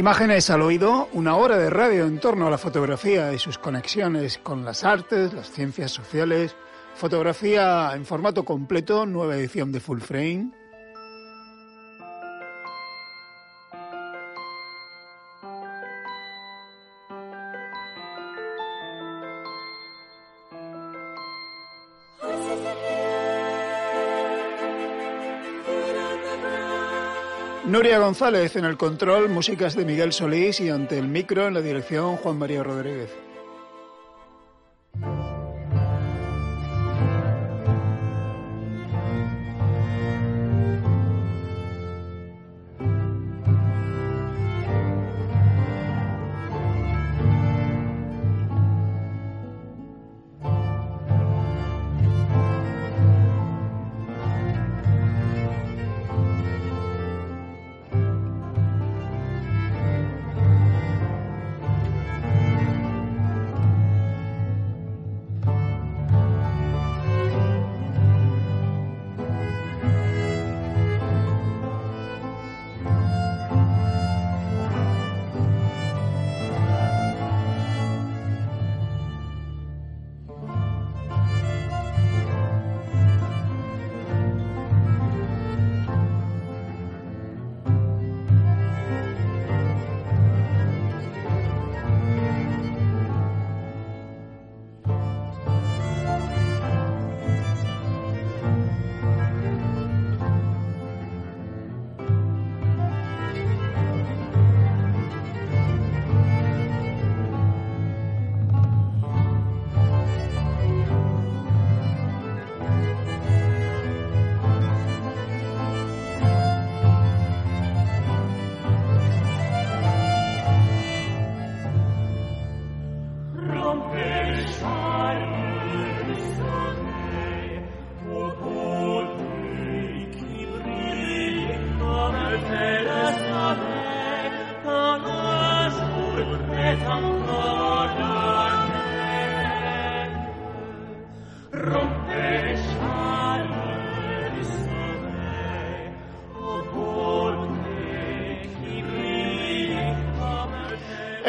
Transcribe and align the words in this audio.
Imágenes 0.00 0.48
al 0.48 0.62
oído, 0.62 1.10
una 1.12 1.36
hora 1.36 1.58
de 1.58 1.68
radio 1.68 2.06
en 2.06 2.20
torno 2.20 2.46
a 2.46 2.50
la 2.50 2.56
fotografía 2.56 3.34
y 3.34 3.38
sus 3.38 3.58
conexiones 3.58 4.38
con 4.38 4.64
las 4.64 4.82
artes, 4.82 5.34
las 5.34 5.50
ciencias 5.50 5.90
sociales. 5.90 6.56
Fotografía 6.94 7.92
en 7.94 8.06
formato 8.06 8.46
completo, 8.46 9.04
nueva 9.04 9.36
edición 9.36 9.72
de 9.72 9.80
Full 9.80 10.00
Frame. 10.00 10.52
Nuria 27.70 28.00
González 28.00 28.56
en 28.56 28.64
el 28.64 28.76
control, 28.76 29.28
músicas 29.28 29.76
de 29.76 29.84
Miguel 29.84 30.12
Solís 30.12 30.58
y 30.58 30.70
ante 30.70 30.98
el 30.98 31.06
micro 31.06 31.46
en 31.46 31.54
la 31.54 31.62
dirección 31.62 32.16
Juan 32.16 32.36
María 32.36 32.64
Rodríguez. 32.64 33.10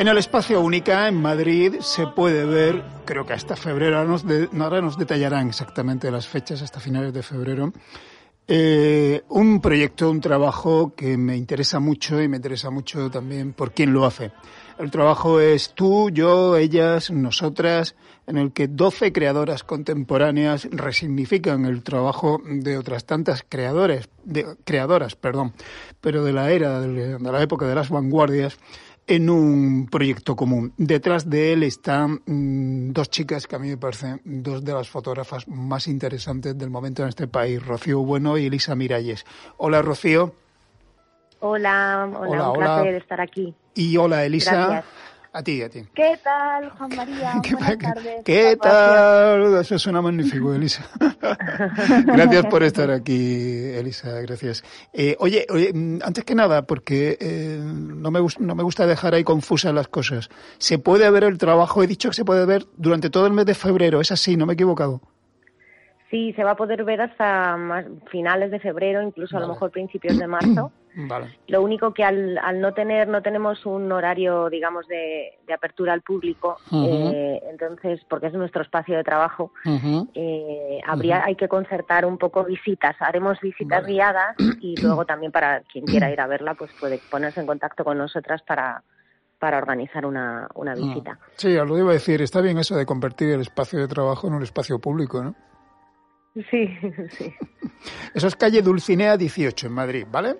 En 0.01 0.07
el 0.07 0.17
espacio 0.17 0.59
Única, 0.62 1.07
en 1.07 1.22
Madrid, 1.22 1.75
se 1.81 2.07
puede 2.07 2.44
ver, 2.44 2.84
creo 3.06 3.23
que 3.23 3.34
hasta 3.34 3.56
febrero, 3.56 4.00
ahora 4.00 4.81
nos, 4.81 4.97
detallarán 4.97 5.50
exactamente 5.50 6.09
las 6.09 6.28
fechas, 6.28 6.63
hasta 6.63 6.79
finales 6.79 7.13
de 7.13 7.22
febrero, 7.22 7.72
eh, 8.47 9.22
un 9.29 9.61
proyecto, 9.61 10.09
un 10.09 10.19
trabajo 10.19 10.95
que 10.95 11.17
me 11.17 11.38
interesa 11.38 11.79
mucho 11.79 12.19
y 12.19 12.28
me 12.28 12.38
interesa 12.38 12.72
mucho 12.72 13.11
también 13.11 13.53
por 13.53 13.73
quién 13.73 13.94
lo 13.94 14.03
hace. 14.03 14.31
El 14.79 14.90
trabajo 14.90 15.40
es 15.40 15.75
tú, 15.75 16.09
yo, 16.09 16.57
ellas, 16.57 17.11
nosotras, 17.11 17.95
en 18.25 18.38
el 18.38 18.53
que 18.53 18.67
12 18.67 19.13
creadoras 19.13 19.63
contemporáneas 19.63 20.67
resignifican 20.72 21.66
el 21.66 21.84
trabajo 21.84 22.41
de 22.44 22.79
otras 22.79 23.06
tantas 23.06 23.45
creadores, 23.47 24.09
de, 24.23 24.56
creadoras, 24.63 25.16
perdón, 25.16 25.53
pero 26.01 26.23
de 26.23 26.34
la 26.34 26.50
era, 26.50 26.79
de 26.79 27.19
la 27.19 27.41
época 27.44 27.67
de 27.67 27.75
las 27.75 27.91
vanguardias, 27.91 28.57
en 29.11 29.29
un 29.29 29.88
proyecto 29.88 30.38
común. 30.38 30.73
Detrás 30.77 31.29
de 31.29 31.51
él 31.51 31.63
están 31.63 32.22
mm, 32.25 32.94
dos 32.94 33.09
chicas 33.09 33.45
que 33.45 33.57
a 33.57 33.59
mí 33.59 33.67
me 33.67 33.75
parecen 33.75 34.22
dos 34.23 34.63
de 34.63 34.73
las 34.73 34.89
fotógrafas 34.89 35.49
más 35.49 35.88
interesantes 35.88 36.57
del 36.57 36.69
momento 36.69 37.03
en 37.03 37.09
este 37.09 37.27
país, 37.27 37.61
Rocío 37.61 37.99
Bueno 37.99 38.38
y 38.38 38.45
Elisa 38.45 38.73
Miralles. 38.73 39.25
Hola, 39.57 39.81
Rocío. 39.81 40.33
Hola, 41.41 42.09
hola, 42.17 42.51
un 42.51 42.57
placer 42.57 42.95
estar 42.95 43.19
aquí. 43.19 43.53
Y 43.75 43.97
hola, 43.97 44.23
Elisa. 44.23 44.85
A 45.33 45.41
ti, 45.41 45.61
a 45.61 45.69
ti. 45.69 45.81
¿Qué 45.93 46.19
tal, 46.21 46.69
Juan 46.71 46.89
María? 46.93 47.41
Buenas 47.51 47.77
tardes. 47.77 48.23
¿Qué 48.25 48.57
tal? 48.57 49.55
Eso 49.55 49.79
suena 49.79 50.01
magnífico, 50.01 50.53
Elisa. 50.53 50.85
gracias 52.05 52.45
por 52.47 52.63
estar 52.63 52.91
aquí, 52.91 53.69
Elisa, 53.69 54.09
gracias. 54.22 54.61
Eh, 54.91 55.16
oye, 55.19 55.45
oye, 55.49 55.72
mm, 55.73 55.99
antes 56.03 56.25
que 56.25 56.35
nada, 56.35 56.63
porque 56.63 57.17
eh, 57.22 57.61
no, 57.63 58.11
me, 58.11 58.19
no 58.39 58.55
me 58.55 58.63
gusta 58.63 58.85
dejar 58.85 59.13
ahí 59.13 59.23
confusas 59.23 59.73
las 59.73 59.87
cosas. 59.87 60.28
¿Se 60.57 60.79
puede 60.79 61.09
ver 61.09 61.23
el 61.23 61.37
trabajo? 61.37 61.81
He 61.81 61.87
dicho 61.87 62.09
que 62.09 62.16
se 62.16 62.25
puede 62.25 62.45
ver 62.45 62.67
durante 62.75 63.09
todo 63.09 63.25
el 63.25 63.34
mes 63.34 63.45
de 63.45 63.55
febrero, 63.55 64.01
¿es 64.01 64.11
así? 64.11 64.35
¿No 64.35 64.45
me 64.45 64.53
he 64.53 64.55
equivocado? 64.55 65.01
Sí, 66.11 66.34
se 66.34 66.43
va 66.43 66.52
a 66.52 66.55
poder 66.55 66.84
ver 66.84 66.99
hasta 66.99 67.58
finales 68.11 68.52
de 68.52 68.59
febrero, 68.59 69.02
incluso 69.02 69.37
a 69.37 69.40
lo 69.40 69.47
mejor 69.47 69.72
principios 69.72 70.19
de 70.19 70.28
marzo. 70.28 70.72
Lo 71.47 71.61
único 71.61 71.93
que 71.93 72.03
al, 72.03 72.37
no 72.59 72.73
tener, 72.73 73.08
no 73.08 73.22
tenemos 73.22 73.66
un 73.66 73.90
horario, 73.93 74.49
digamos, 74.49 74.85
de, 74.90 75.40
apertura 75.53 75.93
al 75.93 76.02
público, 76.02 76.58
eh, 76.73 77.41
entonces, 77.49 78.02
porque 78.09 78.28
es 78.28 78.34
nuestro 78.34 78.61
espacio 78.61 78.97
de 78.97 79.03
trabajo, 79.05 79.53
eh, 80.13 80.81
habría, 80.85 81.23
hay 81.23 81.35
que 81.35 81.47
concertar 81.47 82.05
un 82.05 82.17
poco 82.17 82.43
visitas. 82.43 82.97
Haremos 82.99 83.40
visitas 83.40 83.85
guiadas 83.85 84.35
y 84.59 84.75
luego 84.81 85.05
también 85.05 85.31
para 85.31 85.61
quien 85.61 85.85
quiera 85.85 86.11
ir 86.11 86.19
a 86.19 86.28
verla, 86.28 86.55
pues 86.55 86.72
puede 86.78 86.99
ponerse 87.09 87.40
en 87.40 87.47
contacto 87.47 87.85
con 87.85 87.97
nosotras 87.97 88.41
para, 88.41 88.84
para 89.40 89.59
organizar 89.59 90.05
una, 90.05 90.49
una 90.55 90.75
visita. 90.75 91.17
Sí, 91.35 91.53
lo 91.53 91.78
iba 91.78 91.91
a 91.91 91.93
decir, 91.93 92.22
está 92.22 92.41
bien 92.41 92.58
eso 92.58 92.75
de 92.75 92.85
convertir 92.85 93.29
el 93.29 93.40
espacio 93.40 93.79
de 93.79 93.87
trabajo 93.87 94.28
en 94.28 94.34
un 94.34 94.43
espacio 94.43 94.78
público, 94.78 95.23
¿no? 95.23 95.35
Sí, 96.33 96.43
sí. 97.17 97.33
Eso 98.13 98.28
es 98.28 98.35
calle 98.35 98.61
Dulcinea 98.61 99.17
18 99.17 99.67
en 99.67 99.73
Madrid, 99.73 100.05
¿vale? 100.09 100.37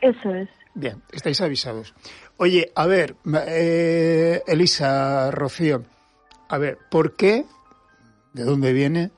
Eso 0.00 0.34
es. 0.34 0.48
Bien, 0.74 1.02
estáis 1.12 1.40
avisados. 1.40 1.94
Oye, 2.36 2.72
a 2.74 2.86
ver, 2.86 3.16
eh, 3.46 4.42
Elisa, 4.46 5.30
Rocío, 5.30 5.84
a 6.48 6.58
ver, 6.58 6.78
¿por 6.90 7.14
qué, 7.14 7.44
de 8.32 8.42
dónde 8.42 8.72
viene 8.72 9.12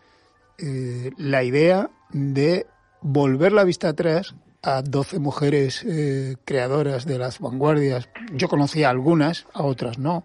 eh, 0.58 1.10
la 1.16 1.42
idea 1.42 1.90
de 2.10 2.66
volver 3.00 3.52
la 3.52 3.64
vista 3.64 3.88
atrás 3.88 4.34
a 4.66 4.82
12 4.82 5.20
mujeres 5.20 5.84
eh, 5.86 6.36
creadoras 6.44 7.06
de 7.06 7.18
las 7.18 7.38
vanguardias. 7.38 8.08
Yo 8.32 8.48
conocía 8.48 8.90
algunas, 8.90 9.46
a 9.54 9.62
otras 9.62 9.98
no. 9.98 10.24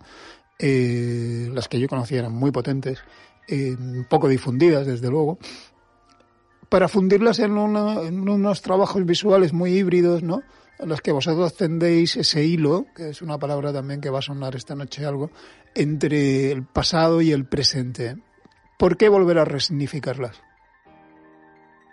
Eh, 0.58 1.50
las 1.54 1.68
que 1.68 1.80
yo 1.80 1.88
conocía 1.88 2.20
eran 2.20 2.34
muy 2.34 2.52
potentes, 2.52 3.00
eh, 3.48 3.78
poco 4.10 4.28
difundidas, 4.28 4.88
desde 4.88 5.10
luego, 5.10 5.38
para 6.72 6.88
fundirlas 6.88 7.40
en, 7.40 7.52
en 7.58 8.30
unos 8.30 8.62
trabajos 8.62 9.06
visuales 9.06 9.52
muy 9.54 9.74
híbridos, 9.74 10.24
¿no? 10.24 10.42
en 10.80 10.90
los 10.90 11.02
que 11.02 11.12
vosotros 11.12 11.56
tendéis 11.56 12.18
ese 12.18 12.44
hilo, 12.44 12.86
que 12.96 13.10
es 13.10 13.22
una 13.22 13.38
palabra 13.38 13.72
también 13.72 14.02
que 14.02 14.10
va 14.10 14.20
a 14.20 14.24
sonar 14.24 14.56
esta 14.56 14.74
noche 14.74 15.06
algo, 15.06 15.30
entre 15.76 16.52
el 16.52 16.66
pasado 16.66 17.22
y 17.22 17.32
el 17.32 17.46
presente. 17.46 18.16
¿Por 18.80 18.98
qué 18.98 19.10
volver 19.10 19.38
a 19.38 19.46
resignificarlas? 19.46 20.44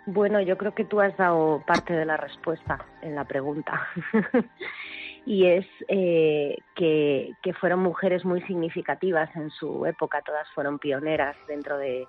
Bueno, 0.07 0.41
yo 0.41 0.57
creo 0.57 0.73
que 0.73 0.85
tú 0.85 1.01
has 1.01 1.15
dado 1.17 1.63
parte 1.67 1.93
de 1.93 2.05
la 2.05 2.17
respuesta 2.17 2.83
en 3.03 3.13
la 3.13 3.25
pregunta. 3.25 3.87
y 5.25 5.45
es 5.45 5.67
eh, 5.87 6.57
que, 6.75 7.35
fueron 7.59 7.81
mujeres 7.81 8.25
muy 8.25 8.41
significativas 8.43 9.29
en 9.35 9.51
su 9.51 9.85
época, 9.85 10.23
todas 10.25 10.49
fueron 10.55 10.79
pioneras 10.79 11.35
dentro 11.47 11.77
de, 11.77 12.07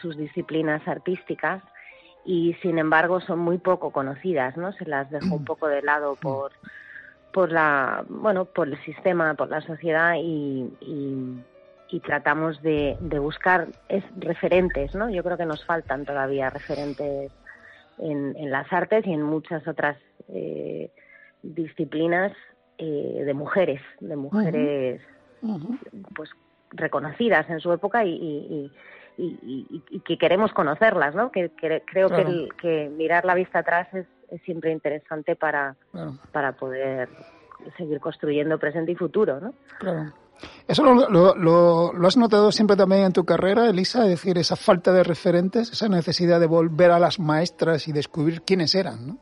sus 0.00 0.16
disciplinas 0.16 0.86
artísticas 0.86 1.62
y 2.26 2.54
sin 2.60 2.78
embargo 2.78 3.20
son 3.20 3.38
muy 3.38 3.58
poco 3.58 3.90
conocidas, 3.90 4.56
¿no? 4.56 4.72
Se 4.72 4.84
las 4.84 5.10
dejó 5.10 5.36
un 5.36 5.44
poco 5.44 5.68
de 5.68 5.82
lado 5.82 6.14
mm. 6.14 6.18
por 6.18 6.52
por 7.32 7.52
la 7.52 8.04
bueno 8.08 8.46
por 8.46 8.68
el 8.68 8.82
sistema, 8.84 9.34
por 9.34 9.48
la 9.48 9.60
sociedad 9.60 10.14
y, 10.16 10.70
y, 10.80 12.00
tratamos 12.00 12.60
de, 12.62 12.96
de 13.00 13.18
buscar 13.18 13.68
es, 13.88 14.04
referentes, 14.18 14.94
¿no? 14.94 15.08
Yo 15.08 15.22
creo 15.22 15.36
que 15.38 15.46
nos 15.46 15.64
faltan 15.64 16.04
todavía 16.04 16.50
referentes 16.50 17.32
en, 17.98 18.36
en 18.36 18.50
las 18.50 18.70
artes 18.70 19.06
y 19.06 19.12
en 19.12 19.22
muchas 19.22 19.66
otras 19.66 19.96
eh, 20.28 20.90
disciplinas 21.42 22.32
eh, 22.78 23.22
de 23.24 23.34
mujeres, 23.34 23.80
de 24.00 24.16
mujeres 24.16 25.00
pues 26.14 26.30
reconocidas 26.72 27.48
en 27.48 27.60
su 27.60 27.72
época 27.72 28.04
y, 28.04 28.70
que 29.16 30.18
queremos 30.18 30.52
conocerlas, 30.52 31.14
¿no? 31.14 31.30
Que, 31.30 31.50
creo 31.56 32.08
que, 32.08 32.48
que, 32.60 32.88
mirar 32.88 33.24
la 33.24 33.34
vista 33.34 33.60
atrás 33.60 33.88
es, 33.94 34.06
siempre 34.44 34.72
interesante 34.72 35.36
para, 35.36 35.76
para 36.32 36.52
poder 36.52 37.08
seguir 37.76 38.00
construyendo 38.00 38.58
presente 38.58 38.92
y 38.92 38.96
futuro, 38.96 39.40
¿no? 39.40 39.54
Claro. 39.78 40.12
¿Eso 40.68 40.82
lo, 40.82 41.08
lo, 41.08 41.92
lo, 41.92 42.06
has 42.06 42.16
notado 42.16 42.52
siempre 42.52 42.76
también 42.76 43.04
en 43.04 43.12
tu 43.12 43.24
carrera, 43.24 43.68
Elisa? 43.68 44.02
Es 44.04 44.10
decir, 44.10 44.36
esa 44.36 44.56
falta 44.56 44.92
de 44.92 45.02
referentes, 45.02 45.70
esa 45.70 45.88
necesidad 45.88 46.40
de 46.40 46.46
volver 46.46 46.90
a 46.90 46.98
las 46.98 47.18
maestras 47.18 47.88
y 47.88 47.92
descubrir 47.92 48.42
quiénes 48.42 48.74
eran, 48.74 49.06
¿no? 49.06 49.18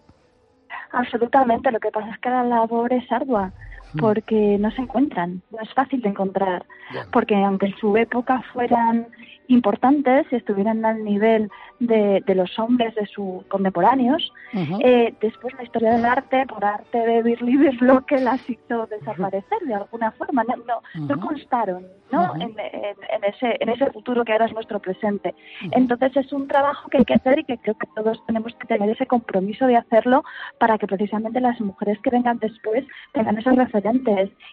Absolutamente, 0.93 1.70
lo 1.70 1.81
que 1.81 1.91
pasa 1.91 2.11
es 2.11 2.19
que 2.20 2.31
la 2.31 2.44
labor 2.44 2.93
es 2.93 3.11
ardua. 3.11 3.52
Porque 3.99 4.56
no 4.58 4.70
se 4.73 4.82
encuentran, 4.82 5.43
no 5.50 5.61
es 5.61 5.73
fácil 5.75 6.00
de 6.02 6.08
encontrar, 6.11 6.64
porque 7.12 7.35
aunque 7.37 7.67
en 7.67 7.76
su 7.76 7.96
época 7.96 8.43
fueran 8.52 9.06
importantes 9.49 10.26
y 10.31 10.37
estuvieran 10.37 10.85
al 10.85 11.05
nivel 11.05 11.50
de, 11.81 12.23
de 12.26 12.35
los 12.35 12.58
hombres 12.58 12.94
de 12.94 13.06
sus 13.06 13.44
contemporáneos. 13.46 14.32
eh, 14.81 15.14
después 15.20 15.52
la 15.55 15.64
historia 15.64 15.93
del 15.93 16.05
arte, 16.05 16.46
por 16.46 16.64
arte 16.64 16.99
de 16.99 17.23
Birli 17.23 17.58
que 18.06 18.20
las 18.20 18.49
hizo 18.49 18.87
desaparecer 18.87 19.58
de 19.67 19.75
alguna 19.75 20.12
forma, 20.12 20.44
no, 20.44 20.56
no, 20.56 21.06
no 21.06 21.20
constaron 21.20 21.87
¿no? 22.12 22.35
en, 22.37 22.55
en, 22.58 23.25
ese, 23.25 23.56
en 23.61 23.69
ese 23.69 23.91
futuro 23.91 24.25
que 24.25 24.32
ahora 24.32 24.46
es 24.46 24.52
nuestro 24.52 24.79
presente. 24.81 25.35
Entonces 25.73 26.17
es 26.17 26.32
un 26.32 26.46
trabajo 26.49 26.88
que 26.88 26.99
hay 26.99 27.05
que 27.05 27.14
hacer 27.14 27.41
y 27.41 27.44
que 27.44 27.58
creo 27.58 27.76
que 27.76 27.88
todos 27.94 28.25
tenemos 28.26 28.55
que 28.55 28.67
tener 28.67 28.88
ese 28.91 29.06
compromiso 29.06 29.67
de 29.67 29.76
hacerlo 29.76 30.23
para 30.58 30.79
que 30.79 30.87
precisamente 30.87 31.41
las 31.41 31.61
mujeres 31.61 31.99
que 32.02 32.11
vengan 32.11 32.38
después 32.38 32.85
tengan 33.12 33.38
esos 33.38 33.56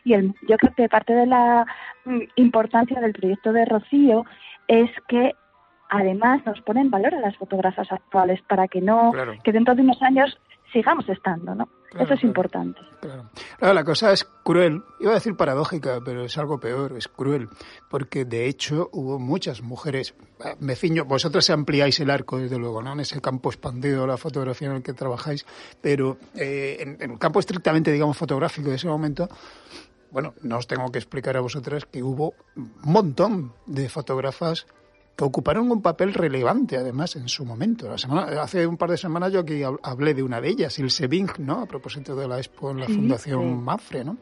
Y 0.03 0.13
el, 0.13 0.33
yo 0.47 0.57
creo 0.57 0.73
que 0.75 0.89
parte 0.89 1.13
de 1.13 1.25
la 1.25 1.65
mm, 2.05 2.19
importancia 2.35 2.99
del 2.99 3.13
proyecto 3.13 3.53
de 3.53 3.65
Rocío 3.65 4.25
es 4.67 4.89
que 5.07 5.33
además 5.89 6.45
nos 6.45 6.61
ponen 6.61 6.89
valor 6.89 7.13
a 7.13 7.19
las 7.19 7.35
fotógrafas 7.37 7.91
actuales 7.91 8.41
para 8.47 8.67
que 8.67 8.81
no, 8.81 9.11
que 9.43 9.51
dentro 9.51 9.75
de 9.75 9.81
unos 9.81 10.01
años 10.01 10.39
sigamos 10.71 11.07
estando, 11.09 11.53
¿no? 11.55 11.67
Eso 11.99 12.13
es 12.13 12.23
importante. 12.23 12.79
Claro. 13.01 13.29
la 13.59 13.83
cosa 13.83 14.13
es 14.13 14.23
cruel, 14.43 14.83
iba 14.99 15.11
a 15.11 15.15
decir 15.15 15.35
paradójica, 15.35 15.99
pero 16.05 16.23
es 16.23 16.37
algo 16.37 16.59
peor, 16.59 16.95
es 16.97 17.09
cruel, 17.09 17.49
porque 17.89 18.23
de 18.23 18.47
hecho 18.47 18.89
hubo 18.93 19.19
muchas 19.19 19.61
mujeres, 19.61 20.13
me 20.59 20.75
ciño, 20.75 21.03
vosotros 21.03 21.49
ampliáis 21.49 21.99
el 21.99 22.09
arco, 22.09 22.37
desde 22.37 22.57
luego, 22.57 22.81
¿no? 22.81 22.93
En 22.93 23.01
ese 23.01 23.19
campo 23.19 23.49
expandido 23.49 24.01
de 24.01 24.07
la 24.07 24.17
fotografía 24.17 24.69
en 24.69 24.75
el 24.75 24.83
que 24.83 24.93
trabajáis, 24.93 25.45
pero 25.81 26.17
eh, 26.35 26.77
en, 26.79 26.97
en 27.01 27.11
el 27.11 27.19
campo 27.19 27.39
estrictamente, 27.39 27.91
digamos, 27.91 28.17
fotográfico 28.17 28.69
de 28.69 28.75
ese 28.75 28.87
momento, 28.87 29.27
bueno, 30.11 30.33
no 30.41 30.57
os 30.57 30.67
tengo 30.67 30.91
que 30.91 30.99
explicar 30.99 31.35
a 31.35 31.41
vosotras 31.41 31.85
que 31.85 32.03
hubo 32.03 32.35
un 32.55 32.71
montón 32.83 33.53
de 33.65 33.89
fotógrafas 33.89 34.65
que 35.15 35.23
ocuparon 35.23 35.69
un 35.71 35.81
papel 35.81 36.13
relevante, 36.13 36.77
además, 36.77 37.15
en 37.15 37.27
su 37.27 37.45
momento. 37.45 37.89
La 37.89 37.97
semana, 37.97 38.41
hace 38.41 38.65
un 38.65 38.77
par 38.77 38.89
de 38.89 38.97
semanas 38.97 39.31
yo 39.31 39.41
aquí 39.41 39.61
hablé 39.83 40.13
de 40.13 40.23
una 40.23 40.41
de 40.41 40.49
ellas, 40.49 40.77
Ilse 40.79 41.07
Bing, 41.07 41.29
¿no? 41.39 41.61
A 41.61 41.65
propósito 41.65 42.15
de 42.15 42.27
la 42.27 42.37
expo 42.37 42.71
en 42.71 42.79
la 42.79 42.87
Fundación 42.87 43.63
Mafre, 43.63 44.03
¿no? 44.03 44.17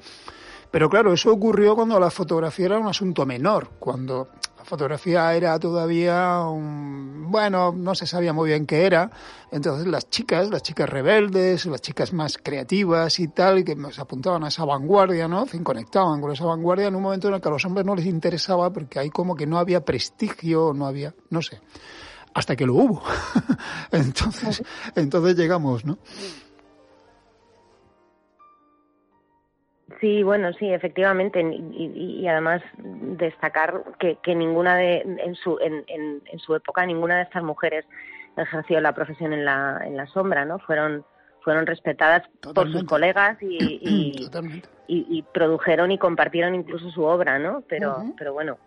Pero 0.72 0.90
claro, 0.90 1.14
eso 1.14 1.32
ocurrió 1.32 1.76
cuando 1.76 2.00
la 2.00 2.12
fotografía 2.12 2.68
era 2.68 2.80
un 2.80 2.88
asunto 2.88 3.26
menor, 3.26 3.70
cuando 3.80 4.28
fotografía 4.69 5.33
era 5.33 5.60
todavía 5.60 6.42
un, 6.42 7.30
bueno, 7.31 7.74
no 7.75 7.95
se 7.95 8.06
sabía 8.06 8.31
muy 8.31 8.50
bien 8.50 8.66
qué 8.66 8.86
era. 8.86 9.10
Entonces 9.51 9.88
las 9.88 10.10
chicas, 10.10 10.50
las 10.50 10.62
chicas 10.62 10.88
rebeldes, 10.88 11.66
las 11.66 11.81
chicas 11.81 12.13
más 12.13 12.38
creativas 12.38 13.19
y 13.19 13.27
tal, 13.30 13.63
que 13.66 13.75
se 13.92 14.00
apuntaban 14.00 14.44
a 14.44 14.50
esa 14.50 14.63
vanguardia, 14.66 15.27
¿no? 15.27 15.45
Se 15.48 15.62
conectaban 15.63 16.21
con 16.21 16.31
esa 16.31 16.45
vanguardia 16.45 16.88
en 16.88 16.95
un 16.95 17.01
momento 17.01 17.27
en 17.27 17.33
el 17.33 17.42
que 17.42 17.50
a 17.50 17.51
los 17.51 17.66
hombres 17.66 17.86
no 17.86 17.95
les 17.95 18.06
interesaba 18.06 18.71
porque 18.71 19.00
ahí 19.00 19.10
como 19.10 19.36
que 19.36 19.48
no 19.48 19.57
había 19.57 19.83
prestigio, 19.83 20.71
no 20.74 20.86
había, 20.86 21.13
no 21.31 21.42
sé, 21.42 21.60
hasta 22.33 22.56
que 22.56 22.66
lo 22.66 22.75
hubo. 22.75 23.04
entonces, 23.92 24.64
entonces 24.95 25.35
llegamos, 25.35 25.83
¿no? 25.83 25.97
Sí, 30.00 30.24
bueno, 30.24 30.54
sí, 30.54 30.72
efectivamente, 30.72 31.42
y, 31.42 32.26
además 32.28 32.62
destacar 32.78 33.84
que, 34.00 34.18
que 34.22 34.36
ninguna 34.36 34.76
de 34.78 35.02
en 35.02 35.36
su 35.36 35.58
en, 35.60 35.84
en, 35.88 36.40
su 36.40 36.56
época 36.56 36.86
ninguna 36.86 37.18
de 37.18 37.24
estas 37.24 37.44
mujeres 37.44 37.86
ejerció 38.38 38.80
la 38.81 38.94
profesión 38.94 39.34
en 39.34 39.46
la 39.46 39.81
en 39.86 39.98
la 39.98 40.06
sombra, 40.08 40.46
¿no? 40.46 40.60
Fueron 40.60 41.06
fueron 41.42 41.66
respetadas 41.66 42.24
por 42.54 42.72
sus 42.72 42.84
colegas 42.84 43.38
y, 43.42 44.30
y, 44.88 45.22
produjeron 45.34 45.92
y 45.92 45.98
compartieron 45.98 46.56
incluso 46.56 46.90
su 46.92 47.04
obra, 47.04 47.40
¿no? 47.40 47.64
Pero 47.68 48.04
pero 48.18 48.34
bueno, 48.34 48.58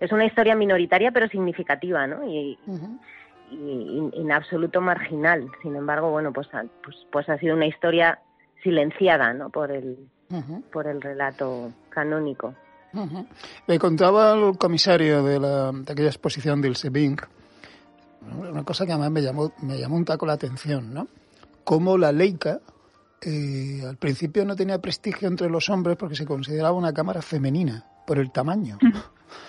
es 0.00 0.12
una 0.12 0.24
historia 0.24 0.54
minoritaria 0.54 1.12
pero 1.12 1.28
significativa, 1.28 2.06
¿no? 2.06 2.24
Y, 2.24 2.58
y, 3.50 4.10
en 4.14 4.32
absoluto 4.32 4.80
marginal. 4.80 5.48
Sin 5.62 5.76
embargo, 5.76 6.10
bueno, 6.10 6.32
pues, 6.32 6.48
pues, 6.82 7.06
pues 7.12 7.28
ha 7.28 7.38
sido 7.38 7.54
una 7.54 7.66
historia 7.66 8.18
silenciada, 8.62 9.32
¿no? 9.34 9.50
Por 9.50 9.70
el 9.70 10.08
por 10.72 10.86
el 10.86 11.00
relato 11.00 11.72
canónico. 11.88 12.54
Me 13.66 13.78
contaba 13.78 14.34
el 14.34 14.56
comisario 14.56 15.22
de, 15.24 15.40
la, 15.40 15.72
de 15.72 15.92
aquella 15.92 16.08
exposición 16.08 16.60
del 16.60 16.76
Sebing, 16.76 17.16
una 18.50 18.62
cosa 18.62 18.86
que 18.86 18.92
además 18.92 19.10
me 19.10 19.22
llamó, 19.22 19.52
me 19.62 19.78
llamó 19.78 19.96
un 19.96 20.04
taco 20.04 20.26
la 20.26 20.34
atención, 20.34 20.94
¿no? 20.94 21.08
Cómo 21.64 21.98
la 21.98 22.12
Leica 22.12 22.60
eh, 23.20 23.82
al 23.86 23.96
principio 23.96 24.44
no 24.44 24.54
tenía 24.54 24.78
prestigio 24.80 25.28
entre 25.28 25.48
los 25.48 25.68
hombres 25.70 25.96
porque 25.96 26.14
se 26.14 26.26
consideraba 26.26 26.72
una 26.72 26.92
cámara 26.92 27.22
femenina 27.22 27.84
por 28.06 28.18
el 28.18 28.30
tamaño. 28.30 28.78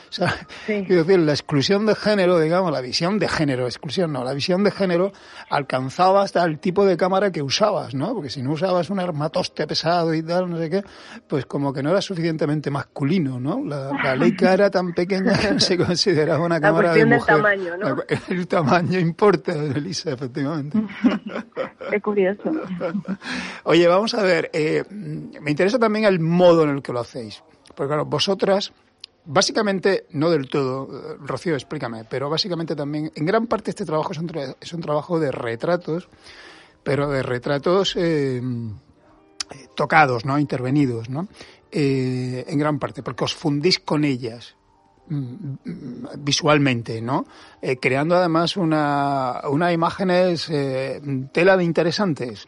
O 0.09 0.13
sea, 0.15 0.33
quiero 0.65 1.03
decir, 1.03 1.19
la 1.19 1.33
exclusión 1.33 1.85
de 1.85 1.95
género, 1.95 2.39
digamos, 2.39 2.71
la 2.71 2.81
visión 2.81 3.19
de 3.19 3.27
género, 3.27 3.65
exclusión 3.65 4.13
no, 4.13 4.23
la 4.23 4.33
visión 4.33 4.63
de 4.63 4.71
género 4.71 5.11
alcanzaba 5.49 6.23
hasta 6.23 6.43
el 6.43 6.59
tipo 6.59 6.85
de 6.85 6.95
cámara 6.95 7.31
que 7.31 7.41
usabas, 7.41 7.93
¿no? 7.93 8.13
Porque 8.13 8.29
si 8.29 8.41
no 8.41 8.53
usabas 8.53 8.89
un 8.89 8.99
armatoste 8.99 9.67
pesado 9.67 10.13
y 10.13 10.23
tal, 10.23 10.49
no 10.49 10.57
sé 10.57 10.69
qué, 10.69 10.83
pues 11.27 11.45
como 11.45 11.73
que 11.73 11.83
no 11.83 11.89
era 11.89 12.01
suficientemente 12.01 12.71
masculino, 12.71 13.39
¿no? 13.39 13.63
La, 13.65 13.91
la 13.91 14.15
Leica 14.15 14.53
era 14.53 14.69
tan 14.69 14.93
pequeña 14.93 15.37
que 15.37 15.59
se 15.59 15.77
consideraba 15.85 16.45
una 16.45 16.61
cámara 16.61 16.93
de 16.93 17.05
mujer. 17.05 17.19
Del 17.19 17.43
tamaño, 17.43 17.77
¿no? 17.77 18.03
El 18.29 18.47
tamaño 18.47 18.99
importa, 18.99 19.53
Elisa, 19.53 20.11
efectivamente. 20.11 20.81
Qué 21.89 22.01
curioso. 22.01 22.51
Oye, 23.63 23.87
vamos 23.87 24.13
a 24.13 24.23
ver, 24.23 24.49
eh, 24.53 24.83
me 24.89 25.51
interesa 25.51 25.79
también 25.79 26.05
el 26.05 26.19
modo 26.19 26.63
en 26.63 26.69
el 26.69 26.81
que 26.81 26.93
lo 26.93 26.99
hacéis. 27.01 27.43
Porque 27.75 27.89
claro, 27.89 28.05
vosotras 28.05 28.71
Básicamente, 29.27 30.05
no 30.11 30.29
del 30.29 30.47
todo, 30.47 30.87
eh, 30.93 31.17
Rocío, 31.19 31.55
explícame, 31.55 32.03
pero 32.03 32.29
básicamente 32.29 32.75
también, 32.75 33.11
en 33.15 33.25
gran 33.25 33.47
parte 33.47 33.71
este 33.71 33.85
trabajo 33.85 34.11
es 34.11 34.19
un, 34.19 34.31
es 34.61 34.73
un 34.73 34.81
trabajo 34.81 35.19
de 35.19 35.31
retratos, 35.31 36.09
pero 36.83 37.09
de 37.09 37.23
retratos 37.23 37.95
eh, 37.95 38.39
tocados, 39.75 40.25
¿no? 40.25 40.37
Intervenidos, 40.37 41.09
¿no? 41.09 41.27
Eh, 41.71 42.45
en 42.47 42.59
gran 42.59 42.77
parte, 42.77 43.01
porque 43.01 43.23
os 43.23 43.33
fundís 43.33 43.79
con 43.79 44.03
ellas 44.03 44.55
mm, 45.07 45.55
visualmente, 46.19 47.01
¿no? 47.01 47.25
creando 47.81 48.15
además 48.15 48.55
una, 48.55 49.41
una 49.49 49.73
imágenes 49.73 50.51
tela 51.33 51.57
de 51.57 51.63
interesantes. 51.63 52.47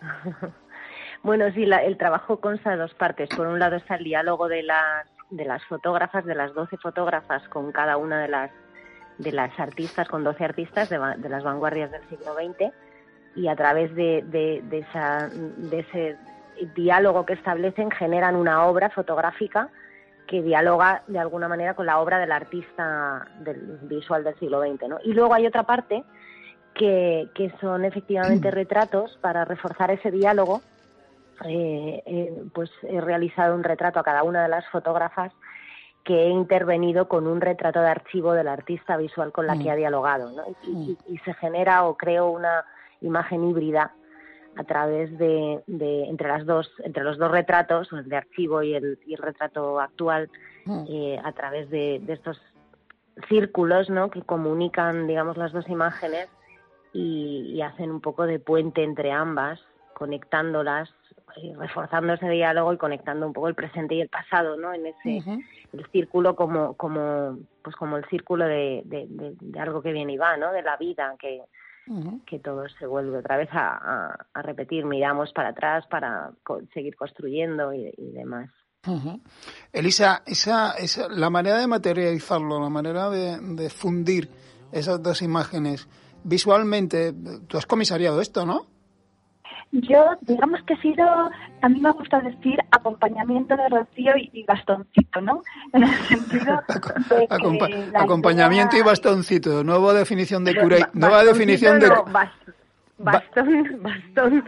bueno, 1.22 1.46
sí, 1.54 1.62
el 1.64 1.96
trabajo 1.96 2.40
consta 2.40 2.72
de 2.72 2.76
dos 2.76 2.92
partes. 2.94 3.30
Por 3.34 3.46
un 3.46 3.58
lado 3.58 3.76
está 3.76 3.96
el 3.96 4.04
diálogo 4.04 4.48
de 4.48 4.62
las, 4.62 5.08
de 5.30 5.44
las 5.44 5.64
fotógrafas, 5.64 6.24
de 6.24 6.34
las 6.34 6.54
12 6.54 6.76
fotógrafas 6.78 7.46
con 7.48 7.72
cada 7.72 7.96
una 7.96 8.20
de 8.20 8.28
las, 8.28 8.50
de 9.18 9.32
las 9.32 9.58
artistas, 9.58 10.08
con 10.08 10.24
12 10.24 10.44
artistas 10.44 10.88
de, 10.88 10.98
de 11.18 11.28
las 11.28 11.42
vanguardias 11.42 11.90
del 11.90 12.02
siglo 12.08 12.34
XX. 12.34 12.72
Y 13.36 13.48
a 13.48 13.56
través 13.56 13.94
de, 13.94 14.22
de, 14.26 14.62
de, 14.64 14.78
esa, 14.78 15.28
de 15.28 15.80
ese 15.80 16.16
diálogo 16.74 17.26
que 17.26 17.32
establecen 17.32 17.90
generan 17.90 18.36
una 18.36 18.64
obra 18.66 18.90
fotográfica 18.90 19.70
que 20.26 20.42
dialoga 20.42 21.02
de 21.06 21.18
alguna 21.18 21.48
manera 21.48 21.74
con 21.74 21.86
la 21.86 21.98
obra 21.98 22.18
del 22.18 22.32
artista 22.32 23.28
del 23.40 23.78
visual 23.82 24.24
del 24.24 24.38
siglo 24.38 24.60
XX. 24.60 24.88
¿no? 24.88 24.98
Y 25.04 25.12
luego 25.12 25.34
hay 25.34 25.46
otra 25.46 25.64
parte 25.64 26.04
que, 26.74 27.28
que 27.34 27.52
son 27.60 27.84
efectivamente 27.84 28.50
retratos 28.50 29.18
para 29.20 29.44
reforzar 29.44 29.90
ese 29.90 30.10
diálogo. 30.10 30.62
Eh, 31.46 32.02
eh, 32.06 32.42
pues 32.52 32.70
he 32.82 33.00
realizado 33.00 33.54
un 33.54 33.64
retrato 33.64 33.98
a 33.98 34.04
cada 34.04 34.22
una 34.22 34.42
de 34.42 34.48
las 34.48 34.66
fotógrafas 34.68 35.32
que 36.04 36.24
he 36.24 36.28
intervenido 36.28 37.08
con 37.08 37.26
un 37.26 37.40
retrato 37.40 37.80
de 37.80 37.88
archivo 37.88 38.32
del 38.34 38.48
artista 38.48 38.96
visual 38.96 39.32
con 39.32 39.46
la 39.46 39.58
que 39.58 39.70
ha 39.70 39.76
dialogado 39.76 40.30
¿no? 40.32 40.44
y, 40.62 40.98
y, 41.08 41.18
se 41.18 41.32
genera 41.34 41.84
o 41.84 41.96
creo 41.96 42.30
una 42.30 42.64
imagen 43.00 43.48
híbrida 43.48 43.94
a 44.56 44.64
través 44.64 45.16
de, 45.18 45.62
entre 45.66 46.28
las 46.28 46.46
dos 46.46 46.70
entre 46.84 47.02
los 47.02 47.18
dos 47.18 47.30
retratos 47.30 47.88
el 47.92 48.08
de 48.08 48.16
archivo 48.16 48.62
y 48.62 48.74
el, 48.74 48.98
retrato 49.18 49.80
actual 49.80 50.30
mm. 50.64 50.84
eh, 50.88 51.20
a 51.22 51.32
través 51.32 51.70
de, 51.70 52.02
estos 52.08 52.40
círculos 53.28 53.90
no 53.90 54.10
que 54.10 54.22
comunican 54.22 55.06
digamos 55.06 55.36
las 55.36 55.52
dos 55.52 55.68
imágenes 55.68 56.28
y, 56.92 57.60
hacen 57.62 57.90
un 57.90 58.00
poco 58.00 58.26
de 58.26 58.38
puente 58.38 58.84
entre 58.84 59.10
ambas 59.10 59.60
conectándolas 59.94 60.90
reforzando 61.56 62.14
ese 62.14 62.28
diálogo 62.28 62.72
y 62.72 62.78
conectando 62.78 63.26
un 63.26 63.32
poco 63.32 63.48
el 63.48 63.54
presente 63.54 63.94
y 63.94 64.00
el 64.00 64.08
pasado 64.08 64.56
no 64.56 64.72
en 64.72 64.86
ese 64.86 65.22
el 65.72 65.86
círculo 65.90 66.36
como 66.36 66.74
como 66.74 67.38
pues 67.62 67.74
como 67.76 67.96
el 67.96 68.04
círculo 68.06 68.46
de, 68.46 68.82
de, 68.84 69.60
algo 69.60 69.82
que 69.82 69.92
viene 69.92 70.12
y 70.12 70.16
va 70.16 70.36
no 70.36 70.52
de 70.52 70.62
la 70.62 70.76
vida 70.76 71.14
que 71.18 71.42
que 72.26 72.38
todo 72.38 72.64
se 72.78 72.86
vuelve 72.86 73.18
otra 73.18 73.36
vez 73.36 73.50
a, 73.52 74.16
repetir, 74.34 74.84
miramos 74.86 75.32
para 75.32 75.50
atrás 75.50 75.84
para 75.88 76.30
seguir 76.72 76.96
construyendo 76.96 77.72
y, 77.72 77.92
demás. 78.12 78.50
Elisa, 79.72 80.22
esa, 80.26 80.72
esa, 80.72 81.08
la 81.08 81.30
manera 81.30 81.58
de 81.58 81.66
materializarlo, 81.66 82.60
la 82.60 82.70
manera 82.70 83.10
de, 83.10 83.70
fundir 83.70 84.30
esas 84.72 85.02
dos 85.02 85.22
imágenes 85.22 85.88
visualmente, 86.22 87.12
tú 87.46 87.58
has 87.58 87.66
comisariado 87.66 88.20
esto, 88.20 88.46
¿no? 88.46 88.66
Yo, 89.80 90.16
digamos 90.20 90.62
que 90.62 90.74
he 90.74 90.80
sido, 90.80 91.04
a 91.62 91.68
mí 91.68 91.80
me 91.80 91.90
gusta 91.90 92.20
decir 92.20 92.56
acompañamiento 92.70 93.56
de 93.56 93.68
Rocío 93.68 94.12
y, 94.16 94.44
bastoncito, 94.44 95.20
¿no? 95.20 95.42
En 95.72 95.82
el 95.82 95.90
sentido 96.06 96.62
de 97.10 97.98
acompañamiento 97.98 98.76
y 98.76 98.82
bastoncito, 98.82 99.64
nueva 99.64 99.92
definición 99.92 100.44
de 100.44 100.54
cura, 100.54 100.90
nueva 100.92 101.24
definición 101.24 101.80
de 101.80 101.88
bastón, 102.98 103.82
bastón, 103.82 104.44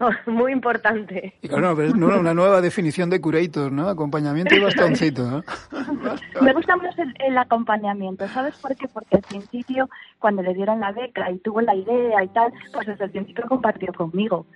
muy 0.26 0.52
importante. 0.52 1.34
Claro, 1.42 1.76
pero 1.76 1.88
es 1.88 1.94
una 1.94 2.34
nueva 2.34 2.60
definición 2.60 3.10
de 3.10 3.20
curator, 3.20 3.70
¿no? 3.70 3.88
Acompañamiento 3.88 4.54
y 4.54 4.60
bastoncito, 4.60 5.30
¿no? 5.30 5.44
Me 6.42 6.52
gusta 6.52 6.76
más 6.76 6.98
el, 6.98 7.14
el, 7.18 7.38
acompañamiento, 7.38 8.26
¿sabes 8.28 8.56
por 8.56 8.74
qué? 8.76 8.88
Porque 8.88 9.16
al 9.16 9.22
principio, 9.22 9.88
cuando 10.18 10.42
le 10.42 10.54
dieron 10.54 10.80
la 10.80 10.92
beca 10.92 11.30
y 11.30 11.38
tuvo 11.38 11.60
la 11.60 11.74
idea 11.74 12.24
y 12.24 12.28
tal, 12.28 12.52
pues 12.72 12.86
desde 12.86 13.04
el 13.04 13.10
principio 13.10 13.44
compartió 13.48 13.92
conmigo. 13.92 14.46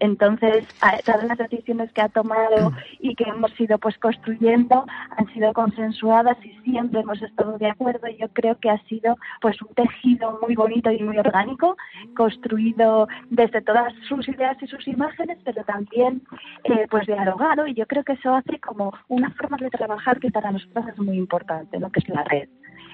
Entonces, 0.00 0.66
todas 1.04 1.24
las 1.24 1.38
decisiones 1.38 1.92
que 1.92 2.00
ha 2.00 2.08
tomado 2.08 2.72
y 2.98 3.14
que 3.14 3.24
hemos 3.24 3.58
ido 3.60 3.78
pues 3.78 3.96
construyendo 3.98 4.84
han 5.16 5.32
sido 5.32 5.52
consensuadas 5.52 6.36
y 6.44 6.52
siempre 6.70 7.00
hemos 7.00 7.20
estado 7.22 7.58
de 7.58 7.70
acuerdo. 7.70 8.08
Yo 8.18 8.28
creo 8.28 8.58
que 8.58 8.70
ha 8.70 8.78
sido 8.84 9.16
pues 9.40 9.60
un 9.62 9.68
tejido 9.74 10.38
muy 10.42 10.54
bonito 10.54 10.90
y 10.90 11.02
muy 11.02 11.18
orgánico, 11.18 11.76
construido 12.16 13.08
desde 13.30 13.62
todas 13.62 13.92
sus 14.08 14.28
ideas 14.28 14.56
y 14.62 14.66
sus 14.66 14.86
imágenes, 14.88 15.38
pero 15.44 15.64
también 15.64 16.22
eh, 16.64 16.86
pues 16.90 17.06
dialogado. 17.06 17.66
Y 17.66 17.74
yo 17.74 17.86
creo 17.86 18.04
que 18.04 18.12
eso 18.12 18.34
hace 18.34 18.58
como 18.60 18.92
una 19.08 19.30
forma 19.30 19.56
de 19.58 19.70
trabajar 19.70 20.18
que 20.20 20.30
para 20.30 20.50
nosotros 20.50 20.86
es 20.88 20.98
muy 20.98 21.16
importante, 21.16 21.78
lo 21.78 21.90
que 21.90 22.00
es 22.00 22.08
la 22.08 22.24
red 22.24 22.48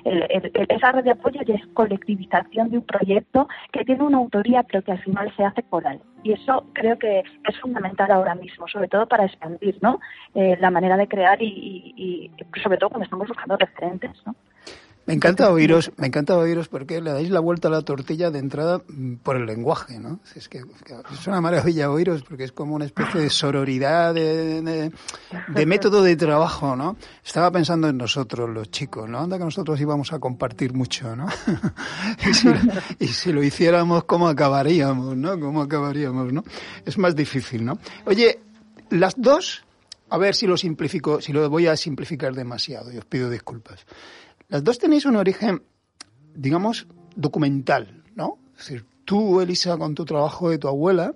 esa 0.05 0.93
red 0.93 1.05
de 1.05 1.11
apoyo 1.11 1.41
y 1.47 1.53
es 1.53 1.67
colectivización 1.75 2.71
de 2.71 2.79
un 2.79 2.85
proyecto 2.85 3.49
que 3.73 3.85
tiene 3.85 4.03
una 4.03 4.19
autoría 4.19 4.63
pero 4.63 4.83
que 4.83 4.93
al 4.93 5.03
final 5.03 5.33
se 5.37 5.45
hace 5.45 5.63
coral. 5.65 6.01
Y 6.23 6.33
eso 6.33 6.67
creo 6.73 6.99
que 6.99 7.21
es 7.21 7.61
fundamental 7.61 8.11
ahora 8.11 8.35
mismo, 8.35 8.67
sobre 8.69 8.89
todo 8.89 9.07
para 9.07 9.25
expandir 9.25 9.79
¿no? 9.81 10.01
Eh, 10.35 10.57
la 10.61 10.71
manera 10.71 10.97
de 10.97 11.09
crear 11.09 11.41
y, 11.41 11.95
y, 11.97 12.31
sobre 12.61 12.77
todo 12.79 12.91
cuando 12.91 13.05
estamos 13.05 13.29
buscando 13.29 13.57
referentes. 13.57 14.11
¿no? 14.27 14.35
Me 15.09 15.15
encanta 15.15 15.51
oíros, 15.51 15.91
me 15.97 16.09
encanta 16.09 16.37
oíros 16.37 16.69
porque 16.69 17.01
le 17.01 17.11
dais 17.11 17.31
la 17.31 17.41
vuelta 17.41 17.69
a 17.69 17.71
la 17.71 17.81
tortilla 17.81 18.31
de 18.31 18.41
entrada 18.41 18.83
mm, 18.87 19.15
por 19.23 19.37
el 19.37 19.47
lenguaje, 19.47 19.99
¿no? 19.99 20.21
Es 20.37 20.51
que 20.51 20.59
es 20.59 21.27
una 21.27 21.41
maravilla 21.41 21.91
oíros 21.91 22.23
porque 22.25 22.45
es 22.45 22.53
como 22.53 22.75
una 22.75 22.85
especie 22.85 23.23
de 23.23 23.31
sororidad, 23.31 24.13
de, 24.13 24.93
método 25.65 26.03
de 26.03 26.15
trabajo, 26.15 26.77
¿no? 26.77 26.99
Estaba 27.25 27.51
pensando 27.51 27.89
en 27.89 27.97
nosotros, 27.97 28.51
los 28.51 28.71
chicos, 28.71 29.09
¿no? 29.09 29.21
Anda 29.21 29.39
que 29.39 29.45
nosotros 29.45 29.81
íbamos 29.81 30.13
a 30.13 30.19
compartir 30.19 30.75
mucho, 30.75 31.17
¿no? 31.17 31.27
y, 32.99 33.07
si, 33.07 33.33
lo 33.33 33.43
hiciéramos, 33.43 34.05
¿cómo 34.05 34.29
acabaríamos, 34.29 35.17
no? 35.17 35.41
¿Cómo 35.41 35.63
acabaríamos, 35.63 36.35
no? 36.35 36.45
Es 36.85 36.99
más 36.99 37.17
difícil, 37.17 37.65
¿no? 37.65 37.79
Oye, 38.05 38.41
las 38.91 39.15
dos, 39.17 39.65
a 40.11 40.19
ver 40.19 40.35
si 40.35 40.47
lo 40.47 40.59
simplifico, 40.59 41.23
si 41.23 41.33
lo 41.33 41.49
voy 41.49 41.67
a 41.67 41.79
simplificar 41.79 42.35
demasiado, 42.35 42.93
y 42.93 42.99
os 42.99 43.07
pido 43.07 43.31
disculpas. 43.31 43.87
Las 44.49 44.65
dos 44.65 44.79
tenéis 44.79 45.05
un 45.05 45.17
origen, 45.17 45.63
digamos, 46.35 46.87
documental, 47.15 48.03
¿no? 48.15 48.39
Es 48.53 48.69
decir, 48.69 48.85
tú, 49.05 49.41
Elisa, 49.41 49.77
con 49.77 49.95
tu 49.95 50.05
trabajo 50.05 50.51
de 50.51 50.59
tu 50.59 50.69
abuela. 50.69 51.13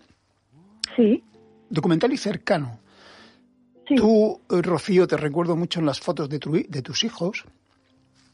Sí. 0.97 1.23
Documental 1.71 2.13
y 2.13 2.19
cercano. 2.19 2.79
Sí. 3.89 3.95
Tú, 3.95 4.41
eh, 4.51 4.61
Rocío, 4.63 5.07
te 5.07 5.17
recuerdo 5.17 5.57
mucho 5.57 5.81
en 5.81 5.87
las 5.87 6.01
fotos 6.01 6.29
de, 6.29 6.39
de 6.69 6.83
tus 6.83 7.05
hijos. 7.05 7.45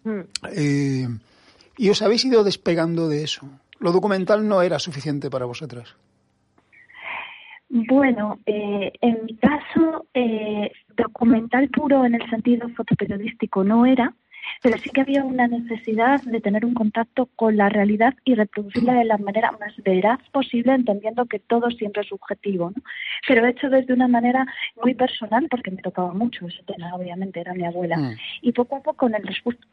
Mm. 0.04 0.20
Eh, 0.52 1.08
y 1.76 1.90
os 1.90 2.02
habéis 2.02 2.24
ido 2.24 2.42
despegando 2.42 3.08
de 3.08 3.22
eso. 3.22 3.48
¿Lo 3.78 3.92
documental 3.92 4.46
no 4.48 4.62
era 4.62 4.80
suficiente 4.80 5.30
para 5.30 5.44
vosotras? 5.44 5.94
Bueno, 7.68 8.38
eh, 8.46 8.92
en 9.00 9.24
mi 9.26 9.36
caso, 9.36 10.06
documental 10.96 11.68
puro 11.68 12.04
en 12.04 12.14
el 12.14 12.30
sentido 12.30 12.68
fotoperiodístico 12.70 13.62
no 13.62 13.86
era, 13.86 14.14
pero 14.62 14.78
sí 14.78 14.90
que 14.90 15.02
había 15.02 15.24
una 15.24 15.46
necesidad 15.46 16.22
de 16.22 16.40
tener 16.40 16.64
un 16.64 16.74
contacto 16.74 17.28
con 17.36 17.56
la 17.56 17.68
realidad 17.68 18.14
y 18.24 18.34
reproducirla 18.34 18.94
de 18.94 19.04
la 19.04 19.18
manera 19.18 19.52
más 19.52 19.74
veraz 19.84 20.20
posible, 20.30 20.74
entendiendo 20.74 21.26
que 21.26 21.38
todo 21.38 21.70
siempre 21.70 22.02
es 22.02 22.08
subjetivo, 22.08 22.70
¿no? 22.70 22.82
Pero 23.26 23.46
hecho 23.46 23.68
desde 23.68 23.94
una 23.94 24.08
manera 24.08 24.46
muy 24.82 24.94
personal, 24.94 25.46
porque 25.50 25.70
me 25.70 25.82
tocaba 25.82 26.12
mucho 26.12 26.46
ese 26.46 26.62
tema, 26.64 26.94
obviamente, 26.94 27.40
era 27.40 27.54
mi 27.54 27.64
abuela. 27.64 27.96
Mm. 27.96 28.16
Y 28.42 28.52
poco 28.52 28.76
a 28.76 28.82
poco, 28.82 29.06
en 29.06 29.16
el 29.16 29.22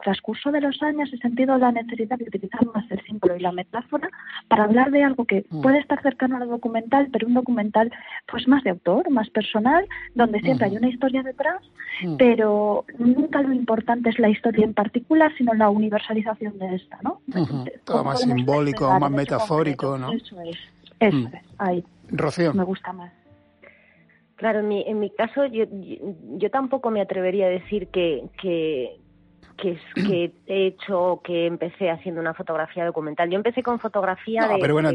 transcurso 0.02 0.52
de 0.52 0.60
los 0.60 0.82
años, 0.82 1.12
he 1.12 1.18
sentido 1.18 1.56
la 1.58 1.72
necesidad 1.72 2.18
de 2.18 2.24
utilizar 2.24 2.64
más 2.74 2.90
el 2.90 3.02
símbolo 3.04 3.36
y 3.36 3.40
la 3.40 3.52
metáfora 3.52 4.08
para 4.48 4.64
hablar 4.64 4.90
de 4.90 5.04
algo 5.04 5.24
que 5.24 5.44
mm. 5.48 5.62
puede 5.62 5.78
estar 5.78 6.00
cercano 6.02 6.36
al 6.36 6.48
documental, 6.48 7.08
pero 7.12 7.26
un 7.26 7.34
documental 7.34 7.92
pues 8.26 8.46
más 8.48 8.62
de 8.64 8.70
autor, 8.70 9.08
más 9.10 9.30
personal, 9.30 9.86
donde 10.14 10.40
siempre 10.40 10.66
hay 10.66 10.76
una 10.76 10.88
historia 10.88 11.22
detrás, 11.22 11.62
mm. 12.02 12.16
pero 12.16 12.84
nunca 12.98 13.42
lo 13.42 13.52
importante 13.52 14.10
es 14.10 14.18
la 14.18 14.28
historia 14.28 14.65
en 14.66 14.74
particular, 14.74 15.32
sino 15.38 15.54
la 15.54 15.70
universalización 15.70 16.58
de 16.58 16.74
esta, 16.74 16.98
¿no? 17.02 17.20
Todo 17.84 18.04
más 18.04 18.20
simbólico, 18.20 18.98
más 18.98 19.10
metafórico, 19.10 19.96
¿no? 19.96 20.12
Eso 20.12 20.40
es, 20.42 20.56
eso 21.00 21.16
mm. 21.16 21.26
es, 21.26 21.42
ahí. 21.58 21.84
Rocío. 22.08 22.52
Me 22.52 22.64
gusta 22.64 22.92
más. 22.92 23.12
Claro, 24.36 24.60
en 24.60 24.68
mi, 24.68 24.84
en 24.86 25.00
mi 25.00 25.10
caso 25.10 25.46
yo, 25.46 25.64
yo, 26.36 26.50
tampoco 26.50 26.90
me 26.90 27.00
atrevería 27.00 27.46
a 27.46 27.48
decir 27.48 27.88
que, 27.88 28.24
que, 28.40 28.98
que, 29.56 29.78
que 29.94 30.32
he 30.46 30.66
hecho 30.68 31.20
que 31.24 31.46
empecé 31.46 31.90
haciendo 31.90 32.20
una 32.20 32.34
fotografía 32.34 32.84
documental. 32.84 33.30
Yo 33.30 33.36
empecé 33.36 33.62
con 33.62 33.78
fotografía 33.78 34.46
no, 34.46 34.58
pero 34.60 34.74
bueno, 34.74 34.90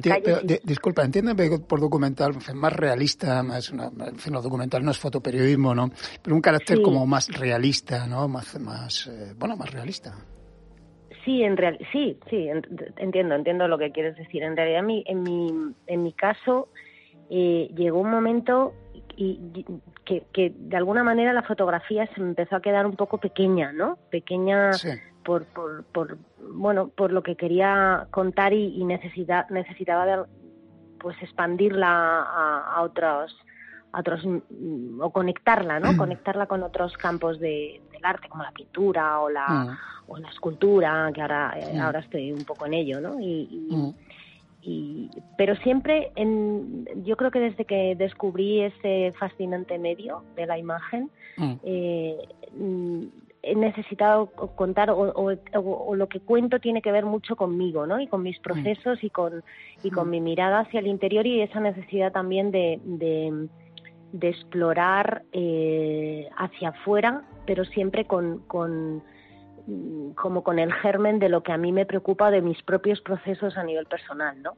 disculpa, 0.63 1.03
entiéndeme 1.03 1.59
por 1.59 1.79
documental, 1.79 2.33
más 2.53 2.73
realista, 2.73 3.43
más, 3.43 3.71
en 3.71 4.17
fin, 4.17 4.33
lo 4.33 4.41
documental 4.41 4.83
no 4.83 4.91
es 4.91 4.99
fotoperiodismo, 4.99 5.73
¿no? 5.73 5.89
Pero 6.21 6.35
un 6.35 6.41
carácter 6.41 6.81
como 6.81 7.05
más 7.05 7.27
realista, 7.27 8.07
¿no? 8.07 8.27
Más, 8.27 8.59
más 8.59 9.07
eh, 9.07 9.33
bueno, 9.37 9.55
más 9.57 9.71
realista. 9.71 10.13
Sí, 11.25 11.43
en 11.43 11.55
real, 11.55 11.77
sí, 11.91 12.17
sí, 12.29 12.49
entiendo, 12.97 13.35
entiendo 13.35 13.67
lo 13.67 13.77
que 13.77 13.91
quieres 13.91 14.15
decir. 14.17 14.41
En 14.43 14.55
realidad, 14.57 14.81
mi, 14.81 15.03
en 15.05 15.21
mi, 15.21 15.73
en 15.85 16.03
mi 16.03 16.13
caso, 16.13 16.69
eh, 17.29 17.69
llegó 17.75 17.99
un 17.99 18.09
momento 18.09 18.73
y, 19.15 19.65
que, 20.05 20.25
que, 20.33 20.53
de 20.55 20.77
alguna 20.77 21.03
manera 21.03 21.33
la 21.33 21.43
fotografía 21.43 22.07
se 22.13 22.21
empezó 22.21 22.55
a 22.55 22.61
quedar 22.61 22.85
un 22.85 22.95
poco 22.95 23.17
pequeña, 23.17 23.71
¿no? 23.71 23.97
Pequeña 24.09 24.71
por, 25.23 25.45
por, 25.45 25.83
por, 25.85 26.17
bueno, 26.39 26.89
por 26.89 27.11
lo 27.11 27.23
que 27.23 27.35
quería 27.35 28.07
contar 28.11 28.53
y, 28.53 28.83
necesitaba 28.83 30.05
de, 30.05 30.23
pues 30.99 31.15
expandirla 31.21 31.87
a, 31.87 32.75
a 32.75 32.81
otros 32.81 33.35
otros 33.93 34.25
mm, 34.25 35.01
o 35.01 35.11
conectarla, 35.11 35.79
¿no? 35.79 35.95
conectarla 35.97 36.45
con 36.45 36.63
otros 36.63 36.97
campos 36.97 37.39
de, 37.39 37.81
del 37.91 38.05
arte 38.05 38.29
como 38.29 38.43
la 38.43 38.51
pintura 38.51 39.19
o 39.19 39.29
la, 39.29 39.47
mm. 39.47 39.77
o 40.07 40.17
la 40.17 40.29
escultura, 40.29 41.11
que 41.13 41.21
ahora, 41.21 41.53
eh, 41.57 41.79
ahora 41.79 41.99
estoy 41.99 42.31
un 42.31 42.45
poco 42.45 42.65
en 42.65 42.73
ello, 42.73 43.01
¿no? 43.01 43.19
Y, 43.19 43.47
y, 43.49 43.95
pero 45.37 45.55
siempre, 45.57 46.11
en, 46.15 46.85
yo 47.03 47.17
creo 47.17 47.31
que 47.31 47.39
desde 47.39 47.65
que 47.65 47.95
descubrí 47.95 48.61
ese 48.61 49.13
fascinante 49.17 49.77
medio 49.79 50.23
de 50.35 50.45
la 50.45 50.57
imagen, 50.57 51.09
eh, 51.63 52.17
he 53.43 53.55
necesitado 53.55 54.27
contar 54.27 54.91
o, 54.91 55.95
lo 55.95 56.07
que 56.07 56.19
cuento 56.19 56.59
tiene 56.59 56.81
que 56.81 56.91
ver 56.91 57.05
mucho 57.05 57.35
conmigo, 57.35 57.87
¿no? 57.87 57.99
Y 57.99 58.07
con 58.07 58.21
mis 58.21 58.39
procesos 58.39 59.03
y 59.03 59.09
con 59.09 59.43
y 59.83 59.89
con 59.89 60.09
mi 60.09 60.21
mirada 60.21 60.59
hacia 60.59 60.79
el 60.79 60.87
interior 60.87 61.25
y 61.25 61.41
esa 61.41 61.59
necesidad 61.59 62.11
también 62.11 62.51
de 62.51 62.79
de 64.11 64.29
explorar 64.29 65.23
eh, 65.31 66.29
hacia 66.37 66.69
afuera, 66.69 67.23
pero 67.45 67.65
siempre 67.65 68.05
con, 68.05 68.39
con, 68.47 68.97
mm, 68.97 69.01
como 70.15 70.43
con 70.43 70.59
el 70.59 70.73
germen 70.73 71.19
de 71.19 71.29
lo 71.29 71.43
que 71.43 71.51
a 71.51 71.57
mí 71.57 71.71
me 71.71 71.85
preocupa 71.85 72.31
de 72.31 72.41
mis 72.41 72.61
propios 72.63 73.01
procesos 73.01 73.57
a 73.57 73.63
nivel 73.63 73.85
personal, 73.85 74.41
¿no? 74.41 74.55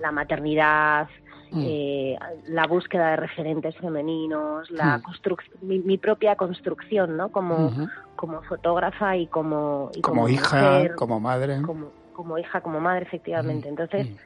La 0.00 0.12
maternidad, 0.12 1.08
mm. 1.50 1.62
eh, 1.64 2.18
la 2.48 2.66
búsqueda 2.66 3.10
de 3.10 3.16
referentes 3.16 3.76
femeninos, 3.76 4.70
la 4.70 4.98
mm. 4.98 5.66
mi, 5.66 5.98
propia 5.98 6.36
construcción, 6.36 7.16
¿no? 7.16 7.30
Como, 7.30 7.72
como 8.16 8.42
fotógrafa 8.42 9.16
y 9.16 9.26
como... 9.26 9.90
como, 10.02 10.28
hija, 10.28 10.94
como 10.96 11.20
madre. 11.20 11.62
Como, 11.62 11.88
como 12.12 12.38
hija, 12.38 12.60
como 12.60 12.80
madre, 12.80 13.04
efectivamente. 13.04 13.68
Entonces 13.68 14.08
Mm, 14.08 14.16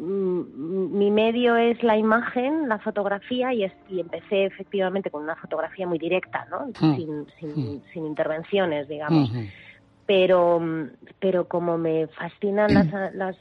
mi 0.00 1.10
medio 1.10 1.56
es 1.56 1.82
la 1.82 1.96
imagen, 1.96 2.68
la 2.68 2.78
fotografía 2.78 3.52
y, 3.52 3.64
empecé 3.90 4.44
efectivamente 4.44 5.10
con 5.10 5.22
una 5.22 5.36
fotografía 5.36 5.86
muy 5.86 5.98
directa, 5.98 6.46
¿no? 6.50 6.66
Hmm. 6.80 6.96
Sin, 6.96 7.20
hmm. 7.20 7.82
sin, 7.92 8.06
intervenciones, 8.06 8.88
digamos. 8.88 9.30
Pero, 10.06 10.60
pero 11.20 11.48
como 11.48 11.76
me 11.76 12.06
fascinan 12.08 12.72
las, 12.72 12.86
las, 13.14 13.36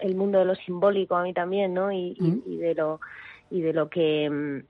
el, 0.00 0.14
mundo 0.16 0.40
de 0.40 0.44
lo 0.44 0.54
simbólico 0.56 1.16
a 1.16 1.22
mí 1.22 1.32
también, 1.32 1.74
¿no? 1.74 1.92
Y, 1.92 2.16
y, 2.46 2.56
de 2.56 2.74
lo 2.74 3.00
y 3.50 3.60
de 3.60 3.72
lo 3.72 3.88
que 3.88 4.62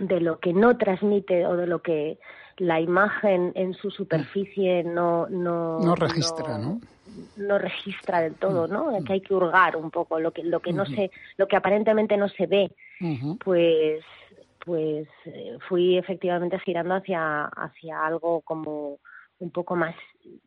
de 0.00 0.20
lo 0.20 0.38
que 0.38 0.52
no 0.52 0.76
transmite 0.78 1.46
o 1.46 1.56
de 1.56 1.66
lo 1.66 1.82
que 1.82 2.18
la 2.56 2.80
imagen 2.80 3.52
en 3.54 3.74
su 3.74 3.90
superficie 3.90 4.84
no 4.84 5.26
no, 5.28 5.80
no 5.80 5.94
registra, 5.94 6.56
¿no? 6.56 6.80
No 7.36 7.58
registra 7.58 8.20
del 8.20 8.34
todo, 8.34 8.66
¿no? 8.66 8.90
Mm. 8.90 9.04
Que 9.04 9.12
hay 9.14 9.20
que 9.20 9.34
hurgar 9.34 9.76
un 9.76 9.90
poco 9.90 10.18
lo 10.20 10.32
que 10.32 10.42
lo 10.44 10.60
que 10.60 10.72
no 10.72 10.86
se 10.86 11.10
lo 11.36 11.46
que 11.46 11.56
aparentemente 11.56 12.16
no 12.16 12.28
se 12.28 12.46
ve. 12.46 12.70
Pues 13.44 14.04
pues 14.64 15.08
eh, 15.24 15.58
fui 15.68 15.98
efectivamente 15.98 16.58
girando 16.60 16.94
hacia 16.94 17.46
hacia 17.46 18.04
algo 18.04 18.40
como 18.42 18.98
un 19.38 19.50
poco 19.50 19.74
más 19.74 19.94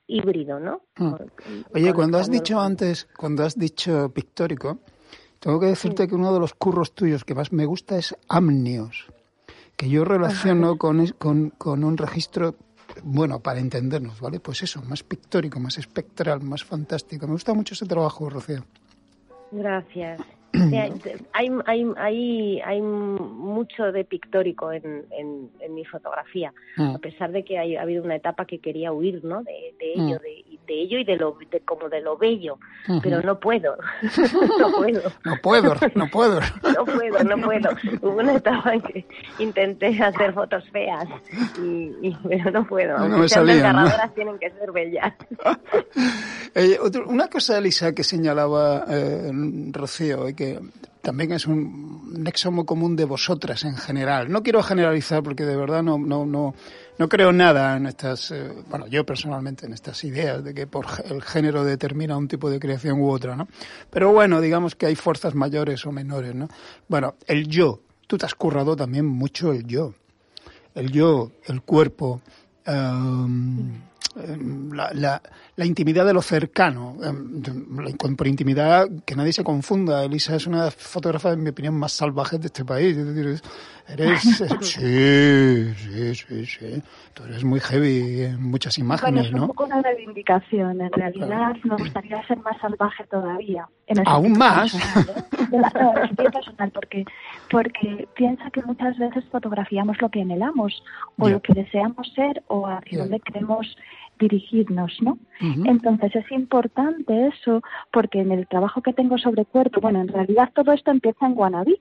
híbrido, 0.07 0.59
¿no? 0.59 0.81
Mm. 0.97 1.13
Oye, 1.73 1.93
cuando 1.93 2.17
has 2.17 2.31
dicho 2.31 2.59
antes, 2.59 3.07
cuando 3.17 3.43
has 3.43 3.59
dicho 3.59 4.09
pictórico, 4.13 4.79
tengo 5.39 5.59
que 5.59 5.67
decirte 5.67 6.07
que 6.07 6.15
uno 6.15 6.33
de 6.33 6.39
los 6.39 6.53
curros 6.53 6.93
tuyos 6.95 7.25
que 7.25 7.35
más 7.35 7.51
me 7.51 7.65
gusta 7.65 7.97
es 7.97 8.15
Amnios, 8.29 9.05
que 9.75 9.89
yo 9.89 10.05
relaciono 10.05 10.77
con, 10.77 11.05
con, 11.17 11.49
con 11.51 11.83
un 11.83 11.97
registro 11.97 12.55
bueno, 13.03 13.39
para 13.39 13.59
entendernos, 13.59 14.19
¿vale? 14.19 14.39
Pues 14.39 14.63
eso, 14.63 14.81
más 14.83 15.03
pictórico, 15.03 15.59
más 15.59 15.77
espectral, 15.77 16.41
más 16.41 16.63
fantástico. 16.63 17.27
Me 17.27 17.33
gusta 17.33 17.53
mucho 17.53 17.73
ese 17.73 17.85
trabajo, 17.85 18.29
Rocío. 18.29 18.63
Gracias. 19.51 20.21
Hay, 21.33 21.51
hay, 21.65 21.85
hay, 21.97 22.61
hay 22.61 22.81
mucho 22.81 23.91
de 23.91 24.03
pictórico 24.03 24.71
en, 24.71 25.05
en, 25.11 25.73
mi 25.73 25.83
fotografía, 25.85 26.53
mm. 26.77 26.95
a 26.95 26.97
pesar 26.99 27.31
de 27.31 27.43
que 27.43 27.57
ha 27.57 27.81
habido 27.81 28.03
una 28.03 28.15
etapa 28.15 28.45
que 28.45 28.59
quería 28.59 28.93
huir 28.93 29.23
¿no? 29.23 29.43
de, 29.43 29.75
ello, 29.79 30.17
mm. 30.17 30.21
de, 30.21 30.59
de, 30.67 30.81
ello 30.81 30.99
y 30.99 31.03
de 31.03 31.17
lo 31.17 31.37
de, 31.51 31.59
como 31.61 31.89
de 31.89 32.01
lo 32.01 32.17
bello, 32.17 32.57
pero 33.03 33.21
no 33.21 33.39
puedo, 33.39 33.75
no 34.59 34.71
puedo. 34.71 35.01
no 35.23 35.35
puedo, 35.41 35.75
no 35.95 36.07
puedo. 36.07 36.39
no 36.63 36.85
puedo, 36.85 37.23
no 37.23 37.37
puedo. 37.45 37.69
Hubo 38.01 38.19
una 38.19 38.35
etapa 38.35 38.73
en 38.73 38.81
que 38.81 39.05
intenté 39.39 39.87
hacer 40.01 40.33
fotos 40.33 40.63
feas, 40.69 41.07
y, 41.61 42.15
pero 42.27 42.51
no 42.51 42.65
puedo. 42.65 42.97
No, 43.07 43.17
me 43.17 43.27
salían, 43.29 43.75
¿no? 43.75 43.85
tienen 44.13 44.39
que 44.39 44.51
ser 44.51 44.71
bellas. 44.71 45.13
eh, 46.55 46.77
una 47.07 47.27
cosa, 47.27 47.57
Elisa, 47.57 47.93
que 47.93 48.03
señalaba 48.03 48.85
eh, 48.89 49.31
Rocío, 49.71 50.35
que 50.35 50.44
también 51.05 51.31
es 51.33 51.45
un 51.45 52.23
nexo 52.23 52.51
muy 52.51 52.65
común 52.65 52.95
de 52.95 53.05
vosotras 53.05 53.63
en 53.63 53.77
general. 53.77 54.31
No 54.31 54.41
quiero 54.41 54.63
generalizar 54.63 55.21
porque 55.21 55.45
de 55.45 55.55
verdad 55.55 55.83
no, 55.83 55.99
no, 55.99 56.25
no, 56.25 56.55
no 56.97 57.09
creo 57.09 57.31
nada 57.31 57.77
en 57.77 57.85
estas, 57.85 58.31
eh, 58.31 58.51
bueno, 58.69 58.87
yo 58.87 59.05
personalmente 59.05 59.67
en 59.67 59.73
estas 59.73 60.03
ideas 60.03 60.43
de 60.43 60.55
que 60.55 60.65
por 60.65 60.87
el 61.05 61.21
género 61.21 61.63
determina 61.63 62.17
un 62.17 62.27
tipo 62.27 62.49
de 62.49 62.59
creación 62.59 62.99
u 62.99 63.11
otra, 63.11 63.35
¿no? 63.35 63.47
Pero 63.91 64.11
bueno, 64.13 64.41
digamos 64.41 64.73
que 64.75 64.87
hay 64.87 64.95
fuerzas 64.95 65.35
mayores 65.35 65.85
o 65.85 65.91
menores, 65.91 66.33
¿no? 66.33 66.47
Bueno, 66.87 67.15
el 67.27 67.47
yo. 67.47 67.81
Tú 68.07 68.17
te 68.17 68.25
has 68.25 68.33
currado 68.33 68.75
también 68.75 69.05
mucho 69.05 69.51
el 69.51 69.65
yo. 69.67 69.93
El 70.73 70.91
yo, 70.91 71.31
el 71.45 71.61
cuerpo, 71.61 72.21
em, 72.65 73.79
la, 74.15 74.91
la, 74.93 75.21
la 75.55 75.65
intimidad 75.65 76.05
de 76.05 76.13
lo 76.13 76.21
cercano. 76.21 76.97
Em, 77.03 77.41
por 78.15 78.27
intimidad, 78.27 78.87
que 79.05 79.15
nadie 79.15 79.33
se 79.33 79.43
confunda. 79.43 80.03
Elisa 80.03 80.35
es 80.35 80.47
una 80.47 80.71
fotógrafa, 80.71 81.33
en 81.33 81.43
mi 81.43 81.49
opinión, 81.49 81.75
más 81.75 81.91
salvaje 81.91 82.37
de 82.37 82.47
este 82.47 82.65
país. 82.65 82.97
Eres. 83.87 84.21
sí, 84.61 85.73
sí, 85.75 86.15
sí, 86.15 86.45
sí. 86.45 86.83
Tú 87.13 87.23
eres 87.23 87.43
muy 87.43 87.59
heavy 87.59 88.23
en 88.23 88.41
muchas 88.41 88.77
imágenes, 88.77 89.31
bueno, 89.31 89.37
es 89.37 89.41
un 89.41 89.47
poco 89.47 89.65
una 89.65 89.81
reivindicación. 89.81 90.81
En 90.81 90.91
realidad, 90.91 91.55
me 91.63 91.75
gustaría 91.75 92.25
ser 92.27 92.37
más 92.39 92.57
salvaje 92.59 93.05
todavía. 93.05 93.67
¿Aún 94.05 94.37
más? 94.37 94.73
¿eh? 94.73 95.13
De 95.51 95.59
la, 95.59 95.69
no, 95.69 96.31
personal, 96.31 96.71
porque, 96.71 97.05
porque 97.51 98.07
piensa 98.15 98.49
que 98.49 98.63
muchas 98.63 98.97
veces 98.97 99.23
fotografiamos 99.31 100.01
lo 100.01 100.09
que 100.09 100.21
anhelamos, 100.21 100.83
o 101.19 101.29
lo 101.29 101.41
que 101.41 101.53
deseamos 101.53 102.11
ser, 102.13 102.43
o 102.47 102.67
hacia 102.67 102.99
donde 102.99 103.19
queremos 103.19 103.77
dirigirnos, 104.19 104.97
¿no? 105.01 105.17
Entonces 105.65 106.15
es 106.15 106.31
importante 106.31 107.27
eso 107.27 107.61
porque 107.91 108.21
en 108.21 108.31
el 108.31 108.47
trabajo 108.47 108.81
que 108.81 108.93
tengo 108.93 109.17
sobre 109.17 109.45
cuerpo, 109.45 109.81
bueno, 109.81 110.01
en 110.01 110.07
realidad 110.07 110.51
todo 110.53 110.71
esto 110.71 110.91
empieza 110.91 111.25
en 111.25 111.35
Guanabí. 111.35 111.79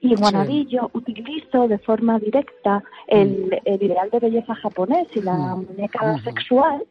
Y 0.00 0.12
en 0.12 0.20
Guanabí 0.20 0.66
yo 0.66 0.90
utilizo 0.92 1.68
de 1.68 1.78
forma 1.78 2.18
directa 2.18 2.84
el, 3.06 3.50
mm. 3.64 3.82
ideal 3.82 4.10
de 4.10 4.18
belleza 4.18 4.54
japonés 4.54 5.08
y 5.14 5.22
la 5.22 5.34
mm. 5.34 5.66
muñeca 5.66 6.18
sexual 6.22 6.84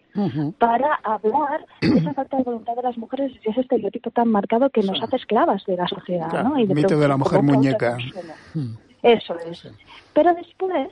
para 0.58 0.95
hablar 1.04 1.65
de 1.82 1.97
esa 1.97 2.13
falta 2.15 2.38
de 2.38 2.43
voluntad 2.43 2.75
de 2.75 2.82
las 2.82 2.97
mujeres 2.97 3.32
y 3.43 3.49
ese 3.49 3.62
estereotipo 3.62 4.10
tan 4.10 4.30
marcado 4.30 4.69
que 4.71 4.82
nos 4.82 5.01
hace 5.04 5.17
esclavas 5.17 5.63
de 5.65 5.78
la 5.78 5.88
sociedad. 5.88 6.43
¿no? 6.43 6.58
Y 6.58 6.65
de 6.65 6.73
mito 6.73 6.97
de 6.97 7.08
la 7.08 7.17
mujer 7.17 7.43
muñeca. 7.43 7.97
Mm. 8.54 8.73
Eso 9.04 9.36
es. 9.39 9.71
Pero 10.13 10.34
después 10.34 10.89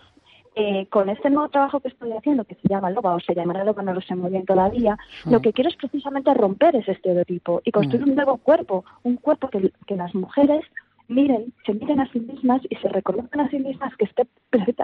eh, 0.55 0.87
con 0.87 1.09
este 1.09 1.29
nuevo 1.29 1.49
trabajo 1.49 1.79
que 1.79 1.87
estoy 1.87 2.11
haciendo, 2.11 2.43
que 2.43 2.55
se 2.55 2.67
llama 2.67 2.91
Loba 2.91 3.15
o 3.15 3.19
se 3.19 3.33
llamará 3.33 3.63
Loba, 3.63 3.83
no 3.83 3.93
lo 3.93 4.01
sé 4.01 4.15
muy 4.15 4.31
bien 4.31 4.45
todavía, 4.45 4.97
lo 5.25 5.41
que 5.41 5.53
quiero 5.53 5.69
es 5.69 5.75
precisamente 5.75 6.33
romper 6.33 6.75
ese 6.75 6.91
estereotipo 6.91 7.61
y 7.63 7.71
construir 7.71 8.03
un 8.03 8.15
nuevo 8.15 8.37
cuerpo, 8.37 8.85
un 9.03 9.17
cuerpo 9.17 9.49
que, 9.49 9.71
que 9.87 9.95
las 9.95 10.13
mujeres 10.13 10.63
miren, 11.07 11.53
se 11.65 11.73
miren 11.73 11.99
a 11.99 12.11
sí 12.11 12.19
mismas 12.19 12.61
y 12.69 12.75
se 12.75 12.89
reconozcan 12.89 13.41
a 13.41 13.49
sí 13.49 13.59
mismas 13.59 13.95
que 13.97 14.05
esté 14.05 14.27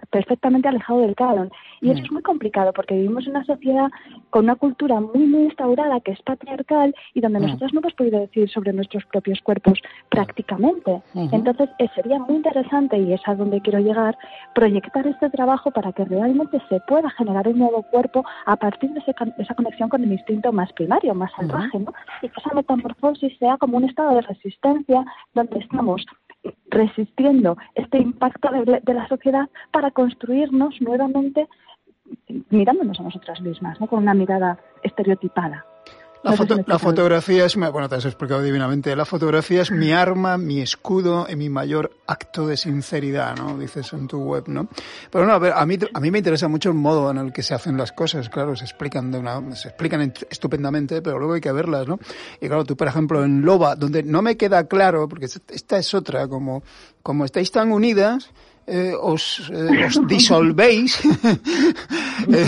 perfectamente 0.10 0.68
alejado 0.68 1.02
del 1.02 1.16
canon. 1.16 1.52
Y 1.82 1.92
eso 1.92 2.02
mm. 2.02 2.06
es 2.06 2.12
muy 2.12 2.22
complicado 2.22 2.74
porque 2.74 2.96
vivimos 2.96 3.26
en 3.26 3.32
una 3.32 3.46
sociedad 3.46 3.90
con 4.30 4.46
una 4.46 4.56
cultura 4.56 5.00
muy, 5.00 5.26
muy 5.28 5.44
instaurada 5.44 6.00
que 6.02 6.12
es 6.12 6.22
patriarcal 6.22 6.96
y 7.14 7.22
donde 7.22 7.40
mm. 7.40 7.44
nosotros 7.44 7.74
no 7.74 7.80
hemos 7.80 7.94
podido 7.94 8.20
decir 8.20 8.50
sobre 8.50 8.74
nuestros 8.74 9.06
propios 9.06 9.40
cuerpos 9.42 9.80
prácticamente. 10.10 11.02
Entonces, 11.14 11.70
eh, 11.80 11.88
sería 11.96 12.20
muy 12.20 12.36
interesante, 12.38 12.98
y 12.98 13.14
es 13.14 13.22
a 13.26 13.36
donde 13.36 13.62
quiero 13.62 13.80
llegar, 13.80 14.18
proyectar 14.56 15.06
este 15.08 15.30
trabajo 15.30 15.72
para 15.72 15.92
que 15.92 16.06
realmente 16.06 16.62
se 16.70 16.80
pueda 16.82 17.10
generar 17.12 17.48
un 17.48 17.60
nuevo 17.60 17.84
cuerpo 17.84 18.24
a 18.46 18.56
partir 18.56 18.92
de, 18.92 19.00
esa 19.00 19.56
conexión 19.56 19.90
con 19.90 20.04
el 20.04 20.12
instinto 20.12 20.52
más 20.52 20.72
primario, 20.74 21.14
más 21.14 21.32
salvaje, 21.34 21.80
¿no? 21.80 21.94
Y 22.22 22.30
que 22.30 22.40
esa 22.40 22.54
metamorfosis 22.54 23.38
sea 23.38 23.58
como 23.58 23.78
un 23.78 23.86
estado 23.86 24.16
de 24.16 24.22
resistencia 24.22 25.06
donde 25.34 25.60
estamos 25.60 26.06
resistiendo 26.70 27.58
este 27.76 27.98
impacto 27.98 28.50
de, 28.52 28.94
la 28.94 29.08
sociedad 29.08 29.50
para 29.72 29.92
construirnos 29.92 30.80
nuevamente 30.82 31.48
mirándonos 32.50 33.00
a 33.00 33.04
nosotras 33.04 33.42
mismas, 33.42 33.80
¿no? 33.80 33.88
con 33.88 34.00
una 34.00 34.14
mirada 34.14 34.58
estereotipada. 34.84 35.66
La, 36.22 36.80
fotografía 36.80 37.46
es, 37.46 37.56
bueno, 37.56 37.88
te 37.88 37.96
has 37.96 38.04
explicado 38.04 38.42
divinamente, 38.42 38.94
la 38.94 39.06
fotografía 39.06 39.62
es 39.62 39.72
mi 39.72 39.94
arma, 39.94 40.38
mi 40.38 40.60
escudo 40.60 41.26
y 41.30 41.38
mi 41.38 41.50
mayor 41.50 41.92
acto 42.08 42.46
de 42.46 42.58
sinceridad, 42.58 43.38
¿no? 43.38 43.58
Dices 43.58 43.94
en 43.94 44.08
tu 44.08 44.20
web, 44.20 44.44
¿no? 44.48 44.68
Pero 45.10 45.26
no, 45.26 45.32
a 45.32 45.40
ver, 45.40 45.54
a 45.56 45.66
mí, 45.66 45.78
a 45.94 46.00
mí 46.02 46.12
me 46.12 46.18
interesa 46.18 46.50
mucho 46.50 46.70
el 46.70 46.76
modo 46.76 47.10
en 47.10 47.18
el 47.20 47.32
que 47.32 47.42
se 47.42 47.54
hacen 47.54 47.78
las 47.78 47.94
cosas, 47.94 48.28
claro, 48.30 48.54
se 48.58 48.66
explican 48.66 49.12
de 49.12 49.20
una, 49.20 49.56
se 49.56 49.70
explican 49.70 50.14
estupendamente, 50.30 51.02
pero 51.02 51.20
luego 51.20 51.36
hay 51.36 51.42
que 51.42 51.54
verlas, 51.54 51.88
¿no? 51.88 52.00
Y 52.42 52.48
claro, 52.48 52.66
tú, 52.66 52.76
por 52.76 52.88
ejemplo, 52.88 53.24
en 53.24 53.44
Loba, 53.44 53.78
donde 53.78 54.04
no 54.04 54.22
me 54.22 54.36
queda 54.36 54.68
claro, 54.68 55.08
porque 55.08 55.26
esta 55.26 55.78
es 55.78 55.94
otra, 55.94 56.28
como, 56.28 56.64
como 57.02 57.24
estáis 57.24 57.50
tan 57.50 57.72
unidas, 57.72 58.30
eh, 58.70 58.94
os, 59.00 59.50
eh, 59.52 59.86
os, 59.86 60.08
disolvéis 60.08 61.02
eh, 62.32 62.46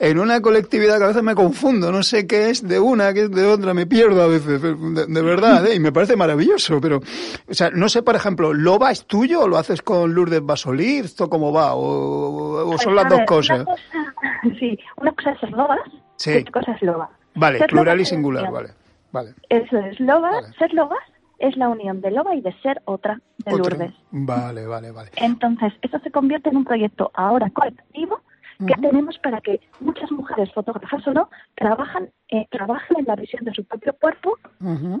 en 0.00 0.18
una 0.18 0.40
colectividad 0.42 0.98
que 0.98 1.04
a 1.04 1.06
veces 1.08 1.22
me 1.22 1.34
confundo, 1.34 1.90
no 1.90 2.02
sé 2.02 2.26
qué 2.26 2.50
es 2.50 2.66
de 2.66 2.78
una, 2.78 3.14
qué 3.14 3.22
es 3.22 3.30
de 3.30 3.46
otra, 3.46 3.72
me 3.72 3.86
pierdo 3.86 4.22
a 4.22 4.26
veces, 4.26 4.60
de, 4.60 5.22
verdad, 5.22 5.66
y 5.74 5.80
me 5.80 5.90
parece 5.90 6.16
maravilloso, 6.16 6.80
pero, 6.80 7.00
o 7.48 7.54
sea, 7.54 7.70
no 7.70 7.88
sé, 7.88 8.02
por 8.02 8.14
ejemplo, 8.14 8.52
¿Loba 8.52 8.90
es 8.90 9.06
tuyo 9.06 9.42
o 9.42 9.48
lo 9.48 9.56
haces 9.56 9.80
con 9.80 10.12
Lourdes 10.12 10.44
Basolí? 10.44 10.98
¿Esto 10.98 11.30
cómo 11.30 11.52
va? 11.52 11.74
¿O, 11.74 12.76
son 12.78 12.94
las 12.94 13.08
dos 13.08 13.20
cosas? 13.26 13.64
sí, 14.58 14.78
una 14.98 15.12
cosa 15.12 15.30
es 15.30 15.40
ser 15.40 15.50
Loba, 15.52 15.78
sí. 16.16 16.36
otra 16.36 16.52
cosa 16.52 16.72
es 16.72 16.82
Loba. 16.82 17.10
Vale, 17.34 17.66
plural 17.66 18.00
y 18.00 18.04
singular, 18.04 18.50
vale. 18.50 18.68
Vale. 19.10 19.34
Eso 19.48 19.78
es, 19.78 19.98
Loba, 20.00 20.30
ser 20.58 20.72
Lobas 20.74 21.11
es 21.42 21.56
la 21.56 21.68
unión 21.68 22.00
de 22.00 22.12
Loba 22.12 22.34
y 22.34 22.40
de 22.40 22.52
ser 22.60 22.80
otra 22.84 23.20
de 23.44 23.50
Lourdes. 23.56 23.92
Vale, 24.12 24.66
vale, 24.66 24.92
vale. 24.92 25.10
Entonces, 25.16 25.72
eso 25.82 25.98
se 25.98 26.10
convierte 26.10 26.48
en 26.48 26.56
un 26.56 26.64
proyecto 26.64 27.10
ahora 27.14 27.50
colectivo 27.50 28.20
que 28.66 28.74
tenemos 28.80 29.18
para 29.18 29.40
que 29.40 29.60
muchas 29.80 30.10
mujeres, 30.10 30.52
fotógrafas 30.52 31.06
o 31.06 31.12
no, 31.12 31.30
trabajan, 31.54 32.10
eh, 32.28 32.46
trabajen 32.50 32.98
en 33.00 33.04
la 33.06 33.16
visión 33.16 33.44
de 33.44 33.52
su 33.52 33.64
propio 33.64 33.94
cuerpo 34.00 34.38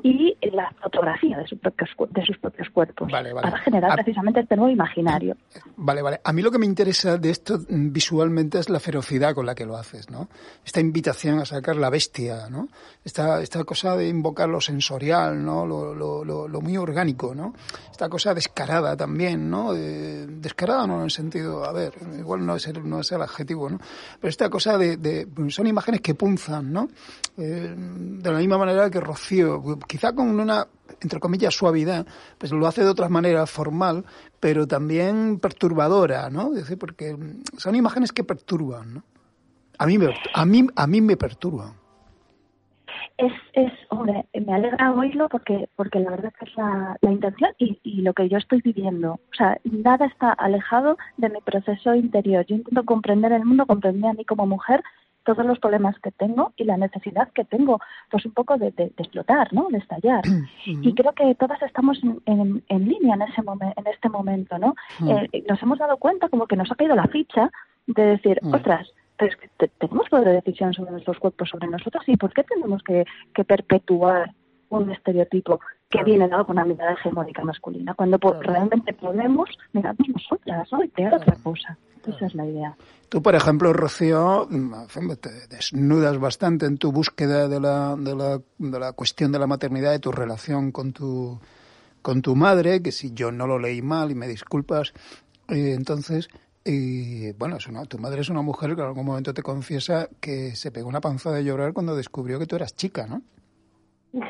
y 0.02 0.36
en 0.40 0.56
la 0.56 0.70
fotografía 0.82 1.38
de, 1.38 1.46
sus 1.46 1.58
propios, 1.58 1.90
de 2.10 2.24
sus 2.24 2.38
propios 2.38 2.68
cuerpos, 2.70 3.10
para 3.10 3.58
generar 3.58 3.94
precisamente 3.94 4.40
este 4.40 4.56
nuevo 4.56 4.72
imaginario. 4.72 5.36
Vale, 5.76 6.02
vale. 6.02 6.20
A 6.24 6.32
mí 6.32 6.42
lo 6.42 6.50
que 6.50 6.58
me 6.58 6.66
interesa 6.66 7.18
de 7.18 7.30
esto 7.30 7.58
mm, 7.58 7.92
visualmente 7.92 8.58
es 8.58 8.68
la 8.68 8.80
ferocidad 8.80 9.34
con 9.34 9.46
la 9.46 9.54
que 9.54 9.66
lo 9.66 9.76
haces, 9.76 10.10
¿no? 10.10 10.28
Esta 10.64 10.80
invitación 10.80 11.38
a 11.38 11.44
sacar 11.44 11.76
la 11.76 11.90
bestia, 11.90 12.48
¿no? 12.50 12.68
Esta, 13.04 13.40
esta 13.40 13.64
cosa 13.64 13.96
de 13.96 14.08
invocar 14.08 14.48
lo 14.48 14.60
sensorial, 14.60 15.44
¿no? 15.44 15.66
Lo, 15.66 15.94
lo, 15.94 16.24
lo, 16.24 16.60
muy 16.60 16.76
orgánico, 16.76 17.34
¿no? 17.34 17.54
Esta 17.90 18.08
cosa 18.08 18.34
descarada 18.34 18.96
también, 18.96 19.50
¿no? 19.50 19.72
descarada 19.74 20.86
no 20.86 20.98
en 20.98 21.04
el 21.04 21.10
sentido, 21.10 21.64
a 21.64 21.72
ver, 21.72 21.94
igual 22.18 22.44
no 22.44 22.56
es 22.56 22.66
el, 22.66 22.88
no 22.88 23.00
es 23.00 23.10
el 23.12 23.22
adjetivo 23.22 23.51
pero 23.54 24.28
esta 24.28 24.48
cosa 24.50 24.78
de, 24.78 25.28
son 25.48 25.66
imágenes 25.66 26.00
que 26.00 26.14
punzan, 26.14 26.72
¿no? 26.72 26.88
Eh, 27.36 27.74
de 27.76 28.32
la 28.32 28.38
misma 28.38 28.58
manera 28.58 28.90
que 28.90 29.00
Rocío, 29.00 29.78
quizá 29.86 30.12
con 30.12 30.38
una 30.38 30.66
entre 31.00 31.20
comillas 31.20 31.54
suavidad, 31.54 32.06
pues 32.38 32.52
lo 32.52 32.66
hace 32.66 32.82
de 32.82 32.90
otra 32.90 33.08
manera 33.08 33.46
formal, 33.46 34.04
pero 34.38 34.66
también 34.66 35.38
perturbadora, 35.40 36.30
¿no? 36.30 36.52
Porque 36.78 37.16
son 37.56 37.74
imágenes 37.74 38.12
que 38.12 38.24
perturban, 38.24 38.94
¿no? 38.94 39.04
A 39.78 39.86
mí 39.86 39.98
me, 39.98 40.14
a 40.34 40.44
mí, 40.44 40.66
a 40.76 40.86
mí 40.86 41.00
me 41.00 41.16
perturban 41.16 41.81
es, 43.16 43.32
es, 43.52 43.72
hombre, 43.88 44.26
me 44.34 44.54
alegra 44.54 44.92
oírlo 44.92 45.28
porque, 45.28 45.68
porque 45.76 46.00
la 46.00 46.10
verdad 46.10 46.32
que 46.38 46.44
es 46.44 46.56
la, 46.56 46.96
la 47.00 47.10
intención 47.10 47.50
y, 47.58 47.78
y, 47.82 48.02
lo 48.02 48.12
que 48.14 48.28
yo 48.28 48.38
estoy 48.38 48.60
viviendo. 48.62 49.14
O 49.14 49.34
sea, 49.36 49.58
nada 49.64 50.06
está 50.06 50.32
alejado 50.32 50.96
de 51.16 51.28
mi 51.28 51.40
proceso 51.40 51.94
interior. 51.94 52.44
Yo 52.46 52.56
intento 52.56 52.84
comprender 52.84 53.32
el 53.32 53.44
mundo, 53.44 53.66
comprender 53.66 54.10
a 54.10 54.14
mí 54.14 54.24
como 54.24 54.46
mujer 54.46 54.82
todos 55.24 55.46
los 55.46 55.58
problemas 55.58 55.98
que 56.00 56.10
tengo 56.10 56.52
y 56.56 56.64
la 56.64 56.76
necesidad 56.76 57.30
que 57.32 57.44
tengo, 57.44 57.80
pues 58.10 58.24
un 58.26 58.32
poco 58.32 58.56
de, 58.58 58.70
de, 58.72 58.92
explotar, 58.96 59.52
¿no? 59.52 59.68
De 59.70 59.78
estallar. 59.78 60.22
Y 60.66 60.94
creo 60.94 61.12
que 61.12 61.34
todas 61.34 61.62
estamos 61.62 62.00
en, 62.26 62.62
en, 62.68 62.88
línea 62.88 63.14
en 63.14 63.22
ese 63.22 63.42
momento, 63.42 63.80
en 63.80 63.86
este 63.86 64.08
momento, 64.08 64.58
¿no? 64.58 64.74
Eh, 65.08 65.44
nos 65.48 65.62
hemos 65.62 65.78
dado 65.78 65.96
cuenta 65.96 66.28
como 66.28 66.46
que 66.46 66.56
nos 66.56 66.70
ha 66.70 66.74
caído 66.74 66.94
la 66.94 67.06
ficha 67.06 67.50
de 67.86 68.02
decir, 68.04 68.40
otras, 68.52 68.88
es 69.26 69.36
que 69.36 69.68
tenemos 69.68 70.08
poder 70.08 70.26
de 70.26 70.32
decisión 70.34 70.72
sobre 70.72 70.92
nuestros 70.92 71.18
cuerpos, 71.18 71.48
sobre 71.48 71.68
nosotros, 71.68 72.02
y 72.06 72.16
¿por 72.16 72.32
qué 72.32 72.44
tenemos 72.44 72.82
que, 72.82 73.04
perpetuar 73.44 74.32
un 74.70 74.90
estereotipo 74.90 75.60
que 75.90 76.02
viene 76.02 76.28
dado 76.28 76.46
con 76.46 76.56
una 76.56 76.64
mirada 76.64 76.92
hegemónica 76.92 77.44
masculina, 77.44 77.92
cuando 77.94 78.18
realmente 78.40 78.94
podemos 78.94 79.50
mirarnos 79.74 80.08
nosotras 80.08 80.66
¿no? 80.72 80.82
y 80.82 80.88
crear 80.88 81.14
otra 81.14 81.36
cosa. 81.42 81.76
Esa 82.06 82.26
es 82.26 82.34
la 82.34 82.46
idea. 82.46 82.74
Tú, 83.08 83.22
por 83.22 83.34
ejemplo, 83.34 83.72
Rocío, 83.72 84.48
mm, 84.50 84.72
te 85.20 85.46
desnudas 85.48 86.18
bastante 86.18 86.66
en 86.66 86.78
tu 86.78 86.90
búsqueda 86.90 87.46
de 87.46 87.60
la, 87.60 87.94
de 87.96 88.16
la, 88.16 88.40
de 88.58 88.80
la 88.80 88.92
cuestión 88.92 89.30
de 89.30 89.38
la 89.38 89.46
maternidad, 89.46 89.92
de 89.92 89.98
tu 89.98 90.10
relación 90.10 90.72
con 90.72 90.92
tu, 90.92 91.38
con 92.00 92.22
tu 92.22 92.34
madre, 92.34 92.82
que 92.82 92.90
si 92.90 93.12
yo 93.12 93.30
no 93.30 93.46
lo 93.46 93.58
leí 93.58 93.82
mal 93.82 94.10
y 94.10 94.14
me 94.14 94.26
disculpas, 94.26 94.92
eh, 95.48 95.74
entonces 95.76 96.28
y 96.64 97.32
bueno, 97.32 97.58
tu 97.88 97.98
madre 97.98 98.20
es 98.20 98.28
una 98.28 98.42
mujer 98.42 98.74
que 98.74 98.80
en 98.80 98.88
algún 98.88 99.06
momento 99.06 99.34
te 99.34 99.42
confiesa 99.42 100.08
que 100.20 100.54
se 100.54 100.70
pegó 100.70 100.88
una 100.88 101.00
panza 101.00 101.30
de 101.32 101.44
llorar 101.44 101.72
cuando 101.72 101.96
descubrió 101.96 102.38
que 102.38 102.46
tú 102.46 102.56
eras 102.56 102.76
chica, 102.76 103.06
¿no? 103.06 103.22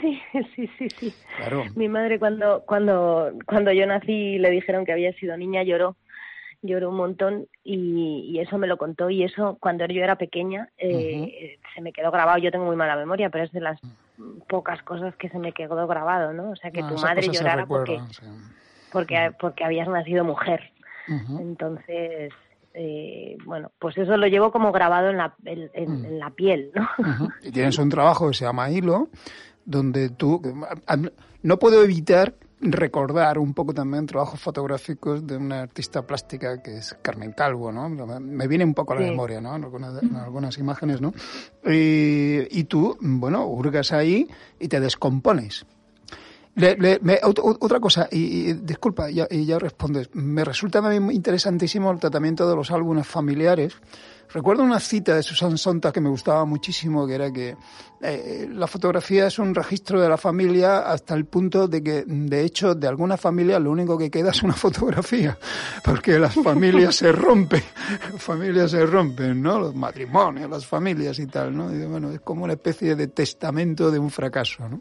Sí, 0.01 0.21
sí, 0.57 0.71
sí, 0.79 0.89
sí. 0.89 1.15
Claro. 1.37 1.65
Mi 1.75 1.89
madre 1.89 2.19
cuando, 2.19 2.63
cuando, 2.67 3.33
cuando 3.47 3.73
yo 3.73 3.87
nací 3.87 4.39
le 4.39 4.51
dijeron 4.51 4.85
que 4.85 4.93
había 4.93 5.13
sido 5.15 5.37
niña 5.37 5.63
lloró, 5.63 5.97
lloró 6.63 6.91
un 6.91 6.97
montón 6.97 7.47
y, 7.65 8.39
eso 8.39 8.57
me 8.59 8.67
lo 8.67 8.77
contó 8.77 9.11
y 9.11 9.25
eso 9.25 9.57
cuando 9.61 9.85
yo 9.87 10.03
era 10.03 10.17
pequeña 10.17 10.69
eh, 10.79 11.59
se 11.75 11.81
me 11.81 11.93
quedó 11.93 12.11
grabado. 12.11 12.39
Yo 12.39 12.51
tengo 12.51 12.65
muy 12.65 12.77
mala 12.77 12.97
memoria, 12.97 13.31
pero 13.31 13.45
es 13.45 13.53
de 13.53 13.61
las 13.61 13.81
pocas 14.49 14.83
cosas 14.83 15.15
que 15.17 15.29
se 15.29 15.39
me 15.39 15.53
quedó 15.53 15.87
grabado, 15.87 16.33
¿no? 16.33 16.51
O 16.51 16.57
sea 16.57 16.71
que 16.71 16.83
tu 16.83 16.95
madre 16.95 17.29
llorara 17.29 17.67
porque, 17.67 18.01
porque, 18.93 19.33
porque 19.39 19.65
habías 19.65 19.89
nacido 19.89 20.25
mujer. 20.25 20.73
Entonces, 21.09 22.33
eh, 22.75 23.37
bueno, 23.45 23.71
pues 23.79 23.99
eso 23.99 24.17
lo 24.17 24.27
llevo 24.27 24.51
como 24.51 24.73
grabado 24.73 25.11
en 25.11 25.19
la, 25.19 25.35
en, 25.45 26.19
la 26.19 26.31
piel, 26.31 26.73
¿no? 26.75 26.89
Y 27.43 27.51
tienes 27.51 27.79
un 27.79 27.89
trabajo 27.89 28.29
que 28.29 28.35
se 28.35 28.45
llama 28.45 28.71
Hilo, 28.71 29.09
donde 29.65 30.11
tú... 30.11 30.41
No 31.43 31.59
puedo 31.59 31.83
evitar 31.83 32.35
recordar 32.61 33.39
un 33.39 33.53
poco 33.55 33.75
también 33.75 34.07
trabajos 34.07 34.41
fotográficos 34.41 35.27
de 35.27 35.37
una 35.37 35.63
artista 35.63 36.07
plástica 36.07 36.63
que 36.63 36.77
es 36.77 36.97
Carmen 37.03 37.33
Calvo, 37.33 37.73
¿no? 37.73 37.89
Me 37.89 38.47
viene 38.47 38.65
un 38.65 38.75
poco 38.75 38.93
a 38.93 38.97
la 38.97 39.03
memoria, 39.03 39.41
¿no? 39.41 39.57
En 39.57 39.65
algunas, 40.17 40.59
imágenes, 40.59 41.01
¿no? 41.01 41.13
Y, 41.67 42.47
y, 42.57 42.65
tú, 42.65 42.97
bueno, 43.01 43.47
hurgas 43.47 43.93
ahí 43.93 44.29
y 44.61 44.69
te 44.69 44.79
descompones. 44.79 45.67
Le, 46.55 47.01
otra 47.23 47.81
cosa, 47.81 48.09
y, 48.11 48.53
disculpa, 48.53 49.11
y 49.11 49.47
ya 49.47 49.59
respondes. 49.59 50.11
Me 50.15 50.45
resulta 50.45 50.83
también 50.83 51.11
interesantísimo 51.11 51.91
el 51.91 51.99
tratamiento 51.99 52.49
de 52.49 52.55
los 52.55 52.71
álbumes 52.71 53.07
familiares. 53.07 53.75
Recuerdo 54.33 54.63
una 54.63 54.81
cita 54.81 55.15
de 55.15 55.23
Susan 55.23 55.59
Sontag 55.59 55.93
que 55.93 56.01
me 56.01 56.09
gustaba 56.09 56.45
muchísimo, 56.47 57.07
que 57.07 57.15
era 57.15 57.31
que 57.31 57.55
eh, 58.01 58.49
la 58.51 58.67
fotografía 58.67 59.27
es 59.27 59.39
un 59.39 59.55
registro 59.55 60.01
de 60.01 60.09
la 60.09 60.17
familia 60.17 60.81
hasta 60.81 61.15
el 61.15 61.27
punto 61.27 61.69
de 61.69 61.83
que, 61.83 62.05
de 62.07 62.43
hecho, 62.43 62.75
de 62.75 62.89
alguna 62.89 63.19
familia 63.19 63.59
lo 63.59 63.71
único 63.71 63.99
que 63.99 64.11
queda 64.11 64.31
es 64.31 64.43
una 64.43 64.55
fotografía, 64.55 65.39
porque 65.85 66.19
las 66.19 66.35
familias 66.35 66.97
se 66.97 67.13
rompen, 67.13 67.63
familias 68.19 68.71
se 68.71 68.87
rompen, 68.87 69.43
¿no? 69.43 69.59
Los 69.59 69.75
matrimonios, 69.75 70.49
las 70.49 70.67
familias 70.67 71.19
y 71.19 71.27
tal, 71.27 71.55
¿no? 71.55 71.69
Bueno, 71.89 72.11
es 72.11 72.21
como 72.21 72.45
una 72.45 72.55
especie 72.55 72.97
de 72.97 73.09
testamento 73.09 73.91
de 73.91 73.99
un 73.99 74.11
fracaso, 74.11 74.67
¿no? 74.67 74.81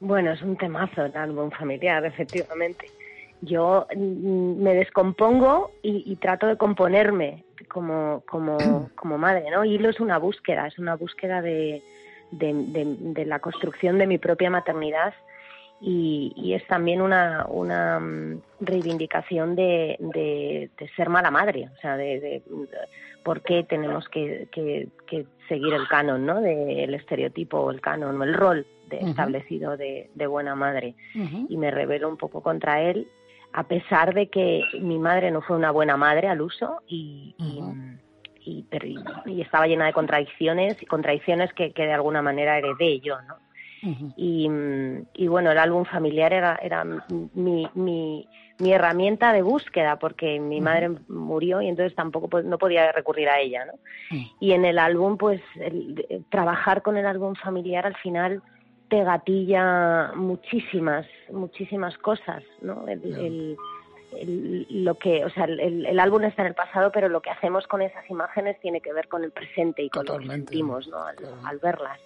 Bueno, 0.00 0.32
es 0.32 0.40
un 0.40 0.56
temazo 0.56 1.04
el 1.04 1.16
álbum 1.16 1.50
familiar, 1.50 2.04
efectivamente. 2.06 2.86
Yo 3.42 3.86
mm, 3.94 4.62
me 4.62 4.74
descompongo 4.74 5.72
y, 5.82 6.16
trato 6.16 6.46
de 6.46 6.56
componerme 6.56 7.44
como, 7.68 8.22
como, 8.26 8.56
como 8.96 9.18
madre, 9.18 9.50
¿no? 9.50 9.64
Hilo 9.64 9.90
es 9.90 10.00
una 10.00 10.18
búsqueda, 10.18 10.66
es 10.66 10.78
una 10.78 10.96
búsqueda 10.96 11.42
de, 11.42 11.82
de, 12.30 13.24
la 13.26 13.40
construcción 13.40 13.98
de 13.98 14.06
mi 14.06 14.16
propia 14.16 14.48
maternidad 14.48 15.12
y, 15.82 16.52
es 16.54 16.66
también 16.66 17.02
una, 17.02 17.46
una 17.48 18.00
mm, 18.00 18.40
reivindicación 18.60 19.54
de, 19.54 19.96
de, 19.98 20.70
ser 20.96 21.10
mala 21.10 21.30
madre, 21.30 21.68
o 21.76 21.80
sea, 21.80 21.98
de, 21.98 22.42
por 23.22 23.42
qué 23.42 23.64
tenemos 23.64 24.08
que, 24.08 24.48
que, 24.50 24.88
que, 25.06 25.26
seguir 25.46 25.74
el 25.74 25.88
canon, 25.88 26.24
¿no? 26.24 26.40
Del 26.40 26.94
estereotipo, 26.94 27.70
el 27.70 27.82
canon, 27.82 28.22
el 28.22 28.32
rol 28.32 28.66
establecido 28.98 29.76
de, 29.76 30.10
buena 30.28 30.54
madre. 30.54 30.94
Y 31.48 31.56
me 31.56 31.70
rebelo 31.70 32.08
un 32.08 32.16
poco 32.16 32.42
contra 32.42 32.82
él 32.82 33.08
a 33.52 33.64
pesar 33.64 34.14
de 34.14 34.28
que 34.28 34.62
mi 34.80 34.98
madre 34.98 35.30
no 35.30 35.42
fue 35.42 35.56
una 35.56 35.70
buena 35.70 35.96
madre 35.96 36.28
al 36.28 36.40
uso 36.40 36.82
y, 36.86 37.34
y, 38.44 38.64
estaba 39.40 39.66
llena 39.66 39.86
de 39.86 39.92
contradicciones 39.92 40.80
y 40.80 40.86
contradicciones 40.86 41.52
que, 41.52 41.72
que, 41.72 41.82
de 41.82 41.92
alguna 41.92 42.22
manera 42.22 42.58
heredé 42.58 43.00
yo, 43.00 43.20
¿no? 43.22 43.36
y, 44.16 44.48
y, 45.14 45.26
bueno, 45.28 45.50
el 45.50 45.58
álbum 45.58 45.84
familiar 45.84 46.32
era, 46.34 46.58
era 46.62 46.84
mi, 46.84 47.66
mi, 47.74 48.28
mi 48.58 48.72
herramienta 48.72 49.32
de 49.32 49.40
búsqueda 49.40 49.98
porque 49.98 50.38
mi 50.38 50.60
madre 50.60 50.90
murió 51.08 51.62
y 51.62 51.68
entonces 51.68 51.94
tampoco 51.94 52.42
no 52.42 52.58
podía 52.58 52.92
recurrir 52.92 53.30
a 53.30 53.40
ella, 53.40 53.64
¿no? 53.64 53.72
Y 54.38 54.52
en 54.52 54.66
el 54.66 54.78
álbum, 54.78 55.16
pues, 55.16 55.40
trabajar 56.28 56.82
con 56.82 56.98
el 56.98 57.06
álbum 57.06 57.34
familiar 57.34 57.86
al 57.86 57.96
final 57.96 58.42
te 58.90 59.04
gatilla 59.04 60.12
muchísimas, 60.14 61.06
muchísimas 61.32 61.96
cosas, 61.98 62.42
¿no? 62.60 62.86
El, 62.88 63.56
lo 64.68 64.96
que, 64.96 65.24
o 65.24 65.30
sea, 65.30 65.44
el, 65.44 65.98
álbum 66.00 66.24
está 66.24 66.42
en 66.42 66.48
el 66.48 66.54
pasado, 66.54 66.90
pero 66.92 67.08
lo 67.08 67.22
que 67.22 67.30
hacemos 67.30 67.68
con 67.68 67.80
esas 67.80 68.10
imágenes 68.10 68.58
tiene 68.60 68.80
que 68.80 68.92
ver 68.92 69.06
con 69.06 69.22
el 69.22 69.30
presente 69.30 69.84
y 69.84 69.88
con 69.88 70.04
lo 70.04 70.18
que 70.18 70.26
sentimos, 70.26 70.88
¿no? 70.88 70.98
Al, 71.44 71.58
verlas. 71.58 72.00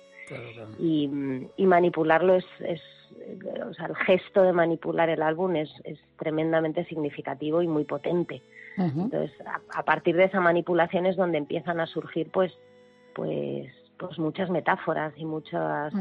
Y, 0.79 1.11
y, 1.57 1.67
manipularlo 1.67 2.35
es, 2.35 2.45
es, 2.61 2.83
o 3.67 3.73
sea, 3.73 3.87
el 3.87 3.97
gesto 3.97 4.43
de 4.43 4.53
manipular 4.53 5.09
el 5.09 5.23
álbum 5.23 5.57
es, 5.57 5.71
es 5.85 5.99
tremendamente 6.19 6.85
significativo 6.85 7.63
y 7.63 7.67
muy 7.67 7.85
potente. 7.85 8.43
Entonces, 8.77 9.33
a, 9.75 9.83
partir 9.85 10.17
de 10.17 10.25
esa 10.25 10.41
manipulación 10.41 11.07
es 11.07 11.17
donde 11.17 11.39
empiezan 11.39 11.81
a 11.81 11.87
surgir, 11.87 12.31
pues, 12.31 12.53
pues, 13.15 13.71
pues 13.99 14.19
muchas 14.19 14.51
metáforas 14.51 15.15
y 15.17 15.25
muchas 15.25 15.95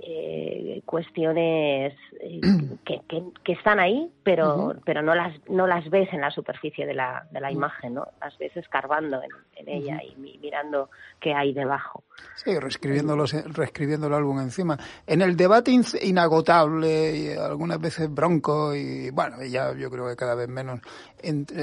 eh, 0.00 0.80
cuestiones 0.84 1.92
eh, 2.20 2.40
que, 2.84 3.00
que, 3.44 3.52
están 3.52 3.80
ahí, 3.80 4.10
pero, 4.22 4.76
pero 4.84 5.02
no, 5.02 5.14
las, 5.14 5.34
no 5.48 5.66
las 5.66 5.88
ves 5.90 6.08
en 6.12 6.20
la 6.20 6.30
superficie 6.30 6.86
de 6.86 6.94
la, 6.94 7.26
de 7.32 7.40
la 7.40 7.50
imagen, 7.50 7.94
¿no? 7.94 8.06
Las 8.20 8.36
ves 8.38 8.56
escarbando 8.56 9.20
en, 9.56 9.68
ella 9.68 10.00
y 10.02 10.38
mirando 10.38 10.88
qué 11.20 11.34
hay 11.34 11.52
debajo. 11.52 12.04
Sí, 12.36 12.58
reescribiendo, 12.58 13.16
reescribiendo 13.16 14.06
el 14.06 14.14
álbum 14.14 14.40
encima. 14.40 14.78
En 15.04 15.20
el 15.20 15.36
debate 15.36 15.72
inagotable, 16.02 17.16
y 17.16 17.32
algunas 17.32 17.80
veces 17.80 18.08
bronco, 18.12 18.74
y 18.74 19.10
bueno, 19.10 19.44
ya 19.44 19.74
yo 19.74 19.90
creo 19.90 20.06
que 20.08 20.16
cada 20.16 20.36
vez 20.36 20.48
menos, 20.48 20.80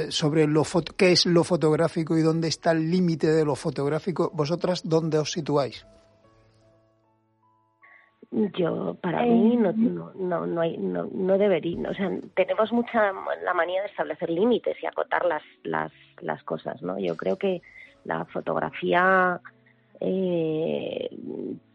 sobre 0.10 0.45
lo 0.45 0.63
qué 0.98 1.13
es 1.13 1.26
lo 1.26 1.43
fotográfico 1.45 2.17
y 2.17 2.21
dónde 2.21 2.50
está 2.50 2.71
el 2.71 2.91
límite 2.91 3.28
de 3.28 3.45
lo 3.45 3.56
fotográfico, 3.56 4.30
¿vosotras 4.34 4.82
dónde 4.84 5.17
os 5.17 5.32
situáis? 5.32 5.86
Yo, 8.31 8.95
para 9.01 9.21
mí, 9.21 9.55
no, 9.55 9.71
no, 9.73 10.11
no, 10.15 10.45
no, 10.45 10.61
hay, 10.61 10.77
no, 10.77 11.07
no 11.11 11.38
debería, 11.38 11.89
o 11.89 11.93
sea, 11.93 12.11
tenemos 12.33 12.71
mucha 12.73 13.13
la 13.43 13.53
manía 13.53 13.81
de 13.81 13.88
establecer 13.88 14.29
límites 14.29 14.75
y 14.81 14.85
acotar 14.85 15.25
las, 15.25 15.43
las, 15.63 15.91
las 16.21 16.43
cosas, 16.43 16.81
¿no? 16.81 16.99
Yo 16.99 17.15
creo 17.15 17.38
que 17.38 17.61
la 18.03 18.25
fotografía 18.25 19.39
eh, 19.99 21.09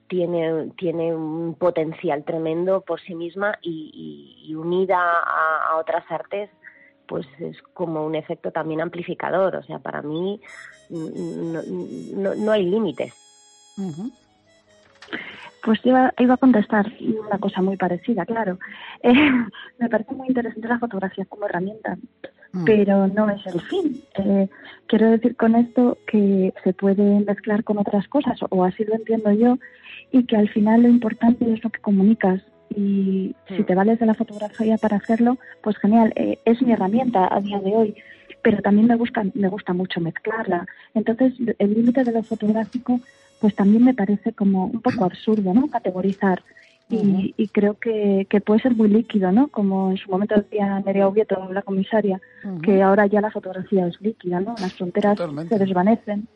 tiene, 0.08 0.72
tiene 0.76 1.14
un 1.14 1.54
potencial 1.54 2.24
tremendo 2.24 2.80
por 2.80 3.00
sí 3.00 3.14
misma 3.14 3.58
y, 3.62 4.44
y, 4.44 4.54
unida 4.54 4.98
a, 4.98 5.76
otras 5.76 6.04
artes, 6.10 6.50
pues 7.06 7.26
es 7.38 7.62
como 7.74 8.04
un 8.04 8.16
efecto 8.16 8.50
también 8.50 8.80
amplificador. 8.80 9.56
O 9.56 9.62
sea, 9.62 9.78
para 9.78 10.02
mí 10.02 10.40
no, 10.90 11.62
no, 12.16 12.34
no 12.34 12.52
hay 12.52 12.64
límites. 12.64 13.14
Pues 15.62 15.80
iba, 15.84 16.12
iba 16.18 16.34
a 16.34 16.38
contestar 16.38 16.90
una 17.00 17.38
cosa 17.38 17.62
muy 17.62 17.76
parecida, 17.76 18.24
claro. 18.26 18.58
Eh, 19.02 19.14
me 19.78 19.88
parece 19.88 20.14
muy 20.14 20.28
interesante 20.28 20.68
la 20.68 20.78
fotografía 20.78 21.24
como 21.24 21.46
herramienta, 21.46 21.96
mm. 22.52 22.64
pero 22.64 23.08
no 23.08 23.30
es 23.30 23.46
el 23.46 23.60
fin. 23.62 24.02
Eh, 24.18 24.48
quiero 24.86 25.10
decir 25.10 25.36
con 25.36 25.56
esto 25.56 25.96
que 26.06 26.52
se 26.62 26.74
puede 26.74 27.20
mezclar 27.20 27.64
con 27.64 27.78
otras 27.78 28.06
cosas, 28.08 28.38
o 28.50 28.64
así 28.64 28.84
lo 28.84 28.94
entiendo 28.94 29.32
yo, 29.32 29.58
y 30.12 30.24
que 30.26 30.36
al 30.36 30.50
final 30.50 30.82
lo 30.82 30.88
importante 30.88 31.50
es 31.50 31.64
lo 31.64 31.70
que 31.70 31.80
comunicas. 31.80 32.42
Y 32.76 33.34
si 33.48 33.64
te 33.64 33.74
vales 33.74 33.98
de 33.98 34.06
la 34.06 34.14
fotografía 34.14 34.76
para 34.76 34.98
hacerlo, 34.98 35.38
pues 35.62 35.78
genial, 35.78 36.12
eh, 36.14 36.38
es 36.44 36.60
mi 36.62 36.72
herramienta 36.72 37.26
a 37.34 37.40
día 37.40 37.58
de 37.60 37.74
hoy 37.74 37.94
pero 38.42 38.62
también 38.62 38.86
me 38.86 38.96
gusta, 38.96 39.22
me 39.34 39.48
gusta 39.48 39.72
mucho 39.72 40.00
mezclarla. 40.00 40.66
Entonces, 40.94 41.34
el 41.58 41.74
límite 41.74 42.04
de 42.04 42.12
lo 42.12 42.22
fotográfico 42.22 43.00
pues 43.40 43.54
también 43.54 43.84
me 43.84 43.94
parece 43.94 44.32
como 44.32 44.66
un 44.66 44.80
poco 44.80 45.04
absurdo, 45.04 45.54
¿no? 45.54 45.68
Categorizar. 45.68 46.42
Y, 46.92 47.48
creo 47.52 47.74
que, 47.78 48.26
puede 48.44 48.60
ser 48.60 48.74
muy 48.74 48.88
líquido, 48.88 49.30
¿no? 49.30 49.46
Como 49.46 49.92
en 49.92 49.96
su 49.96 50.10
momento 50.10 50.34
decía 50.34 50.80
Nerea 50.80 51.06
Ubieto, 51.06 51.48
la 51.52 51.62
comisaria, 51.62 52.20
que 52.64 52.82
ahora 52.82 53.06
ya 53.06 53.20
la 53.20 53.30
fotografía 53.30 53.86
es 53.86 54.00
líquida, 54.00 54.40
¿no? 54.40 54.56
Las 54.60 54.74
fronteras 54.74 55.16
se 55.48 55.58
desvanecen. 55.58 56.26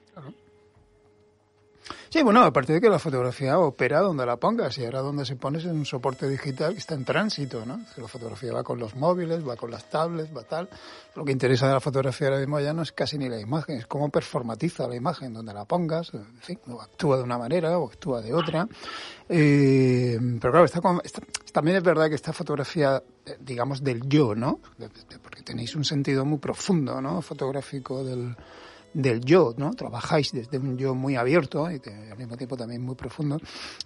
Sí, 2.08 2.22
bueno, 2.22 2.42
aparte 2.42 2.74
de 2.74 2.80
que 2.80 2.88
la 2.88 2.98
fotografía 2.98 3.58
opera 3.58 4.00
donde 4.00 4.24
la 4.24 4.36
pongas 4.36 4.78
y 4.78 4.84
ahora 4.84 5.00
donde 5.00 5.26
se 5.26 5.36
pone 5.36 5.58
es 5.58 5.64
un 5.64 5.84
soporte 5.84 6.28
digital 6.28 6.72
que 6.72 6.78
está 6.78 6.94
en 6.94 7.04
tránsito, 7.04 7.66
¿no? 7.66 7.80
La 7.96 8.08
fotografía 8.08 8.52
va 8.52 8.62
con 8.62 8.78
los 8.78 8.94
móviles, 8.94 9.46
va 9.46 9.56
con 9.56 9.70
las 9.70 9.90
tablets, 9.90 10.34
va 10.34 10.44
tal. 10.44 10.68
Lo 11.14 11.24
que 11.24 11.32
interesa 11.32 11.66
de 11.66 11.74
la 11.74 11.80
fotografía 11.80 12.28
ahora 12.28 12.40
mismo 12.40 12.60
ya 12.60 12.72
no 12.72 12.82
es 12.82 12.92
casi 12.92 13.18
ni 13.18 13.28
la 13.28 13.40
imagen, 13.40 13.78
es 13.78 13.86
cómo 13.86 14.08
performatiza 14.08 14.88
la 14.88 14.96
imagen 14.96 15.32
donde 15.32 15.52
la 15.52 15.64
pongas, 15.64 16.14
en 16.14 16.40
fin, 16.40 16.58
o 16.68 16.80
actúa 16.80 17.18
de 17.18 17.24
una 17.24 17.38
manera 17.38 17.78
o 17.78 17.88
actúa 17.88 18.22
de 18.22 18.32
otra. 18.32 18.66
Eh, 19.28 20.18
pero 20.40 20.52
claro, 20.52 20.64
está, 20.64 20.80
también 21.52 21.76
es 21.76 21.82
verdad 21.82 22.08
que 22.08 22.14
esta 22.14 22.32
fotografía, 22.32 23.02
eh, 23.26 23.36
digamos, 23.40 23.82
del 23.82 24.08
yo, 24.08 24.34
¿no? 24.34 24.60
Porque 25.22 25.42
tenéis 25.42 25.74
un 25.74 25.84
sentido 25.84 26.24
muy 26.24 26.38
profundo, 26.38 27.00
¿no? 27.00 27.20
Fotográfico 27.22 28.04
del 28.04 28.36
del 28.94 29.20
yo, 29.20 29.54
¿no? 29.58 29.74
Trabajáis 29.74 30.32
desde 30.32 30.58
un 30.58 30.78
yo 30.78 30.94
muy 30.94 31.16
abierto 31.16 31.70
y 31.70 31.80
al 32.10 32.16
mismo 32.16 32.36
tiempo 32.36 32.56
también 32.56 32.80
muy 32.82 32.94
profundo. 32.94 33.38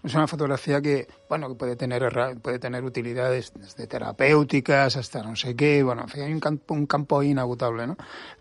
Es 0.04 0.14
una 0.14 0.26
fotografía 0.26 0.80
que, 0.80 1.08
bueno, 1.28 1.48
que 1.48 1.54
puede 1.54 1.76
tener 1.76 2.08
puede 2.42 2.58
tener 2.58 2.84
utilidades 2.84 3.52
desde 3.54 3.86
terapéuticas 3.86 4.96
hasta 4.96 5.22
no 5.22 5.34
sé 5.34 5.56
qué, 5.56 5.82
bueno, 5.82 6.06
hay 6.14 6.32
un 6.32 6.40
campo, 6.40 6.74
un 6.74 6.86
campo 6.86 7.22
inagotable, 7.22 7.86
¿no? 7.86 7.96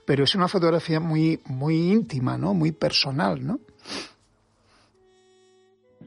Pero 0.06 0.25
es 0.25 0.36
una 0.36 0.47
fotografía 0.47 0.99
muy 0.99 1.39
muy 1.45 1.91
íntima, 1.91 2.38
¿no? 2.38 2.53
Muy 2.53 2.73
personal, 2.73 3.45
¿no? 3.45 3.60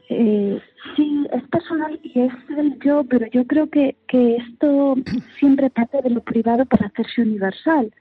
Eh, 0.09 0.59
sí, 0.95 1.25
es 1.31 1.43
personal 1.49 1.99
y 2.03 2.19
es 2.19 2.33
el 2.57 2.77
yo, 2.79 3.03
pero 3.09 3.25
yo 3.31 3.47
creo 3.47 3.69
que, 3.69 3.95
que 4.07 4.35
esto 4.35 4.95
siempre 5.39 5.69
parte 5.69 6.01
de 6.01 6.09
lo 6.09 6.21
privado 6.21 6.65
para 6.65 6.87
hacerse 6.87 7.21
universal. 7.21 7.91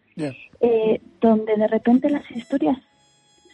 Eh, 0.61 1.01
donde 1.21 1.57
de 1.57 1.69
repente 1.69 2.11
las 2.11 2.29
historias 2.31 2.79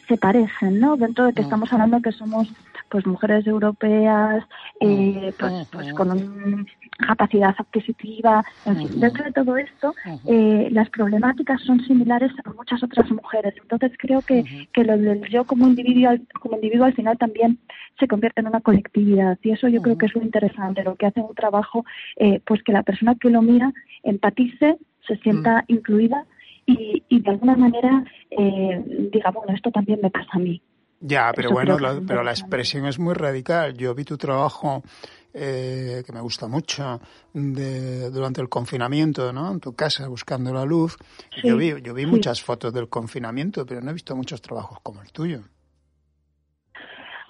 se 0.09 0.17
parecen, 0.17 0.79
¿no? 0.79 0.97
Dentro 0.97 1.27
de 1.27 1.33
que 1.33 1.43
estamos 1.43 1.73
hablando 1.73 2.01
que 2.01 2.13
somos 2.13 2.49
pues 2.89 3.05
mujeres 3.05 3.45
europeas, 3.45 4.45
eh, 4.81 5.33
pues, 5.37 5.69
pues, 5.73 5.93
con 5.95 6.13
una 6.13 6.65
capacidad 6.99 7.53
adquisitiva, 7.59 8.45
en 8.65 8.77
fin, 8.77 9.01
dentro 9.01 9.25
de 9.25 9.33
todo 9.33 9.57
esto, 9.57 9.93
eh, 10.27 10.69
las 10.71 10.89
problemáticas 10.91 11.61
son 11.63 11.81
similares 11.85 12.31
a 12.45 12.53
muchas 12.53 12.85
otras 12.85 13.11
mujeres. 13.11 13.55
Entonces 13.61 13.91
creo 13.99 14.23
que, 14.23 14.69
que 14.73 14.85
lo 14.85 14.97
del 14.97 15.29
yo 15.29 15.45
como 15.45 15.67
individuo, 15.67 16.13
como 16.41 16.55
individuo 16.55 16.85
al 16.85 16.95
final 16.95 17.19
también 17.19 17.59
se 17.99 18.07
convierte 18.07 18.41
en 18.41 18.47
una 18.47 18.61
colectividad 18.61 19.37
y 19.43 19.51
eso 19.51 19.67
yo 19.67 19.83
creo 19.83 19.99
que 19.99 20.07
es 20.07 20.15
lo 20.15 20.23
interesante, 20.23 20.85
lo 20.85 20.95
que 20.95 21.07
hace 21.07 21.21
un 21.21 21.35
trabajo, 21.35 21.85
pues 22.45 22.63
que 22.63 22.73
la 22.73 22.85
persona 22.85 23.17
que 23.17 23.31
lo 23.31 23.43
mira 23.43 23.73
empatice, 24.05 24.79
se 25.07 25.17
sienta 25.19 25.65
incluida 25.69 26.25
y, 26.67 27.03
y 27.09 27.21
de 27.21 27.31
alguna 27.31 27.57
manera 27.57 28.05
eh, 28.31 29.09
diga, 29.13 29.31
bueno, 29.31 29.55
esto 29.55 29.71
también 29.71 30.01
me 30.03 30.11
pasa 30.11 30.31
a 30.33 30.39
mí. 30.39 30.61
Ya, 31.01 31.33
pero 31.35 31.51
bueno, 31.51 31.77
pero 32.07 32.23
la 32.23 32.31
expresión 32.31 32.87
es 32.87 32.99
muy 32.99 33.15
radical. 33.15 33.77
Yo 33.77 33.95
vi 33.95 34.05
tu 34.05 34.17
trabajo 34.17 34.83
eh, 35.35 36.03
que 36.07 36.13
me 36.13 36.21
gusta 36.21 36.49
mucho 36.49 37.01
de, 37.35 38.11
durante 38.11 38.41
el 38.41 38.49
confinamiento, 38.49 39.33
¿no? 39.33 39.53
En 39.53 39.61
tu 39.61 39.75
casa 39.75 40.09
buscando 40.09 40.53
la 40.53 40.65
luz. 40.65 40.97
yo 41.45 41.57
vi, 41.57 41.75
yo 41.83 41.93
vi 41.93 42.07
muchas 42.07 42.43
fotos 42.43 42.73
del 42.73 42.89
confinamiento, 42.89 43.67
pero 43.67 43.83
no 43.83 43.91
he 43.91 43.95
visto 43.95 44.17
muchos 44.17 44.41
trabajos 44.41 44.79
como 44.83 45.03
el 45.03 45.13
tuyo. 45.13 45.43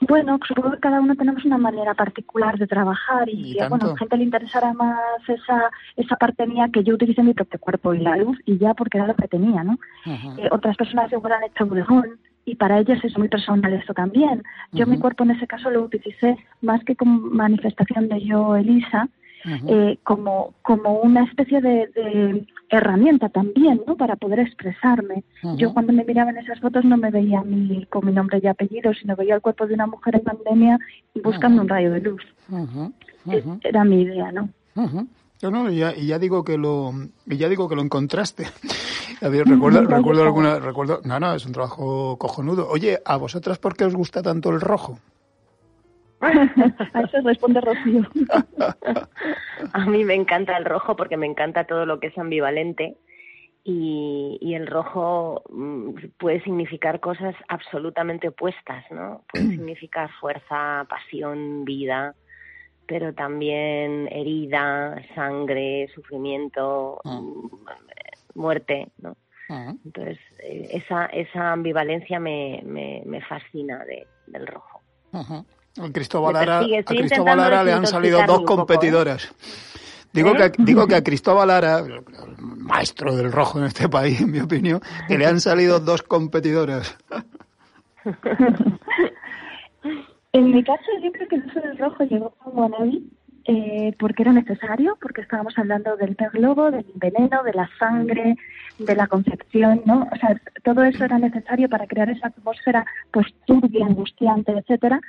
Bueno, 0.00 0.38
supongo 0.46 0.72
que 0.72 0.80
cada 0.80 1.00
uno 1.00 1.14
tenemos 1.16 1.44
una 1.44 1.58
manera 1.58 1.94
particular 1.94 2.58
de 2.58 2.66
trabajar 2.66 3.28
y, 3.28 3.56
bueno, 3.68 3.92
a 3.92 3.96
gente 3.96 4.16
le 4.16 4.24
interesará 4.24 4.72
más 4.74 4.98
esa, 5.26 5.70
esa 5.96 6.16
parte 6.16 6.46
mía 6.46 6.68
que 6.72 6.84
yo 6.84 6.94
utilicé 6.94 7.22
mi 7.22 7.32
propio 7.32 7.58
cuerpo 7.58 7.94
y 7.94 8.00
la 8.00 8.16
luz 8.16 8.38
y 8.44 8.58
ya 8.58 8.74
porque 8.74 8.98
era 8.98 9.06
lo 9.06 9.14
que 9.14 9.28
tenía, 9.28 9.64
¿no? 9.64 9.78
Eh, 10.04 10.48
otras 10.50 10.76
personas 10.76 11.10
igual 11.12 11.32
han 11.32 11.44
hecho 11.44 11.66
bodegón 11.66 12.18
y 12.44 12.54
para 12.56 12.78
ellas 12.78 13.02
es 13.04 13.16
muy 13.16 13.28
personal 13.28 13.72
esto 13.72 13.94
también. 13.94 14.42
Yo 14.72 14.86
mi 14.86 14.98
cuerpo 14.98 15.24
en 15.24 15.32
ese 15.32 15.46
caso 15.46 15.70
lo 15.70 15.82
utilicé 15.82 16.36
más 16.60 16.84
que 16.84 16.94
como 16.94 17.18
manifestación 17.30 18.08
de 18.08 18.24
yo, 18.24 18.54
Elisa, 18.54 19.08
eh, 19.68 19.98
como, 20.02 20.54
como 20.62 21.00
una 21.00 21.24
especie 21.24 21.60
de, 21.60 22.46
herramienta 22.68 23.28
también, 23.28 23.80
¿no? 23.86 23.96
Para 23.96 24.16
poder 24.16 24.40
expresarme. 24.40 25.22
Yo 25.56 25.72
cuando 25.72 25.92
me 25.92 26.04
miraba 26.04 26.30
en 26.30 26.38
esas 26.38 26.60
fotos 26.60 26.84
no 26.84 26.96
me 26.96 27.10
veía 27.10 27.40
a 27.40 27.44
mí 27.44 27.86
con 27.86 28.06
mi 28.06 28.12
nombre 28.12 28.40
y 28.42 28.46
apellido, 28.46 28.92
sino 28.94 29.14
veía 29.14 29.36
el 29.36 29.40
cuerpo 29.40 29.66
de 29.66 29.74
una 29.74 29.86
mujer 29.86 30.16
en 30.16 30.22
pandemia 30.22 30.78
buscando 31.22 31.62
un 31.62 31.68
rayo 31.68 31.92
de 31.92 32.00
luz. 32.00 32.22
E, 33.30 33.42
era 33.62 33.84
mi 33.84 34.02
idea, 34.02 34.32
¿no? 34.32 34.48
Yo 35.38 35.50
no, 35.50 35.70
y 35.70 35.78
ya, 35.78 35.94
y 35.94 36.06
ya 36.06 36.18
digo 36.18 36.44
que 36.44 36.56
lo, 36.56 36.92
y 37.26 37.36
ya 37.36 37.48
digo 37.48 37.68
que 37.68 37.76
lo 37.76 37.82
encontraste. 37.82 38.46
recuerdo, 39.20 39.82
recuerdo 39.82 40.22
alguna, 40.22 40.58
recuerdo, 40.58 41.00
no, 41.04 41.20
no, 41.20 41.34
es 41.34 41.46
un 41.46 41.52
trabajo 41.52 42.16
cojonudo. 42.18 42.68
Oye, 42.68 43.00
¿a 43.04 43.16
vosotras 43.16 43.58
por 43.58 43.76
qué 43.76 43.84
os 43.84 43.94
gusta 43.94 44.22
tanto 44.22 44.50
el 44.50 44.60
rojo? 44.60 44.98
A 46.94 47.00
eso 47.02 47.20
responde 47.22 47.60
Rocío. 47.60 48.02
A 49.72 49.86
mí 49.86 50.04
me 50.04 50.14
encanta 50.14 50.56
el 50.56 50.64
rojo 50.64 50.96
porque 50.96 51.16
me 51.16 51.26
encanta 51.26 51.64
todo 51.64 51.86
lo 51.86 52.00
que 52.00 52.08
es 52.08 52.18
ambivalente 52.18 52.96
y, 53.64 54.38
y, 54.40 54.54
el 54.54 54.68
rojo 54.68 55.42
mm, 55.50 55.90
puede 56.18 56.40
significar 56.44 57.00
cosas 57.00 57.34
absolutamente 57.48 58.28
opuestas, 58.28 58.84
¿no? 58.92 59.24
Puede 59.32 59.48
significar 59.48 60.08
fuerza, 60.20 60.86
pasión, 60.88 61.64
vida, 61.64 62.14
pero 62.86 63.12
también 63.12 64.08
herida, 64.12 65.02
sangre, 65.16 65.88
sufrimiento, 65.94 67.00
mm, 67.04 67.48
muerte, 68.34 68.88
¿no? 68.98 69.16
Entonces, 69.48 70.18
eh, 70.40 70.68
esa, 70.72 71.06
esa 71.06 71.52
ambivalencia 71.52 72.18
me, 72.18 72.62
me, 72.64 73.02
me 73.06 73.20
fascina 73.22 73.84
de, 73.84 74.06
del 74.26 74.46
rojo. 74.46 74.80
A 75.78 75.92
Cristóbal 75.92 76.34
Lara, 76.34 76.60
a 76.60 76.82
Cristóbal 76.84 77.36
Lara 77.36 77.64
le 77.64 77.72
han 77.72 77.86
salido 77.86 78.20
dos 78.26 78.40
¿eh? 78.40 78.44
competidoras. 78.44 79.32
Digo, 80.12 80.34
que, 80.34 80.44
¿Eh? 80.44 80.52
digo 80.58 80.86
que 80.86 80.94
a 80.94 81.04
Cristóbal 81.04 81.48
Lara, 81.48 81.80
el 81.80 82.02
maestro 82.38 83.14
del 83.14 83.30
rojo 83.32 83.58
en 83.58 83.66
este 83.66 83.88
país, 83.88 84.20
en 84.20 84.30
mi 84.30 84.40
opinión, 84.40 84.80
que 85.08 85.18
le 85.18 85.26
han 85.26 85.40
salido 85.40 85.80
dos 85.80 86.02
competidoras. 86.02 86.96
En 90.32 90.50
mi 90.50 90.62
caso, 90.62 90.82
yo 91.02 91.10
creo 91.12 91.28
que 91.28 91.36
el 91.36 91.46
uso 91.46 91.60
del 91.60 91.78
rojo 91.78 92.04
llegó 92.04 92.28
como 92.44 92.64
a 92.64 92.68
nadie 92.68 93.00
eh, 93.48 93.94
porque 93.98 94.22
era 94.22 94.32
necesario, 94.32 94.98
porque 95.00 95.20
estábamos 95.20 95.56
hablando 95.56 95.96
del 95.96 96.16
pez 96.16 96.32
globo, 96.32 96.70
del 96.72 96.84
veneno, 96.96 97.44
de 97.44 97.54
la 97.54 97.70
sangre, 97.78 98.36
de 98.76 98.94
la 98.96 99.06
concepción, 99.06 99.82
¿no? 99.86 100.08
O 100.12 100.16
sea, 100.16 100.40
todo 100.64 100.82
eso 100.82 101.04
era 101.04 101.18
necesario 101.18 101.68
para 101.68 101.86
crear 101.86 102.10
esa 102.10 102.26
atmósfera 102.26 102.84
pues 103.12 103.26
turbia, 103.44 103.86
angustiante, 103.86 104.52
etcétera. 104.52 105.00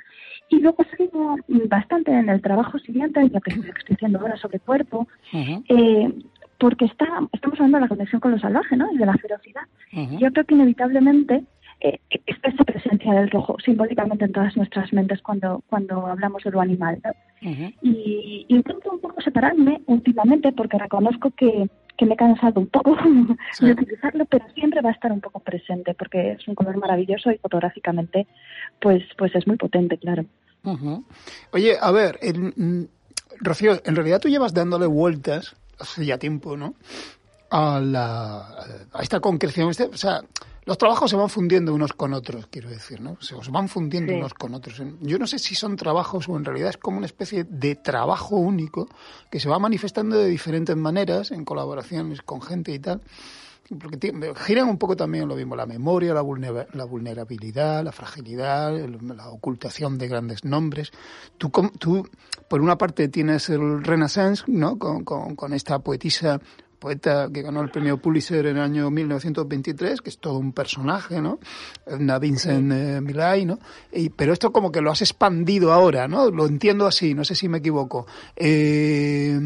Y 0.50 0.60
luego 0.60 0.82
sido 0.96 1.36
bastante 1.68 2.10
en 2.12 2.28
el 2.28 2.40
trabajo 2.40 2.78
siguiente, 2.78 3.28
ya 3.30 3.40
que 3.40 3.50
estoy 3.50 3.94
haciendo 3.94 4.18
ahora 4.18 4.36
sobre 4.36 4.60
cuerpo, 4.60 5.06
eh, 5.32 6.12
porque 6.58 6.86
está, 6.86 7.06
estamos 7.32 7.58
hablando 7.58 7.78
de 7.78 7.82
la 7.82 7.88
conexión 7.88 8.20
con 8.20 8.32
lo 8.32 8.38
salvaje, 8.38 8.76
¿no? 8.76 8.92
Y 8.92 8.98
de 8.98 9.06
la 9.06 9.14
ferocidad. 9.14 9.62
Yo 10.18 10.32
creo 10.32 10.44
que 10.44 10.54
inevitablemente 10.54 11.44
eh, 11.80 12.00
está 12.26 12.48
esa 12.48 12.64
presencia 12.64 13.12
del 13.12 13.30
rojo 13.30 13.56
simbólicamente 13.64 14.24
en 14.24 14.32
todas 14.32 14.56
nuestras 14.56 14.92
mentes 14.92 15.22
cuando, 15.22 15.62
cuando 15.68 16.06
hablamos 16.06 16.42
de 16.42 16.50
lo 16.50 16.60
animal. 16.60 17.00
Y, 17.40 18.46
intento 18.48 18.90
un 18.90 19.00
poco 19.00 19.20
separarme 19.20 19.80
últimamente 19.86 20.50
porque 20.52 20.78
reconozco 20.78 21.30
que, 21.30 21.68
que 21.98 22.06
me 22.06 22.14
he 22.14 22.16
cansado 22.16 22.60
un 22.60 22.68
poco 22.68 22.96
de 23.60 23.72
utilizarlo, 23.72 24.24
pero 24.26 24.46
siempre 24.54 24.80
va 24.80 24.90
a 24.90 24.92
estar 24.92 25.12
un 25.12 25.20
poco 25.20 25.40
presente 25.40 25.94
porque 25.94 26.32
es 26.32 26.48
un 26.48 26.54
color 26.54 26.78
maravilloso 26.78 27.30
y 27.30 27.38
fotográficamente 27.38 28.26
pues, 28.80 29.02
pues 29.18 29.34
es 29.34 29.46
muy 29.46 29.56
potente, 29.56 29.98
claro. 29.98 30.24
Oye, 31.52 31.76
a 31.80 31.90
ver, 31.90 32.18
Rocío, 33.40 33.80
en 33.84 33.96
realidad 33.96 34.20
tú 34.20 34.28
llevas 34.28 34.54
dándole 34.54 34.86
vueltas 34.86 35.56
hace 35.78 36.04
ya 36.04 36.18
tiempo, 36.18 36.56
¿no? 36.56 36.74
A, 37.50 37.80
la, 37.80 38.86
a 38.92 39.02
esta 39.02 39.20
concreción, 39.20 39.70
este, 39.70 39.84
o 39.84 39.96
sea, 39.96 40.22
los 40.68 40.76
trabajos 40.76 41.08
se 41.10 41.16
van 41.16 41.30
fundiendo 41.30 41.72
unos 41.72 41.94
con 41.94 42.12
otros, 42.12 42.46
quiero 42.48 42.68
decir, 42.68 43.00
¿no? 43.00 43.16
Se 43.22 43.34
van 43.50 43.70
fundiendo 43.70 44.14
unos 44.14 44.34
con 44.34 44.52
otros. 44.52 44.82
Yo 45.00 45.18
no 45.18 45.26
sé 45.26 45.38
si 45.38 45.54
son 45.54 45.76
trabajos 45.76 46.28
o 46.28 46.36
en 46.36 46.44
realidad 46.44 46.68
es 46.68 46.76
como 46.76 46.98
una 46.98 47.06
especie 47.06 47.44
de 47.44 47.74
trabajo 47.74 48.36
único 48.36 48.86
que 49.30 49.40
se 49.40 49.48
va 49.48 49.58
manifestando 49.58 50.18
de 50.18 50.28
diferentes 50.28 50.76
maneras 50.76 51.30
en 51.30 51.46
colaboraciones 51.46 52.20
con 52.20 52.42
gente 52.42 52.72
y 52.72 52.80
tal. 52.80 53.00
Porque 53.80 54.12
giran 54.44 54.68
un 54.68 54.76
poco 54.76 54.94
también 54.94 55.26
lo 55.26 55.36
mismo, 55.36 55.56
la 55.56 55.64
memoria, 55.64 56.12
la, 56.12 56.20
vulnerabilidad, 56.20 57.82
la 57.82 57.92
fragilidad, 57.92 58.78
la 58.78 59.30
ocultación 59.30 59.96
de 59.96 60.08
grandes 60.08 60.44
nombres. 60.44 60.90
Tú, 61.38 61.50
tú, 61.78 62.06
por 62.46 62.60
una 62.60 62.76
parte, 62.76 63.08
tienes 63.08 63.48
el 63.48 63.82
Renaissance, 63.82 64.44
¿no? 64.46 64.78
Con, 64.78 65.02
con, 65.02 65.34
con 65.34 65.54
esta 65.54 65.78
poetisa 65.78 66.40
poeta 66.78 67.28
que 67.32 67.42
ganó 67.42 67.60
el 67.60 67.70
premio 67.70 67.98
Pulitzer 67.98 68.46
en 68.46 68.56
el 68.56 68.62
año 68.62 68.90
1923, 68.90 70.00
que 70.00 70.10
es 70.10 70.18
todo 70.18 70.38
un 70.38 70.52
personaje, 70.52 71.20
¿no? 71.20 71.38
Una 71.86 72.18
Vincent 72.18 72.72
eh, 72.72 73.00
Millay, 73.00 73.44
¿no? 73.44 73.58
Y, 73.92 74.10
pero 74.10 74.32
esto 74.32 74.52
como 74.52 74.70
que 74.70 74.80
lo 74.80 74.90
has 74.90 75.02
expandido 75.02 75.72
ahora, 75.72 76.08
¿no? 76.08 76.30
Lo 76.30 76.46
entiendo 76.46 76.86
así, 76.86 77.14
no 77.14 77.24
sé 77.24 77.34
si 77.34 77.48
me 77.48 77.58
equivoco. 77.58 78.06
Eh, 78.36 79.38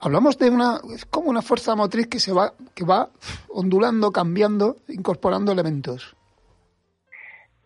hablamos 0.00 0.38
de 0.38 0.50
una, 0.50 0.80
es 0.94 1.04
como 1.04 1.30
una 1.30 1.42
fuerza 1.42 1.74
motriz 1.76 2.08
que 2.08 2.18
se 2.18 2.32
va, 2.32 2.52
que 2.74 2.84
va 2.84 3.08
ondulando, 3.48 4.10
cambiando, 4.10 4.76
incorporando 4.88 5.52
elementos. 5.52 6.16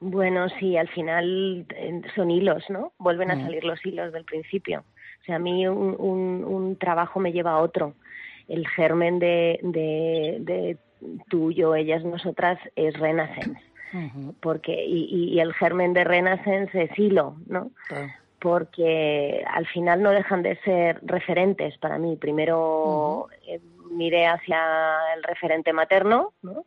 Bueno, 0.00 0.48
sí, 0.60 0.76
al 0.76 0.88
final 0.88 1.66
eh, 1.70 2.02
son 2.14 2.30
hilos, 2.30 2.64
¿no? 2.68 2.92
Vuelven 2.98 3.30
a 3.30 3.36
mm. 3.36 3.42
salir 3.42 3.64
los 3.64 3.84
hilos 3.86 4.12
del 4.12 4.24
principio. 4.24 4.84
O 5.22 5.24
sea, 5.24 5.36
a 5.36 5.38
mí 5.38 5.66
un, 5.66 5.96
un, 5.98 6.44
un 6.44 6.76
trabajo 6.76 7.18
me 7.18 7.32
lleva 7.32 7.52
a 7.52 7.62
otro 7.62 7.94
el 8.48 8.66
germen 8.68 9.18
de, 9.18 9.58
de, 9.62 10.76
tuyo, 11.28 11.74
ellas, 11.74 12.04
nosotras 12.04 12.58
es 12.76 12.98
Renaissance. 12.98 13.60
Porque, 14.40 14.84
y, 14.84 15.38
el 15.38 15.54
germen 15.54 15.92
de 15.92 16.02
Renaissance 16.02 16.82
es 16.82 16.98
hilo, 16.98 17.36
¿no? 17.46 17.70
Porque 18.40 19.44
al 19.46 19.66
final 19.66 20.02
no 20.02 20.10
dejan 20.10 20.42
de 20.42 20.56
ser 20.62 20.98
referentes 21.02 21.78
para 21.78 21.98
mí. 21.98 22.16
Primero 22.16 23.28
eh, 23.46 23.60
miré 23.90 24.26
hacia 24.26 24.58
el 25.16 25.22
referente 25.22 25.72
materno, 25.72 26.32
¿no? 26.42 26.64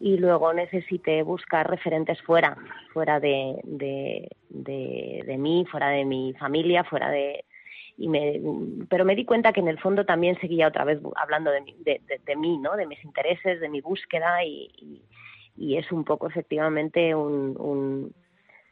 Y 0.00 0.16
luego 0.16 0.52
necesité 0.52 1.22
buscar 1.22 1.70
referentes 1.70 2.20
fuera, 2.22 2.56
fuera 2.92 3.20
de, 3.20 3.60
de, 3.62 4.28
de 4.48 5.38
mí, 5.38 5.64
fuera 5.70 5.90
de 5.90 6.04
mi 6.04 6.32
familia, 6.32 6.82
fuera 6.82 7.10
de, 7.10 7.44
y 7.96 8.08
me, 8.08 8.40
pero 8.88 9.04
me 9.04 9.14
di 9.14 9.24
cuenta 9.24 9.52
que 9.52 9.60
en 9.60 9.68
el 9.68 9.78
fondo 9.78 10.04
también 10.04 10.38
seguía 10.40 10.68
otra 10.68 10.84
vez 10.84 11.00
hablando 11.16 11.50
de, 11.50 11.60
de, 11.80 12.00
de, 12.24 12.36
mí, 12.36 12.58
¿no? 12.58 12.76
de 12.76 12.86
mis 12.86 13.02
intereses, 13.04 13.60
de 13.60 13.68
mi 13.68 13.80
búsqueda 13.80 14.44
y, 14.44 15.02
y, 15.56 15.76
es 15.76 15.92
un 15.92 16.04
poco 16.04 16.26
efectivamente 16.26 17.14
un, 17.14 17.54
un, 17.58 18.14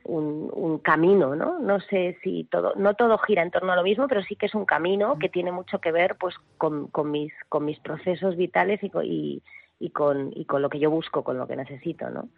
un, 0.05 0.79
camino, 0.79 1.37
¿no? 1.37 1.59
No 1.59 1.81
sé 1.81 2.19
si 2.23 2.45
todo, 2.45 2.75
no 2.77 2.95
todo 2.95 3.19
gira 3.19 3.43
en 3.43 3.51
torno 3.51 3.73
a 3.73 3.77
lo 3.77 3.83
mismo, 3.83 4.09
pero 4.09 4.23
sí 4.23 4.35
que 4.35 4.47
es 4.47 4.55
un 4.55 4.65
camino 4.65 5.19
que 5.19 5.29
tiene 5.29 5.53
mucho 5.53 5.81
que 5.81 5.93
ver 5.93 6.17
pues 6.17 6.35
con, 6.57 6.89
con 6.89 7.11
mis, 7.11 7.33
con 7.49 7.65
mis 7.65 7.79
procesos 7.81 8.37
vitales 8.37 8.81
y, 8.83 8.91
y, 9.05 9.43
y, 9.81 9.91
con, 9.91 10.31
y 10.37 10.45
con 10.45 10.63
lo 10.63 10.69
que 10.69 10.79
yo 10.79 10.91
busco, 10.91 11.25
con 11.25 11.39
lo 11.39 11.47
que 11.47 11.57
necesito, 11.57 12.09
¿no? 12.11 12.29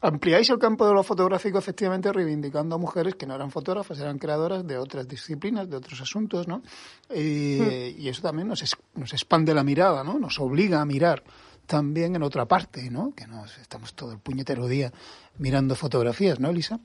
Ampliáis 0.00 0.50
el 0.50 0.58
campo 0.58 0.86
de 0.86 0.92
lo 0.92 1.04
fotográfico 1.04 1.58
efectivamente 1.58 2.12
reivindicando 2.12 2.74
a 2.74 2.78
mujeres 2.78 3.14
que 3.14 3.24
no 3.24 3.36
eran 3.36 3.52
fotógrafas, 3.52 4.00
eran 4.00 4.18
creadoras 4.18 4.66
de 4.66 4.76
otras 4.76 5.06
disciplinas, 5.06 5.70
de 5.70 5.76
otros 5.76 6.00
asuntos, 6.00 6.48
¿no? 6.48 6.62
Y, 7.14 7.60
hmm. 7.60 8.00
y 8.00 8.08
eso 8.08 8.22
también 8.22 8.48
nos, 8.48 8.76
nos 8.94 9.12
expande 9.12 9.54
la 9.54 9.62
mirada, 9.62 10.02
¿no? 10.02 10.18
Nos 10.18 10.40
obliga 10.40 10.80
a 10.80 10.84
mirar 10.84 11.22
también 11.66 12.16
en 12.16 12.24
otra 12.24 12.46
parte, 12.46 12.90
¿no? 12.90 13.14
Que 13.14 13.28
nos 13.28 13.56
estamos 13.58 13.94
todo 13.94 14.12
el 14.12 14.18
puñetero 14.18 14.66
día 14.66 14.92
mirando 15.38 15.76
fotografías, 15.76 16.40
¿no, 16.40 16.50
Elisa? 16.50 16.80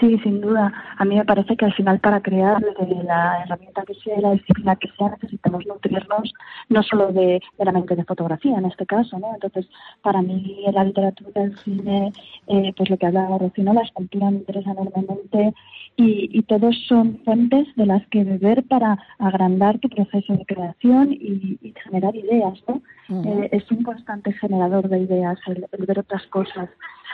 Sí, 0.00 0.18
sin 0.22 0.40
duda. 0.40 0.72
A 0.96 1.04
mí 1.04 1.16
me 1.16 1.24
parece 1.24 1.56
que 1.56 1.64
al 1.64 1.74
final 1.74 2.00
para 2.00 2.20
crear 2.20 2.62
la 3.04 3.42
herramienta 3.44 3.82
que 3.84 3.94
sea, 3.94 4.20
la 4.20 4.32
disciplina 4.32 4.76
que 4.76 4.88
sea, 4.96 5.10
necesitamos 5.10 5.66
nutrirnos 5.66 6.32
no 6.68 6.82
solo 6.82 7.12
de, 7.12 7.40
de 7.58 7.64
la 7.64 7.72
mente 7.72 7.94
de 7.94 8.04
fotografía 8.04 8.56
en 8.56 8.64
este 8.64 8.86
caso, 8.86 9.18
¿no? 9.18 9.34
Entonces, 9.34 9.68
para 10.02 10.22
mí 10.22 10.64
la 10.72 10.84
literatura, 10.84 11.42
el 11.42 11.58
cine, 11.58 12.12
eh, 12.46 12.72
pues 12.76 12.88
lo 12.88 12.96
que 12.96 13.06
hablaba 13.06 13.38
Rocino, 13.38 13.74
la 13.74 13.82
escultura 13.82 14.30
me 14.30 14.38
interesa 14.38 14.70
enormemente 14.72 15.54
y, 15.96 16.30
y 16.38 16.42
todos 16.42 16.76
son 16.88 17.18
fuentes 17.24 17.68
de 17.76 17.86
las 17.86 18.06
que 18.08 18.24
beber 18.24 18.64
para 18.64 18.98
agrandar 19.18 19.78
tu 19.78 19.88
proceso 19.88 20.32
de 20.32 20.46
creación 20.46 21.12
y, 21.12 21.58
y 21.62 21.74
generar 21.84 22.16
ideas, 22.16 22.58
¿no? 22.66 22.80
eh, 23.24 23.48
es 23.52 23.70
un 23.70 23.82
constante 23.82 24.32
generador 24.32 24.88
de 24.88 25.00
ideas 25.00 25.38
el, 25.46 25.66
el 25.70 25.86
ver 25.86 26.00
otras 26.00 26.26
cosas. 26.28 26.68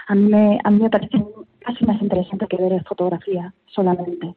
A 0.06 0.14
mí 0.14 0.30
me, 0.30 0.58
a 0.64 0.70
mí 0.70 0.82
me 0.82 0.90
parece 0.90 1.18
casi 1.60 1.84
más 1.84 2.00
interesante 2.00 2.46
que 2.46 2.56
ver 2.56 2.82
fotografía 2.84 3.52
solamente. 3.66 4.34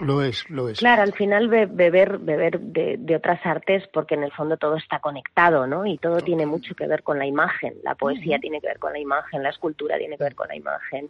Lo 0.00 0.22
es, 0.22 0.48
lo 0.50 0.68
es. 0.68 0.80
Claro, 0.80 1.02
al 1.02 1.12
final 1.12 1.48
beber, 1.48 2.18
beber 2.18 2.60
de, 2.60 3.16
otras 3.16 3.44
artes 3.44 3.84
porque 3.92 4.14
en 4.14 4.24
el 4.24 4.32
fondo 4.32 4.56
todo 4.56 4.76
está 4.76 4.98
conectado, 4.98 5.66
¿no? 5.66 5.86
Y 5.86 5.98
todo 5.98 6.20
tiene 6.20 6.46
mucho 6.46 6.74
que 6.74 6.86
ver 6.86 7.02
con 7.02 7.18
la 7.18 7.26
imagen. 7.26 7.74
La 7.84 7.94
poesía 7.94 8.38
tiene 8.38 8.60
que 8.60 8.66
ver 8.66 8.78
con 8.78 8.92
la 8.92 8.98
imagen, 8.98 9.42
la 9.42 9.50
escultura 9.50 9.98
tiene 9.98 10.16
que 10.18 10.24
ver 10.24 10.34
con 10.34 10.48
la 10.48 10.56
imagen, 10.56 11.08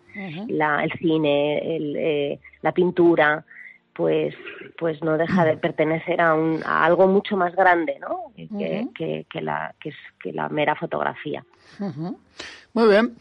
la, 0.49 0.85
el 0.85 0.93
cine, 0.99 1.77
el, 1.77 1.97
eh, 1.97 2.41
la 2.61 2.73
pintura, 2.73 3.45
pues, 3.95 4.35
pues 4.79 5.03
no 5.03 5.17
deja 5.17 5.47
de 5.47 5.57
pertenecer 5.57 6.21
a, 6.21 6.35
un, 6.35 6.61
a 6.65 6.85
algo 6.85 7.07
mucho 7.07 7.37
más 7.37 7.55
grande, 7.57 7.99
¿no? 7.99 8.33
Que, 8.37 8.87
que, 8.95 9.27
que, 9.31 9.41
la, 9.41 9.75
que, 9.81 9.89
es, 9.89 9.97
que 10.21 10.33
la 10.33 10.51
mera 10.51 10.75
fotografía. 10.75 11.43
Muy 12.75 12.89
bien. 12.89 13.17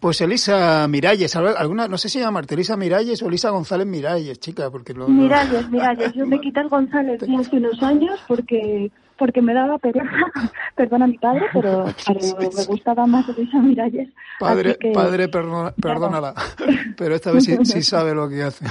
Pues 0.00 0.20
Elisa 0.20 0.86
Miralles, 0.86 1.34
alguna, 1.34 1.88
no 1.88 1.98
sé 1.98 2.08
si 2.08 2.20
llama 2.20 2.40
Elisa 2.48 2.76
Miralles 2.76 3.20
o 3.22 3.26
Elisa 3.26 3.50
González 3.50 3.86
Miralles, 3.86 4.38
chica, 4.38 4.70
porque 4.70 4.94
Miralles, 4.94 5.68
Miralles. 5.70 6.12
Yo 6.14 6.24
me 6.24 6.40
quité 6.40 6.60
el 6.60 6.68
González 6.68 7.20
hace 7.22 7.56
unos 7.56 7.82
años 7.82 8.20
porque 8.28 8.92
porque 9.18 9.42
me 9.42 9.52
daba 9.52 9.78
pereza, 9.78 10.08
perdona 10.76 11.04
a 11.04 11.08
mi 11.08 11.18
padre, 11.18 11.46
pero, 11.52 11.86
me 11.86 12.64
gustaba 12.66 13.06
más 13.06 13.28
Elisa 13.28 13.58
Miralles. 13.58 14.08
Padre, 14.38 14.78
padre 14.94 15.28
perdónala, 15.28 16.34
pero 16.96 17.14
esta 17.14 17.32
vez 17.32 17.44
sí, 17.44 17.82
sabe 17.82 18.14
lo 18.14 18.28
que 18.28 18.42
hace. 18.44 18.64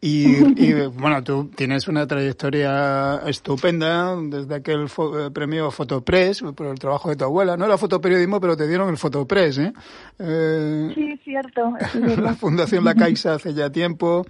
Y, 0.00 0.42
bueno, 0.90 1.22
tú 1.22 1.50
tienes 1.54 1.88
una 1.88 2.06
trayectoria 2.06 3.20
estupenda 3.26 4.16
desde 4.16 4.54
aquel 4.54 4.84
eh, 4.84 5.30
premio 5.32 5.70
Fotopress 5.70 6.42
por 6.54 6.66
el 6.68 6.78
trabajo 6.78 7.08
de 7.10 7.16
tu 7.16 7.24
abuela. 7.24 7.56
No 7.56 7.64
era 7.64 7.76
fotoperiodismo, 7.76 8.40
pero 8.40 8.56
te 8.56 8.68
dieron 8.68 8.88
el 8.88 8.96
Fotopress, 8.96 9.58
¿eh? 9.58 9.72
eh 10.18 10.92
sí, 10.94 11.20
cierto. 11.24 11.74
la 12.20 12.34
Fundación 12.34 12.84
La 12.84 12.94
Caixa 12.94 13.34
hace 13.34 13.52
ya 13.54 13.70
tiempo. 13.70 14.24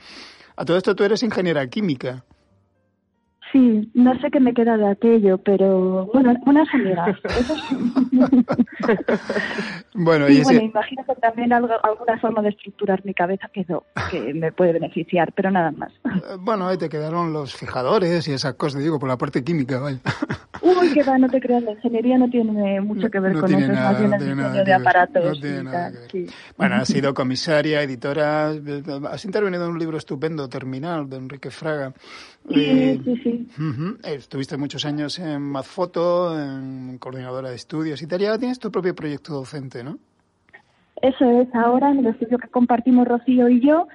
A 0.57 0.64
todo 0.64 0.76
esto 0.76 0.94
tú 0.94 1.05
eres 1.05 1.22
ingeniera 1.22 1.66
química. 1.68 2.24
Sí, 3.53 3.90
no 3.92 4.18
sé 4.20 4.30
qué 4.30 4.40
me 4.40 4.55
queda 4.55 4.78
de 4.78 4.88
aquello, 4.88 5.36
pero 5.36 6.07
bueno, 6.07 6.34
unas 6.46 6.66
amigas. 6.74 7.18
bueno, 9.94 10.28
y, 10.28 10.42
bueno, 10.42 10.62
imagino 10.62 11.05
que 11.05 11.14
también 11.16 11.53
alguna 11.53 12.18
forma 12.20 12.40
de 12.40 12.48
estructurar 12.48 13.05
mi 13.05 13.12
cabeza 13.12 13.50
que, 13.53 13.66
que 14.11 14.32
me 14.32 14.53
puede 14.53 14.72
beneficiar, 14.72 15.32
pero 15.34 15.50
nada 15.50 15.70
más. 15.70 15.92
Eh, 16.07 16.36
bueno, 16.40 16.66
ahí 16.66 16.78
te 16.78 16.88
quedaron 16.88 17.34
los 17.34 17.55
fijadores 17.55 18.26
y 18.26 18.32
esas 18.32 18.55
cosas, 18.55 18.82
digo, 18.82 18.98
por 18.98 19.11
la 19.11 19.18
parte 19.18 19.44
química, 19.44 19.78
vaya. 19.80 19.98
Uy, 20.63 20.93
que 20.93 21.03
va, 21.03 21.19
no 21.19 21.29
te 21.29 21.41
creas, 21.41 21.63
la 21.65 21.73
ingeniería 21.73 22.17
no 22.19 22.31
tiene 22.31 22.81
mucho 22.81 23.11
que 23.11 23.19
ver 23.19 23.33
con 23.33 23.53
eso, 23.53 23.73
más 23.73 23.99
bien 23.99 24.13
el 24.13 24.21
diseño 24.21 24.65
de 24.65 24.73
aparatos. 24.73 25.41
Bueno, 26.57 26.77
has 26.77 26.89
sido 26.89 27.13
comisaria, 27.13 27.83
editora, 27.83 28.51
has 29.11 29.25
intervenido 29.25 29.65
en 29.65 29.73
un 29.73 29.79
libro 29.79 29.99
estupendo, 29.99 30.49
Terminal, 30.49 31.11
de 31.11 31.17
Enrique 31.17 31.51
Fraga. 31.51 31.93
Sí, 32.49 32.61
eh, 32.61 33.01
sí, 33.05 33.17
sí. 33.23 33.49
Estuviste 34.05 34.57
muchos 34.57 34.85
años 34.85 35.19
en 35.19 35.43
Mazfoto, 35.43 36.41
en 36.41 36.97
coordinadora 36.99 37.51
de 37.51 37.57
estudios 37.57 38.01
y 38.01 38.07
tal, 38.07 38.21
ya 38.21 38.39
tienes 38.39 38.61
tu 38.61 38.71
propio 38.71 38.95
proyecto 38.95 39.33
docente, 39.35 39.83
¿no? 39.83 39.99
Eso 41.03 41.29
es, 41.41 41.53
ahora 41.53 41.91
en 41.91 41.99
el 41.99 42.07
estudio 42.07 42.39
que 42.39 42.47
compartimos 42.47 43.09
Rocío 43.09 43.49
y 43.49 43.61
yo, 43.61 43.89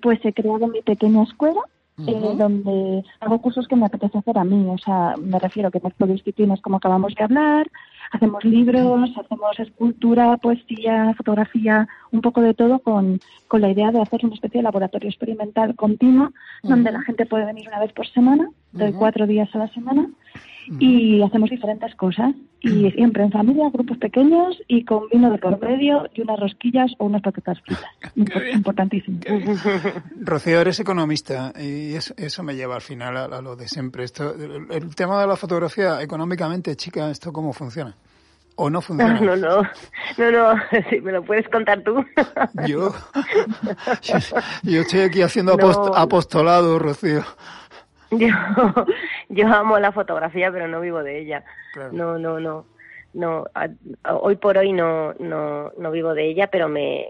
pues 0.00 0.18
he 0.24 0.32
creado 0.32 0.66
mi 0.68 0.80
pequeña 0.80 1.22
escuela 1.24 1.60
eh, 1.98 2.34
donde 2.36 3.04
hago 3.20 3.40
cursos 3.40 3.68
que 3.68 3.76
me 3.76 3.86
apetece 3.86 4.18
hacer 4.18 4.36
a 4.36 4.44
mí. 4.44 4.66
O 4.68 4.78
sea, 4.78 5.14
me 5.16 5.38
refiero 5.38 5.70
que 5.70 5.80
mezclo 5.80 6.06
disciplinas 6.06 6.60
como 6.60 6.76
acabamos 6.76 7.14
de 7.14 7.24
hablar, 7.24 7.70
hacemos 8.10 8.44
libros, 8.44 9.10
hacemos 9.16 9.58
escultura, 9.58 10.36
poesía, 10.38 11.14
fotografía, 11.16 11.86
un 12.10 12.20
poco 12.20 12.40
de 12.40 12.54
todo 12.54 12.80
con, 12.80 13.20
con 13.48 13.60
la 13.60 13.70
idea 13.70 13.92
de 13.92 14.00
hacer 14.00 14.24
una 14.24 14.34
especie 14.34 14.58
de 14.58 14.64
laboratorio 14.64 15.08
experimental 15.08 15.76
continuo, 15.76 16.32
donde 16.62 16.90
la 16.90 17.02
gente 17.02 17.26
puede 17.26 17.44
venir 17.44 17.68
una 17.68 17.80
vez 17.80 17.92
por 17.92 18.08
semana, 18.08 18.48
de 18.72 18.92
cuatro 18.92 19.26
días 19.26 19.48
a 19.54 19.58
la 19.58 19.68
semana, 19.68 20.08
y 20.78 21.22
hacemos 21.22 21.50
diferentes 21.50 21.94
cosas. 21.96 22.34
Y 22.60 22.90
siempre 22.92 23.22
en 23.22 23.30
familia, 23.30 23.68
grupos 23.70 23.98
pequeños 23.98 24.56
y 24.68 24.84
con 24.84 25.08
vino 25.10 25.30
de 25.30 25.36
por 25.36 25.60
medio 25.60 26.08
y 26.14 26.22
unas 26.22 26.40
rosquillas 26.40 26.90
o 26.98 27.04
unas 27.04 27.20
patatas 27.20 27.60
fritas. 27.60 27.84
Importantísimo. 28.54 29.20
Rocío, 30.20 30.60
eres 30.60 30.80
economista 30.80 31.52
y 31.60 31.94
eso, 31.94 32.42
me 32.42 32.56
lleva 32.56 32.76
al 32.76 32.80
final 32.80 33.16
a, 33.16 33.42
lo 33.42 33.54
de 33.54 33.68
siempre. 33.68 34.04
Esto, 34.04 34.34
el, 34.34 34.94
tema 34.94 35.20
de 35.20 35.26
la 35.26 35.36
fotografía, 35.36 36.00
económicamente, 36.00 36.74
chica, 36.76 37.10
¿esto 37.10 37.32
cómo 37.32 37.52
funciona? 37.52 37.94
¿O 38.56 38.70
no 38.70 38.80
funciona? 38.80 39.20
No, 39.20 39.36
no, 39.36 39.62
no, 40.16 40.30
no, 40.30 40.54
me 41.02 41.12
lo 41.12 41.22
puedes 41.22 41.46
contar 41.48 41.82
tú. 41.82 42.02
Yo, 42.66 42.94
yo, 44.62 44.80
estoy 44.80 45.00
aquí 45.00 45.20
haciendo 45.20 45.52
apostolado, 45.52 46.78
Rocío. 46.78 47.24
Yo, 48.18 48.28
yo 49.28 49.48
amo 49.48 49.78
la 49.78 49.92
fotografía, 49.92 50.50
pero 50.52 50.68
no 50.68 50.80
vivo 50.80 51.02
de 51.02 51.18
ella. 51.18 51.44
No, 51.92 52.18
no, 52.18 52.38
no. 52.40 52.66
No, 53.12 53.44
hoy 54.10 54.34
por 54.34 54.58
hoy 54.58 54.72
no, 54.72 55.14
no, 55.20 55.70
no 55.78 55.90
vivo 55.92 56.14
de 56.14 56.26
ella, 56.26 56.48
pero 56.48 56.68
me 56.68 57.06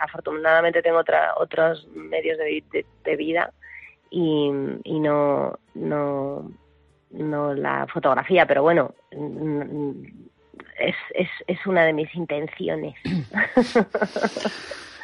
afortunadamente 0.00 0.80
tengo 0.80 0.96
otra, 0.96 1.34
otros 1.36 1.86
medios 1.94 2.38
de, 2.38 2.64
de, 3.04 3.16
vida 3.16 3.52
y, 4.08 4.50
y 4.84 4.98
no, 4.98 5.58
no, 5.74 6.50
no 7.10 7.52
la 7.52 7.86
fotografía, 7.86 8.46
pero 8.46 8.62
bueno, 8.62 8.94
es, 10.78 10.96
es, 11.14 11.28
es 11.46 11.66
una 11.66 11.84
de 11.84 11.92
mis 11.92 12.14
intenciones. 12.14 12.94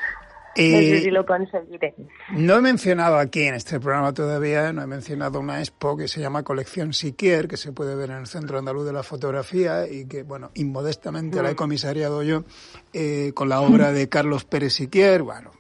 Eh, 0.57 1.09
lo 1.11 1.25
conseguiré. 1.25 1.95
No 2.33 2.57
he 2.57 2.61
mencionado 2.61 3.17
aquí 3.17 3.45
en 3.45 3.55
este 3.55 3.81
programa 3.81 4.13
todavía, 4.13 4.73
no 4.73 4.83
he 4.83 4.87
mencionado 4.87 5.41
una 5.41 5.61
expo 5.61 5.97
que 5.97 6.09
se 6.09 6.21
llama 6.21 6.43
Colección 6.43 6.93
Siquier, 6.93 7.49
que 7.49 7.57
se 7.57 7.73
puede 7.73 7.95
ver 7.95 8.11
en 8.11 8.19
el 8.19 8.27
Centro 8.27 8.59
Andaluz 8.59 8.85
de 8.85 8.93
la 8.93 9.03
Fotografía 9.03 9.89
y 9.89 10.07
que, 10.07 10.23
bueno, 10.23 10.51
inmodestamente 10.55 11.43
la 11.43 11.51
he 11.51 11.53
mm. 11.53 11.57
comisariado 11.57 12.23
yo 12.23 12.45
eh, 12.93 13.33
con 13.35 13.49
la 13.49 13.61
obra 13.61 13.93
de 13.93 14.09
Carlos 14.09 14.45
Pérez 14.45 14.75
Siquier, 14.75 15.23
bueno, 15.23 15.53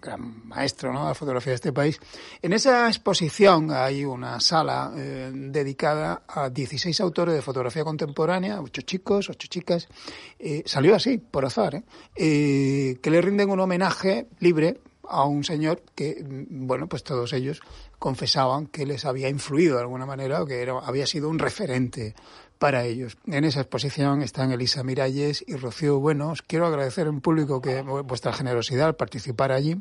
gran 0.00 0.46
maestro 0.46 0.92
¿no? 0.92 1.02
de 1.02 1.08
la 1.08 1.14
fotografía 1.14 1.52
de 1.52 1.56
este 1.56 1.72
país. 1.72 2.00
En 2.42 2.52
esa 2.52 2.88
exposición 2.88 3.70
hay 3.70 4.04
una 4.04 4.40
sala 4.40 4.92
eh, 4.96 5.30
dedicada 5.32 6.22
a 6.26 6.50
16 6.50 7.00
autores 7.00 7.34
de 7.34 7.42
fotografía 7.42 7.84
contemporánea, 7.84 8.60
ocho 8.60 8.82
chicos, 8.82 9.30
ocho 9.30 9.48
chicas. 9.48 9.88
Eh, 10.38 10.62
salió 10.66 10.94
así, 10.94 11.18
por 11.18 11.44
azar, 11.44 11.76
¿eh? 11.76 11.82
¿eh? 12.16 12.98
que 13.02 13.10
le 13.10 13.20
rinden 13.20 13.50
un 13.50 13.60
homenaje 13.60 14.28
libre 14.40 14.80
a 15.08 15.24
un 15.24 15.44
señor 15.44 15.82
que, 15.94 16.22
mm, 16.22 16.66
bueno, 16.66 16.88
pues 16.88 17.02
todos 17.02 17.32
ellos 17.32 17.60
confesaban 17.98 18.66
que 18.66 18.86
les 18.86 19.04
había 19.04 19.28
influido 19.28 19.76
de 19.76 19.82
alguna 19.82 20.06
manera 20.06 20.42
o 20.42 20.46
que 20.46 20.60
era, 20.60 20.78
había 20.78 21.06
sido 21.06 21.28
un 21.28 21.38
referente 21.38 22.14
para 22.58 22.84
ellos. 22.84 23.16
En 23.26 23.44
esa 23.44 23.60
exposición 23.60 24.22
están 24.22 24.52
Elisa 24.52 24.82
Miralles 24.82 25.44
y 25.46 25.56
Rocío 25.56 25.98
Buenos. 25.98 26.42
Quiero 26.42 26.66
agradecer 26.66 27.06
en 27.06 27.20
público 27.20 27.60
que 27.60 27.82
vuestra 27.82 28.32
generosidad 28.32 28.88
al 28.88 28.96
participar 28.96 29.52
allí. 29.52 29.76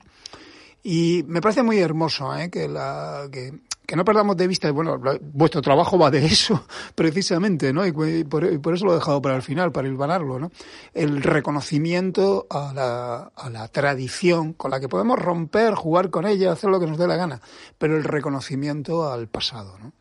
Y 0.83 1.23
me 1.27 1.41
parece 1.41 1.63
muy 1.63 1.79
hermoso 1.79 2.35
¿eh? 2.37 2.51
que, 2.51 2.67
la, 2.67 3.27
que, 3.31 3.59
que, 3.87 3.95
no 3.95 4.05
perdamos 4.05 4.37
de 4.37 4.47
vista, 4.47 4.69
bueno, 4.69 5.01
vuestro 5.19 5.59
trabajo 5.59 5.97
va 5.97 6.11
de 6.11 6.23
eso, 6.23 6.63
precisamente, 6.95 7.73
¿no? 7.73 7.87
Y 7.87 7.91
por, 7.91 8.59
por, 8.61 8.75
eso 8.75 8.85
lo 8.85 8.91
he 8.91 8.95
dejado 8.95 9.19
para 9.19 9.35
el 9.35 9.41
final, 9.41 9.71
para 9.71 9.87
hilvanarlo, 9.87 10.37
¿no? 10.37 10.51
El 10.93 11.23
reconocimiento 11.23 12.45
a 12.51 12.71
la, 12.71 13.31
a 13.35 13.49
la 13.49 13.67
tradición 13.69 14.53
con 14.53 14.69
la 14.69 14.79
que 14.79 14.87
podemos 14.87 15.17
romper, 15.17 15.73
jugar 15.73 16.11
con 16.11 16.27
ella, 16.27 16.51
hacer 16.51 16.69
lo 16.69 16.79
que 16.79 16.85
nos 16.85 16.99
dé 16.99 17.07
la 17.07 17.15
gana, 17.15 17.41
pero 17.79 17.97
el 17.97 18.03
reconocimiento 18.03 19.11
al 19.11 19.27
pasado, 19.27 19.79
¿no? 19.79 19.91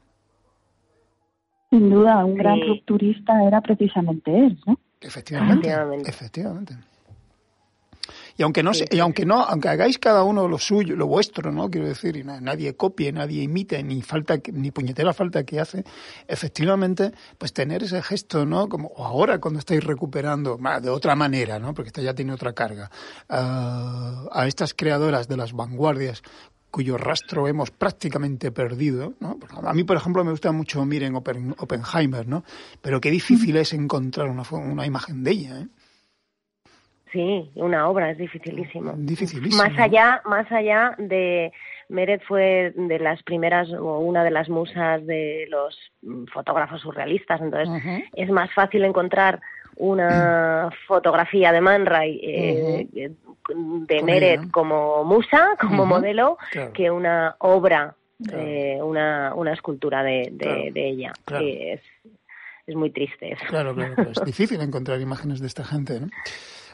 Sin 1.75 1.91
duda, 1.91 2.25
un 2.25 2.37
gran 2.37 2.61
rupturista 2.61 3.43
era 3.43 3.61
precisamente 3.61 4.31
él, 4.31 4.57
¿no? 4.65 4.79
Efectivamente, 5.01 5.69
efectivamente. 6.07 6.77
Y 8.37 8.45
aunque 8.45 8.63
no, 8.63 8.71
y 8.91 8.99
aunque 9.01 9.27
no, 9.27 9.43
aunque 9.43 9.69
hagáis 9.71 9.99
cada 9.99 10.23
uno 10.23 10.47
lo 10.47 10.59
suyo, 10.59 10.95
lo 10.95 11.09
vuestro, 11.09 11.51
¿no? 11.51 11.69
Quiero 11.69 11.89
decir, 11.89 12.17
y 12.17 12.23
nadie 12.23 12.77
copie, 12.77 13.11
nadie 13.11 13.43
imite, 13.43 13.83
ni 13.83 14.03
falta, 14.03 14.39
ni 14.53 14.71
puñetera 14.71 15.13
falta 15.13 15.43
que 15.43 15.59
hace, 15.59 15.85
efectivamente, 16.29 17.11
pues 17.39 17.53
tener 17.53 17.83
ese 17.83 18.01
gesto, 18.03 18.47
¿no? 18.47 18.69
Como 18.69 18.93
ahora 18.97 19.41
cuando 19.41 19.59
estáis 19.59 19.83
recuperando, 19.83 20.57
de 20.81 20.91
otra 20.91 21.17
manera, 21.17 21.59
¿no? 21.59 21.75
Porque 21.75 21.89
esta 21.89 22.03
ya 22.03 22.15
tiene 22.15 22.33
otra 22.33 22.53
carga, 22.53 22.89
a 23.29 24.45
estas 24.47 24.75
creadoras 24.75 25.27
de 25.27 25.37
las 25.37 25.53
vanguardias 25.53 26.23
cuyo 26.75 26.99
rastro 26.99 27.47
hemos 27.47 27.71
prácticamente 27.71 28.51
perdido. 28.51 29.13
¿no? 29.21 29.39
A 29.63 29.73
mí, 29.73 29.85
por 29.85 29.97
ejemplo, 29.97 30.25
me 30.25 30.33
gusta 30.33 30.51
mucho 30.51 30.85
Miren 30.85 31.15
Oppenheimer, 31.15 32.27
¿no? 32.27 32.43
pero 32.83 33.01
qué 33.01 33.13
difícil 33.13 33.57
es 33.59 33.73
encontrar 33.73 34.29
una, 34.29 34.43
una 34.51 34.85
imagen 34.85 35.23
de 35.23 35.31
ella. 35.31 35.61
¿eh? 35.61 35.67
Sí, 37.13 37.53
una 37.55 37.89
obra 37.89 38.11
es 38.11 38.19
dificilísimo. 38.19 38.93
Dificilísimo. 38.97 39.63
Más 39.63 39.79
allá, 39.79 40.21
más 40.25 40.51
allá 40.51 40.97
de 40.99 41.53
Meret 41.91 42.25
fue 42.27 42.73
de 42.75 42.99
las 42.99 43.23
primeras 43.23 43.71
o 43.73 44.01
una 44.01 44.25
de 44.25 44.33
las 44.33 44.49
musas 44.49 45.07
de 45.07 45.47
los 45.49 45.79
fotógrafos 46.33 46.81
surrealistas, 46.81 47.41
entonces 47.41 48.03
es 48.15 48.31
más 48.31 48.53
fácil 48.53 48.85
encontrar 48.85 49.41
una 49.77 50.71
fotografía 50.89 51.53
de 51.53 51.61
Man 51.61 51.87
Ray 51.87 52.21
eh, 52.21 53.13
de 53.49 54.03
Meret 54.03 54.51
como 54.51 55.05
musa, 55.05 55.51
como 55.61 55.87
modelo, 55.87 56.39
que 56.73 56.91
una 56.91 57.37
obra, 57.39 57.95
eh, 58.33 58.79
una, 58.83 59.35
una 59.35 59.53
escultura 59.53 60.03
de, 60.03 60.31
de, 60.33 60.89
ella. 60.89 61.13
Que 61.27 61.75
es, 61.75 61.81
es 62.67 62.75
muy 62.75 62.91
triste 62.91 63.33
eso. 63.33 63.45
Claro, 63.49 63.75
claro, 63.75 63.95
es 64.11 64.21
difícil 64.25 64.61
encontrar 64.61 65.01
imágenes 65.01 65.41
de 65.41 65.47
esta 65.47 65.65
gente, 65.65 66.01
¿no? 66.01 66.09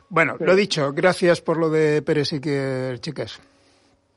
Bueno, 0.09 0.37
lo 0.41 0.57
dicho, 0.57 0.93
gracias 0.93 1.41
por 1.41 1.57
lo 1.57 1.71
de 1.71 2.03
Pérez 2.03 2.33
y 2.33 2.41
que 2.41 2.97
chicas. 3.01 3.41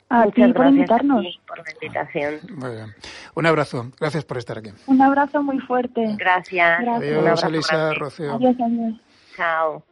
A 0.09 0.25
ti 0.29 0.41
por 0.53 0.67
invitarnos. 0.67 1.39
por 1.47 1.57
la 1.57 1.71
invitación. 1.71 2.39
Muy 2.55 2.71
bien. 2.71 2.95
Un 3.35 3.45
abrazo. 3.45 3.91
Gracias 3.99 4.25
por 4.25 4.37
estar 4.37 4.57
aquí. 4.57 4.69
Un 4.87 5.01
abrazo 5.01 5.41
muy 5.41 5.59
fuerte. 5.59 6.15
Gracias. 6.17 6.79
Adiós, 6.87 7.43
Elisa, 7.43 7.93
Rocío. 7.93 8.33
Adiós, 8.33 8.55
adiós. 8.59 8.95
Chao. 9.35 9.83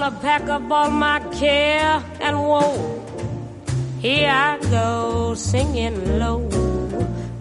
Gonna 0.00 0.16
pack 0.22 0.48
up 0.48 0.70
all 0.70 0.90
my 0.90 1.20
care 1.38 2.02
and 2.20 2.38
woe. 2.42 3.04
Here 4.00 4.30
I 4.30 4.56
go 4.70 5.34
singing 5.34 6.18
low. 6.18 6.48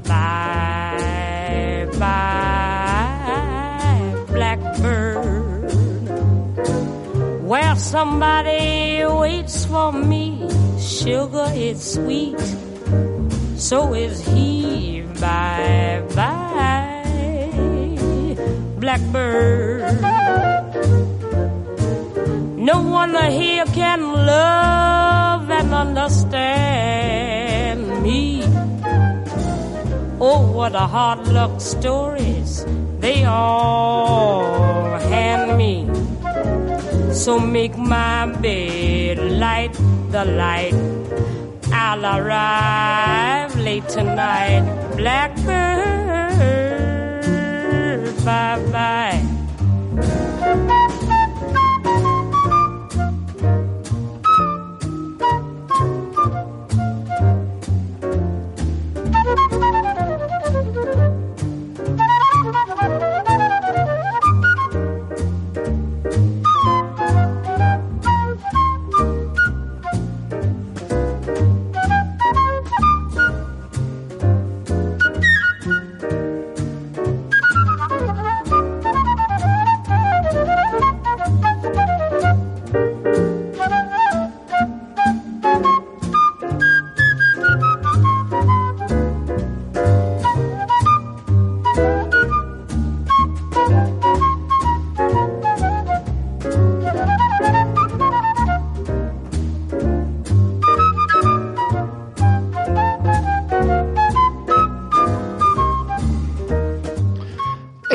Bye, 0.03 1.88
bye, 1.97 3.45
blackbird. 4.28 5.72
Where 7.47 7.76
somebody 7.78 9.05
waits 9.05 9.64
for 9.66 9.93
me, 9.93 10.45
sugar 10.82 11.53
is 11.55 11.93
sweet, 11.93 12.41
so 13.55 13.93
is 13.93 14.20
he. 14.28 15.03
Bye, 15.22 16.03
bye, 16.14 17.05
blackbird. 18.80 20.59
No 22.72 22.78
one 22.84 23.15
here 23.32 23.65
can 23.74 24.01
love 24.13 25.49
and 25.49 25.74
understand 25.74 26.20
me. 28.03 28.43
Oh, 30.22 30.51
what 30.57 30.76
a 30.76 30.86
hard 30.95 31.28
luck 31.30 31.59
stories 31.59 32.67
they 32.99 33.24
all 33.26 34.99
hand 34.99 35.57
me. 35.57 35.89
So 37.11 37.39
make 37.39 37.76
my 37.76 38.28
bed 38.39 39.17
light 39.17 39.74
the 40.11 40.26
light. 40.26 40.76
I'll 41.74 42.05
arrive 42.05 43.55
late 43.55 43.89
tonight. 43.89 44.63
Blackbird, 44.95 45.55
bye 48.24 48.59
bye. 48.72 49.28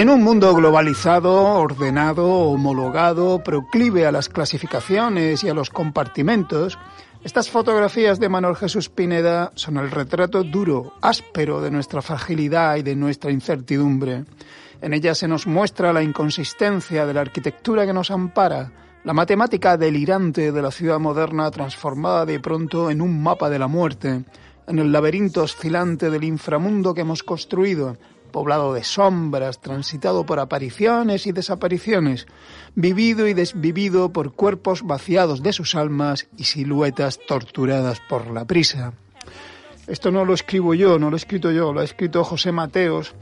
En 0.05 0.11
un 0.11 0.23
mundo 0.23 0.55
globalizado, 0.55 1.33
ordenado, 1.35 2.29
homologado, 2.29 3.43
proclive 3.43 4.07
a 4.07 4.13
las 4.13 4.29
clasificaciones 4.29 5.43
y 5.43 5.49
a 5.49 5.55
los 5.55 5.71
compartimentos, 5.71 6.79
estas 7.25 7.49
fotografías 7.49 8.21
de 8.21 8.29
Manuel 8.29 8.55
Jesús 8.55 8.91
Pineda 8.91 9.51
son 9.55 9.79
el 9.79 9.91
retrato 9.91 10.45
duro, 10.45 10.93
áspero 11.01 11.63
de 11.63 11.71
nuestra 11.71 12.03
fragilidad 12.03 12.77
y 12.77 12.83
de 12.83 12.95
nuestra 12.95 13.31
incertidumbre. 13.31 14.27
En 14.83 14.93
ellas 14.93 15.17
se 15.17 15.27
nos 15.27 15.47
muestra 15.47 15.95
la 15.95 16.03
inconsistencia 16.03 17.07
de 17.07 17.15
la 17.15 17.23
arquitectura 17.23 17.87
que 17.87 17.95
nos 17.95 18.11
ampara, 18.11 18.73
la 19.05 19.15
matemática 19.15 19.79
delirante 19.79 20.53
de 20.53 20.61
la 20.61 20.71
ciudad 20.71 20.99
moderna 20.99 21.51
transformada 21.51 22.27
de 22.27 22.41
pronto 22.41 22.91
en 22.91 23.01
un 23.01 23.23
mapa 23.23 23.49
de 23.49 23.59
la 23.59 23.69
muerte, 23.69 24.23
en 24.67 24.79
el 24.79 24.93
laberinto 24.93 25.45
oscilante 25.45 26.11
del 26.11 26.25
inframundo 26.25 26.93
que 26.93 27.01
hemos 27.01 27.23
construido, 27.23 27.97
poblado 28.35 28.75
de 28.75 28.83
sombras, 28.83 29.61
transitado 29.61 30.27
por 30.27 30.41
apariciones 30.41 31.29
y 31.29 31.31
desapariciones, 31.31 32.27
vivido 32.75 33.29
y 33.29 33.33
desvivido 33.33 34.13
por 34.13 34.33
cuerpos 34.33 34.83
vaciados 34.83 35.41
de 35.41 35.53
sus 35.53 35.77
almas 35.77 36.27
y 36.37 36.43
siluetas 36.43 37.21
torturadas 37.29 38.01
por 38.01 38.33
la 38.33 38.45
prisa. 38.45 38.93
Esto 39.87 40.11
no 40.11 40.25
lo 40.25 40.35
escribo 40.35 40.75
yo, 40.75 40.99
no 40.99 41.11
lo 41.11 41.17
he 41.17 41.19
escrito 41.19 41.53
yo, 41.53 41.73
lo 41.73 41.79
ha 41.79 41.85
escrito 41.85 42.25
José 42.25 42.51
Mateos 42.51 43.15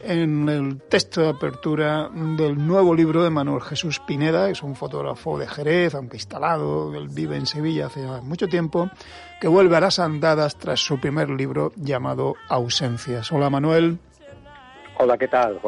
en 0.00 0.50
el 0.50 0.82
texto 0.82 1.22
de 1.22 1.30
apertura 1.30 2.10
del 2.12 2.58
nuevo 2.58 2.94
libro 2.94 3.24
de 3.24 3.30
Manuel 3.30 3.62
Jesús 3.62 4.00
Pineda, 4.06 4.50
es 4.50 4.62
un 4.62 4.76
fotógrafo 4.76 5.38
de 5.38 5.48
Jerez, 5.48 5.94
aunque 5.94 6.18
instalado, 6.18 6.94
él 6.94 7.08
vive 7.08 7.38
en 7.38 7.46
Sevilla 7.46 7.86
hace 7.86 8.06
mucho 8.20 8.48
tiempo, 8.48 8.90
que 9.40 9.48
vuelve 9.48 9.78
a 9.78 9.80
las 9.80 9.98
andadas 9.98 10.58
tras 10.58 10.80
su 10.80 11.00
primer 11.00 11.30
libro 11.30 11.72
llamado 11.76 12.34
Ausencias. 12.50 13.32
Hola 13.32 13.48
Manuel. 13.48 13.98
Hola, 14.98 15.16
¿qué 15.16 15.28
tal, 15.28 15.60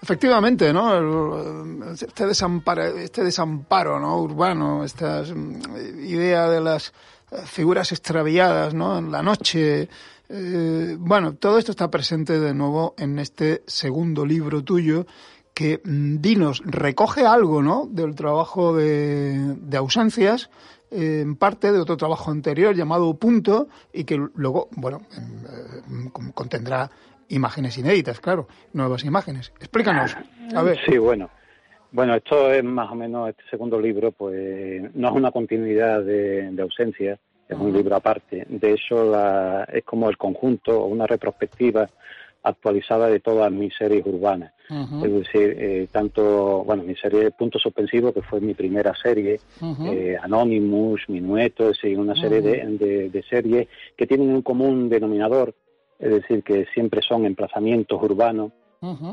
Efectivamente, 0.00 0.72
¿no? 0.72 1.90
Este 1.92 2.26
desamparo, 2.26 2.84
este 2.84 3.24
desamparo 3.24 3.98
¿no? 3.98 4.20
urbano, 4.20 4.84
esta 4.84 5.22
mm, 5.22 6.04
idea 6.04 6.48
de 6.48 6.60
las 6.60 6.92
eh, 7.32 7.38
figuras 7.44 7.90
extraviadas, 7.90 8.74
¿no? 8.74 8.98
En 8.98 9.10
la 9.10 9.22
noche. 9.22 9.88
Eh, 10.28 10.96
bueno, 10.98 11.34
todo 11.34 11.58
esto 11.58 11.72
está 11.72 11.90
presente 11.90 12.38
de 12.38 12.54
nuevo 12.54 12.94
en 12.98 13.18
este 13.18 13.64
segundo 13.66 14.26
libro 14.26 14.62
tuyo 14.62 15.06
que, 15.54 15.80
mm, 15.82 16.20
dinos, 16.20 16.62
recoge 16.64 17.26
algo, 17.26 17.62
¿no? 17.62 17.88
Del 17.90 18.14
trabajo 18.14 18.76
de, 18.76 19.56
de 19.56 19.76
ausencias, 19.78 20.50
eh, 20.90 21.20
en 21.22 21.34
parte 21.36 21.72
de 21.72 21.78
otro 21.80 21.96
trabajo 21.96 22.30
anterior 22.30 22.74
llamado 22.74 23.12
Punto 23.14 23.68
y 23.92 24.04
que 24.04 24.16
luego, 24.34 24.68
bueno, 24.72 25.02
contendrá 26.34 26.90
imágenes 27.28 27.78
inéditas, 27.78 28.20
claro, 28.20 28.48
nuevas 28.72 29.04
imágenes. 29.04 29.52
Explícanos. 29.58 30.16
A 30.54 30.62
ver. 30.62 30.78
Sí, 30.86 30.98
bueno. 30.98 31.30
Bueno, 31.90 32.14
esto 32.14 32.52
es 32.52 32.62
más 32.62 32.90
o 32.90 32.94
menos, 32.94 33.30
este 33.30 33.42
segundo 33.50 33.80
libro, 33.80 34.12
pues 34.12 34.94
no 34.94 35.08
es 35.08 35.14
una 35.14 35.30
continuidad 35.30 36.02
de, 36.02 36.54
ausencia, 36.60 37.18
es 37.48 37.58
un 37.58 37.72
libro 37.72 37.96
aparte. 37.96 38.44
De 38.46 38.74
hecho, 38.74 39.10
la, 39.10 39.64
es 39.72 39.84
como 39.84 40.10
el 40.10 40.18
conjunto 40.18 40.82
o 40.82 40.86
una 40.86 41.06
retrospectiva 41.06 41.88
actualizada 42.42 43.08
de 43.08 43.20
todas 43.20 43.50
mis 43.50 43.74
series 43.74 44.04
urbanas. 44.06 44.52
Es 44.70 45.10
decir, 45.10 45.56
eh, 45.58 45.88
tanto, 45.90 46.62
bueno, 46.62 46.82
mi 46.82 46.94
serie 46.94 47.30
Punto 47.30 47.58
Suspensivo, 47.58 48.12
que 48.12 48.20
fue 48.20 48.38
mi 48.38 48.52
primera 48.52 48.94
serie, 48.94 49.40
eh, 49.86 50.16
Anonymous, 50.20 51.08
Minueto, 51.08 51.70
es 51.70 51.78
decir, 51.80 51.98
una 51.98 52.14
serie 52.14 52.42
de, 52.42 53.08
de, 53.08 53.22
series 53.22 53.66
que 53.96 54.06
tienen 54.06 54.28
un 54.28 54.42
común 54.42 54.90
denominador, 54.90 55.54
es 55.98 56.10
decir, 56.10 56.42
que 56.42 56.66
siempre 56.74 57.02
son 57.02 57.26
emplazamientos 57.26 58.00
urbanos, 58.02 58.52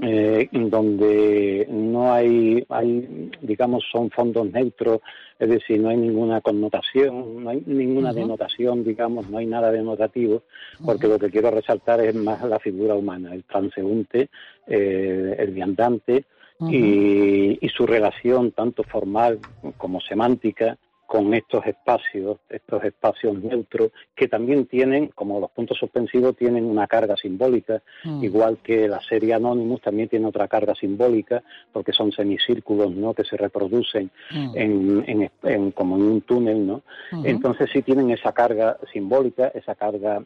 eh, 0.03 0.47
donde 0.51 1.67
no 1.71 2.13
hay, 2.13 2.63
hay, 2.69 3.31
digamos, 3.41 3.83
son 3.91 4.11
fondos 4.11 4.51
neutros, 4.51 4.99
es 5.39 5.49
decir, 5.49 5.79
no 5.79 5.89
hay 5.89 5.97
ninguna 5.97 6.41
connotación, 6.41 7.43
no 7.43 7.49
hay 7.49 7.63
ninguna 7.65 8.13
denotación, 8.13 8.83
digamos, 8.83 9.27
no 9.27 9.39
hay 9.39 9.47
nada 9.47 9.71
denotativo, 9.71 10.43
porque 10.85 11.07
lo 11.07 11.17
que 11.17 11.31
quiero 11.31 11.49
resaltar 11.49 11.99
es 12.01 12.13
más 12.13 12.43
la 12.43 12.59
figura 12.59 12.93
humana, 12.93 13.33
el 13.33 13.43
transeúnte, 13.43 14.29
eh, 14.67 15.35
el 15.39 15.51
viandante 15.51 16.25
y, 16.69 17.57
y 17.59 17.69
su 17.69 17.87
relación 17.87 18.51
tanto 18.51 18.83
formal 18.83 19.39
como 19.77 19.99
semántica 19.99 20.77
con 21.05 21.33
estos 21.33 21.65
espacios, 21.65 22.37
estos 22.49 22.83
espacios 22.83 23.41
neutros, 23.41 23.91
que 24.15 24.27
también 24.27 24.65
tienen, 24.65 25.07
como 25.13 25.39
los 25.39 25.51
puntos 25.51 25.77
suspensivos, 25.77 26.35
tienen 26.35 26.65
una 26.65 26.87
carga 26.87 27.15
simbólica, 27.15 27.81
mm. 28.03 28.23
igual 28.23 28.57
que 28.63 28.87
la 28.87 28.99
serie 29.01 29.33
Anonymous 29.33 29.81
también 29.81 30.09
tiene 30.09 30.25
otra 30.25 30.47
carga 30.47 30.73
simbólica, 30.75 31.43
porque 31.71 31.93
son 31.93 32.11
semicírculos, 32.11 32.91
¿no?, 32.91 33.13
que 33.13 33.23
se 33.23 33.37
reproducen 33.37 34.09
mm. 34.31 34.51
en, 34.55 35.31
en, 35.43 35.71
como 35.71 35.95
en 35.97 36.03
un 36.03 36.21
túnel, 36.21 36.65
¿no? 36.65 36.81
Entonces 37.23 37.69
sí 37.71 37.81
tienen 37.81 38.11
esa 38.11 38.31
carga 38.31 38.77
simbólica, 38.91 39.47
esa 39.49 39.75
carga 39.75 40.23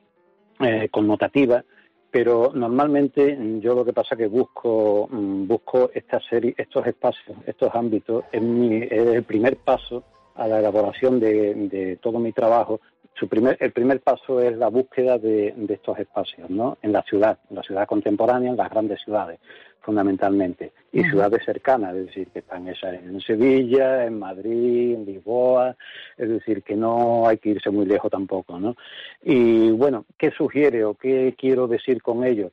eh, 0.60 0.90
connotativa, 0.90 1.64
pero 2.12 2.52
normalmente 2.54 3.38
yo 3.62 3.76
lo 3.76 3.86
que 3.86 3.94
pasa 3.94 4.16
es 4.16 4.20
que 4.20 4.28
busco 4.28 5.08
mm, 5.12 5.48
busco 5.48 5.92
esta 5.94 6.20
serie, 6.22 6.56
estos 6.58 6.86
espacios, 6.88 7.38
estos 7.46 7.74
ámbitos, 7.76 8.24
es, 8.32 8.42
mi, 8.42 8.78
es 8.78 8.92
el 8.92 9.24
primer 9.24 9.58
paso 9.58 10.04
a 10.40 10.48
la 10.48 10.60
elaboración 10.60 11.20
de, 11.20 11.98
todo 12.02 12.18
mi 12.20 12.32
trabajo, 12.32 12.80
su 13.14 13.28
primer, 13.28 13.58
el 13.60 13.72
primer 13.72 14.00
paso 14.00 14.42
es 14.42 14.58
la 14.58 14.70
búsqueda 14.70 15.18
de, 15.18 15.54
estos 15.68 16.00
espacios, 16.00 16.50
¿no? 16.50 16.78
En 16.82 16.94
la 16.94 17.04
ciudad, 17.04 17.38
en 17.50 17.58
la 17.58 17.64
ciudad 17.64 17.86
contemporánea, 17.86 18.50
en 18.50 18.58
las 18.58 18.70
grandes 18.70 19.02
ciudades. 19.04 19.40
fundamentalmente, 19.82 20.74
y 20.92 21.04
ciudades 21.04 21.44
cercanas, 21.46 21.96
es 21.96 22.08
decir, 22.08 22.28
que 22.28 22.40
están 22.40 22.68
en 22.68 23.22
Sevilla, 23.22 24.06
en 24.06 24.20
Madrid, 24.20 24.94
en 24.94 25.06
Lisboa, 25.06 25.76
es 26.18 26.30
decir, 26.30 26.62
que 26.64 26.76
no 26.76 27.28
hay 27.28 27.38
que 27.38 27.50
irse 27.50 27.70
muy 27.72 27.86
lejos 27.86 28.12
tampoco, 28.12 28.60
¿no? 28.60 28.76
Y 29.24 29.72
bueno, 29.72 30.06
¿qué 30.18 30.32
sugiere 30.32 30.84
o 30.84 30.94
qué 30.94 31.34
quiero 31.38 31.68
decir 31.68 32.02
con 32.02 32.24
ello? 32.24 32.52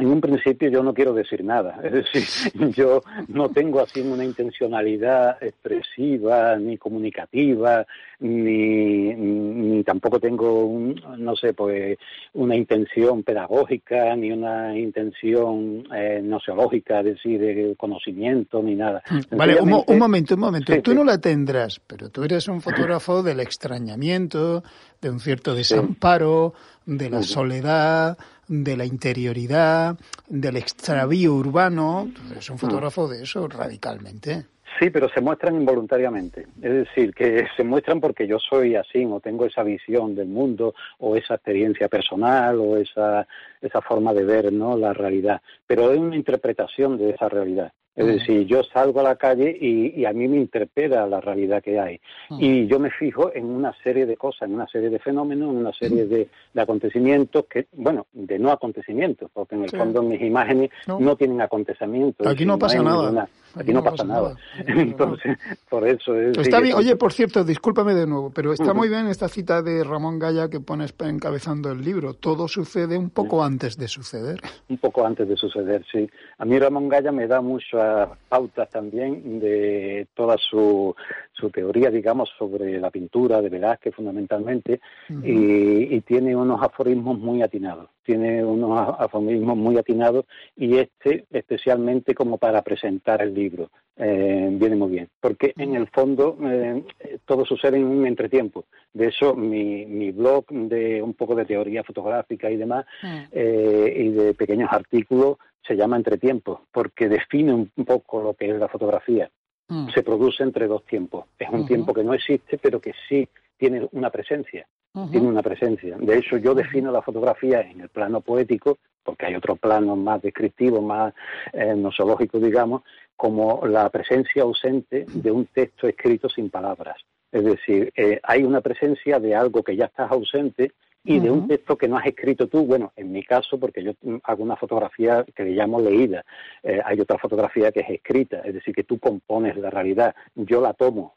En 0.00 0.06
un 0.08 0.20
principio 0.20 0.70
yo 0.70 0.82
no 0.82 0.94
quiero 0.94 1.12
decir 1.12 1.44
nada, 1.44 1.78
es 1.84 1.92
decir, 1.92 2.72
yo 2.72 3.02
no 3.28 3.48
tengo 3.50 3.80
así 3.80 4.00
una 4.00 4.24
intencionalidad 4.24 5.42
expresiva 5.42 6.56
ni 6.56 6.78
comunicativa, 6.78 7.86
ni, 8.20 9.14
ni 9.14 9.82
tampoco 9.84 10.20
tengo, 10.20 10.68
no 11.16 11.36
sé, 11.36 11.54
pues 11.54 11.98
una 12.34 12.54
intención 12.56 13.22
pedagógica, 13.22 14.14
ni 14.16 14.30
una 14.30 14.76
intención 14.76 15.84
eh, 15.94 16.20
nociológica, 16.22 17.00
es 17.00 17.06
decir, 17.06 17.40
de 17.40 17.74
conocimiento, 17.78 18.62
ni 18.62 18.74
nada. 18.74 19.02
Mm, 19.10 19.36
vale, 19.36 19.60
un, 19.60 19.98
momento, 19.98 20.34
un 20.34 20.40
momento, 20.40 20.82
tú 20.82 20.94
no 20.94 21.04
la 21.04 21.18
tendrás, 21.18 21.80
pero 21.86 22.10
tú 22.10 22.24
eres 22.24 22.48
un 22.48 22.60
fotógrafo 22.60 23.22
del 23.22 23.40
extrañamiento, 23.40 24.62
de 25.00 25.10
un 25.10 25.20
cierto 25.20 25.54
desamparo, 25.54 26.52
de 26.86 27.08
la 27.08 27.22
soledad, 27.22 28.18
de 28.50 28.76
la 28.76 28.84
interioridad, 28.84 29.96
del 30.28 30.56
extravío 30.56 31.34
urbano. 31.34 32.10
Es 32.36 32.50
un 32.50 32.58
fotógrafo 32.58 33.06
de 33.06 33.22
eso 33.22 33.46
radicalmente. 33.46 34.46
Sí, 34.80 34.90
pero 34.90 35.08
se 35.08 35.20
muestran 35.20 35.54
involuntariamente. 35.54 36.46
Es 36.60 36.72
decir, 36.72 37.14
que 37.14 37.46
se 37.56 37.62
muestran 37.62 38.00
porque 38.00 38.26
yo 38.26 38.38
soy 38.38 38.74
así, 38.74 39.04
o 39.04 39.20
tengo 39.20 39.46
esa 39.46 39.62
visión 39.62 40.16
del 40.16 40.28
mundo, 40.28 40.74
o 40.98 41.14
esa 41.14 41.34
experiencia 41.34 41.88
personal, 41.88 42.58
o 42.58 42.76
esa, 42.76 43.26
esa 43.60 43.80
forma 43.82 44.12
de 44.12 44.24
ver 44.24 44.52
¿no? 44.52 44.76
la 44.76 44.92
realidad. 44.92 45.40
Pero 45.66 45.92
es 45.92 45.98
una 45.98 46.16
interpretación 46.16 46.98
de 46.98 47.10
esa 47.10 47.28
realidad. 47.28 47.72
Es 48.00 48.06
decir, 48.06 48.46
yo 48.46 48.62
salgo 48.64 49.00
a 49.00 49.02
la 49.02 49.16
calle 49.16 49.56
y, 49.60 50.04
a 50.04 50.12
mí 50.12 50.26
me 50.26 50.36
interpela 50.38 51.06
la 51.06 51.20
realidad 51.20 51.62
que 51.62 51.78
hay. 51.78 52.00
Y 52.30 52.66
yo 52.66 52.78
me 52.78 52.90
fijo 52.90 53.30
en 53.34 53.44
una 53.46 53.74
serie 53.82 54.06
de 54.06 54.16
cosas, 54.16 54.48
en 54.48 54.54
una 54.54 54.66
serie 54.66 54.90
de 54.90 54.98
fenómenos, 54.98 55.50
en 55.50 55.56
una 55.56 55.72
serie 55.72 56.06
de, 56.06 56.28
acontecimientos 56.56 57.44
que, 57.46 57.66
bueno, 57.72 58.06
de 58.12 58.38
no 58.38 58.50
acontecimientos, 58.50 59.30
porque 59.32 59.54
en 59.54 59.64
el 59.64 59.70
fondo 59.70 60.02
mis 60.02 60.20
imágenes 60.20 60.70
no, 60.86 61.16
tienen 61.16 61.40
acontecimientos. 61.40 62.26
Aquí 62.26 62.44
no 62.46 62.58
pasa 62.58 62.82
nada. 62.82 63.28
Aquí, 63.54 63.72
no, 63.72 63.82
pasa, 63.82 64.04
nada. 64.04 64.36
Entonces, 64.66 65.38
por 65.68 65.86
eso 65.86 66.14
es. 66.14 66.38
Está 66.38 66.60
bien. 66.60 66.76
Oye, 66.76 66.96
por 66.96 67.12
cierto, 67.12 67.44
discúlpame 67.44 67.94
de 67.94 68.06
nuevo, 68.06 68.30
pero 68.30 68.52
está 68.52 68.72
muy 68.74 68.88
bien 68.88 69.06
esta 69.08 69.28
cita 69.28 69.62
de 69.62 69.82
Ramón 69.84 70.18
Gaya 70.18 70.48
que 70.48 70.60
pones 70.60 70.94
encabezando 71.00 71.72
el 71.72 71.82
libro. 71.82 72.14
Todo 72.14 72.48
sucede 72.48 72.96
un 72.96 73.10
poco 73.10 73.42
antes 73.42 73.76
de 73.76 73.88
suceder. 73.88 74.40
Un 74.68 74.78
poco 74.78 75.04
antes 75.06 75.28
de 75.28 75.36
suceder, 75.36 75.84
sí. 75.90 76.08
A 76.38 76.44
mí 76.44 76.58
Ramón 76.58 76.88
Gaya 76.88 77.12
me 77.12 77.26
da 77.26 77.40
muchas 77.40 78.08
pautas 78.28 78.70
también 78.70 79.40
de 79.40 80.06
toda 80.14 80.36
su, 80.38 80.94
su 81.40 81.50
teoría, 81.50 81.90
digamos, 81.90 82.30
sobre 82.38 82.78
la 82.78 82.90
pintura 82.90 83.40
de 83.40 83.48
Velázquez 83.48 83.94
fundamentalmente, 83.94 84.80
y, 85.24 85.96
y 85.96 86.00
tiene 86.02 86.36
unos 86.36 86.62
aforismos 86.62 87.18
muy 87.18 87.42
atinados 87.42 87.88
tiene 88.10 88.44
unos 88.44 88.96
aforismos 88.98 89.56
muy 89.56 89.78
atinados 89.78 90.24
y 90.56 90.78
este 90.78 91.26
especialmente 91.30 92.12
como 92.12 92.38
para 92.38 92.60
presentar 92.62 93.22
el 93.22 93.32
libro. 93.32 93.70
Eh, 93.96 94.48
viene 94.52 94.76
muy 94.76 94.90
bien 94.90 95.08
porque 95.20 95.52
en 95.56 95.74
el 95.76 95.86
fondo 95.88 96.36
eh, 96.42 96.82
todo 97.24 97.44
sucede 97.44 97.76
en 97.76 97.84
un 97.84 98.06
entretiempo. 98.06 98.64
De 98.92 99.08
eso 99.08 99.36
mi, 99.36 99.86
mi 99.86 100.10
blog 100.10 100.46
de 100.48 101.00
un 101.02 101.14
poco 101.14 101.36
de 101.36 101.44
teoría 101.44 101.84
fotográfica 101.84 102.50
y 102.50 102.56
demás 102.56 102.84
mm. 103.02 103.18
eh, 103.30 103.94
y 103.96 104.08
de 104.08 104.34
pequeños 104.34 104.70
artículos 104.72 105.36
se 105.62 105.76
llama 105.76 105.96
entretiempo 105.96 106.62
porque 106.72 107.08
define 107.08 107.52
un 107.52 107.84
poco 107.86 108.22
lo 108.22 108.34
que 108.34 108.50
es 108.50 108.58
la 108.58 108.68
fotografía 108.68 109.30
mm. 109.70 109.88
se 109.94 110.02
produce 110.02 110.42
entre 110.42 110.66
dos 110.66 110.84
tiempos 110.84 111.24
es 111.38 111.48
un 111.48 111.66
tiempo 111.66 111.94
que 111.94 112.04
no 112.04 112.12
existe 112.12 112.58
pero 112.58 112.78
que 112.80 112.92
sí 113.08 113.26
tiene 113.56 113.88
una 113.92 114.10
presencia 114.10 114.66
tiene 115.10 115.28
una 115.28 115.42
presencia. 115.42 115.96
De 115.98 116.18
hecho, 116.18 116.36
yo 116.36 116.54
defino 116.54 116.90
la 116.90 117.02
fotografía 117.02 117.60
en 117.60 117.80
el 117.80 117.88
plano 117.88 118.20
poético, 118.20 118.78
porque 119.04 119.26
hay 119.26 119.36
otro 119.36 119.56
plano 119.56 119.94
más 119.94 120.20
descriptivo, 120.20 120.82
más 120.82 121.14
eh, 121.52 121.74
nosológico, 121.76 122.38
digamos, 122.40 122.82
como 123.16 123.66
la 123.66 123.88
presencia 123.88 124.42
ausente 124.42 125.06
de 125.06 125.30
un 125.30 125.46
texto 125.46 125.86
escrito 125.86 126.28
sin 126.28 126.50
palabras. 126.50 126.96
Es 127.30 127.44
decir, 127.44 127.92
eh, 127.96 128.18
hay 128.22 128.42
una 128.42 128.60
presencia 128.60 129.20
de 129.20 129.34
algo 129.34 129.62
que 129.62 129.76
ya 129.76 129.84
está 129.84 130.06
ausente 130.06 130.72
y 131.02 131.18
de 131.18 131.30
un 131.30 131.48
texto 131.48 131.76
que 131.78 131.88
no 131.88 131.96
has 131.96 132.06
escrito 132.06 132.46
tú, 132.46 132.66
bueno, 132.66 132.92
en 132.94 133.10
mi 133.10 133.22
caso, 133.22 133.58
porque 133.58 133.82
yo 133.82 133.92
hago 134.24 134.42
una 134.42 134.56
fotografía 134.56 135.24
que 135.34 135.44
le 135.44 135.52
llamo 135.52 135.80
leída, 135.80 136.24
eh, 136.62 136.80
hay 136.84 137.00
otra 137.00 137.18
fotografía 137.18 137.72
que 137.72 137.80
es 137.80 137.90
escrita, 137.90 138.40
es 138.44 138.52
decir, 138.52 138.74
que 138.74 138.84
tú 138.84 138.98
compones 138.98 139.56
la 139.56 139.70
realidad, 139.70 140.14
yo 140.34 140.60
la 140.60 140.74
tomo, 140.74 141.16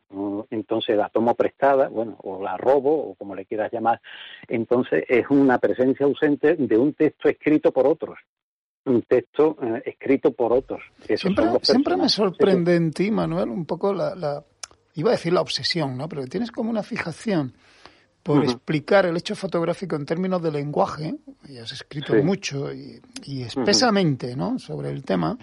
entonces 0.52 0.96
la 0.96 1.10
tomo 1.10 1.36
prestada, 1.36 1.90
bueno, 1.90 2.18
o 2.24 2.42
la 2.42 2.56
robo, 2.56 3.10
o 3.10 3.16
como 3.16 3.36
le 3.36 3.46
quieras 3.46 3.72
llamar, 3.74 4.00
entonces 4.48 5.04
es 5.08 5.26
una 5.30 5.58
presencia 5.58 6.06
ausente 6.06 6.56
de 6.56 6.78
un 6.78 6.94
texto 6.94 7.28
escrito 7.28 7.72
por 7.72 7.88
otros 7.88 8.18
un 8.86 9.02
texto 9.04 9.56
eh, 9.62 9.82
escrito 9.86 10.34
por 10.34 10.52
otros. 10.52 10.82
Siempre, 11.16 11.46
siempre 11.62 11.96
me 11.96 12.10
sorprende 12.10 12.76
en 12.76 12.92
ti, 12.92 13.12
Manuel, 13.12 13.48
un 13.48 13.66
poco 13.66 13.94
la, 13.94 14.14
la, 14.14 14.44
iba 14.96 15.12
a 15.12 15.14
decir 15.14 15.32
la 15.32 15.40
obsesión, 15.40 15.98
¿no? 15.98 16.10
Pero 16.10 16.26
tienes 16.26 16.52
como 16.52 16.70
una 16.70 16.84
fijación 16.84 17.54
por 18.24 18.44
explicar 18.46 19.06
el 19.06 19.18
hecho 19.18 19.36
fotográfico 19.36 19.98
en 19.98 20.06
términos 20.06 20.42
de 20.42 20.52
lenguaje, 20.52 21.16
y 21.48 21.58
has 21.58 21.74
escrito 21.74 22.16
mucho 22.24 22.74
y, 22.74 23.02
espesamente 23.44 24.36
¿no? 24.36 24.58
sobre 24.58 24.90
el 24.90 25.04
tema, 25.04 25.38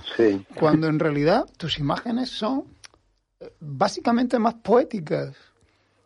cuando 0.54 0.88
en 0.88 0.98
realidad 0.98 1.44
tus 1.58 1.78
imágenes 1.78 2.30
son 2.30 2.64
eh, 3.38 3.52
básicamente 3.60 4.38
más 4.38 4.54
poéticas. 4.54 5.36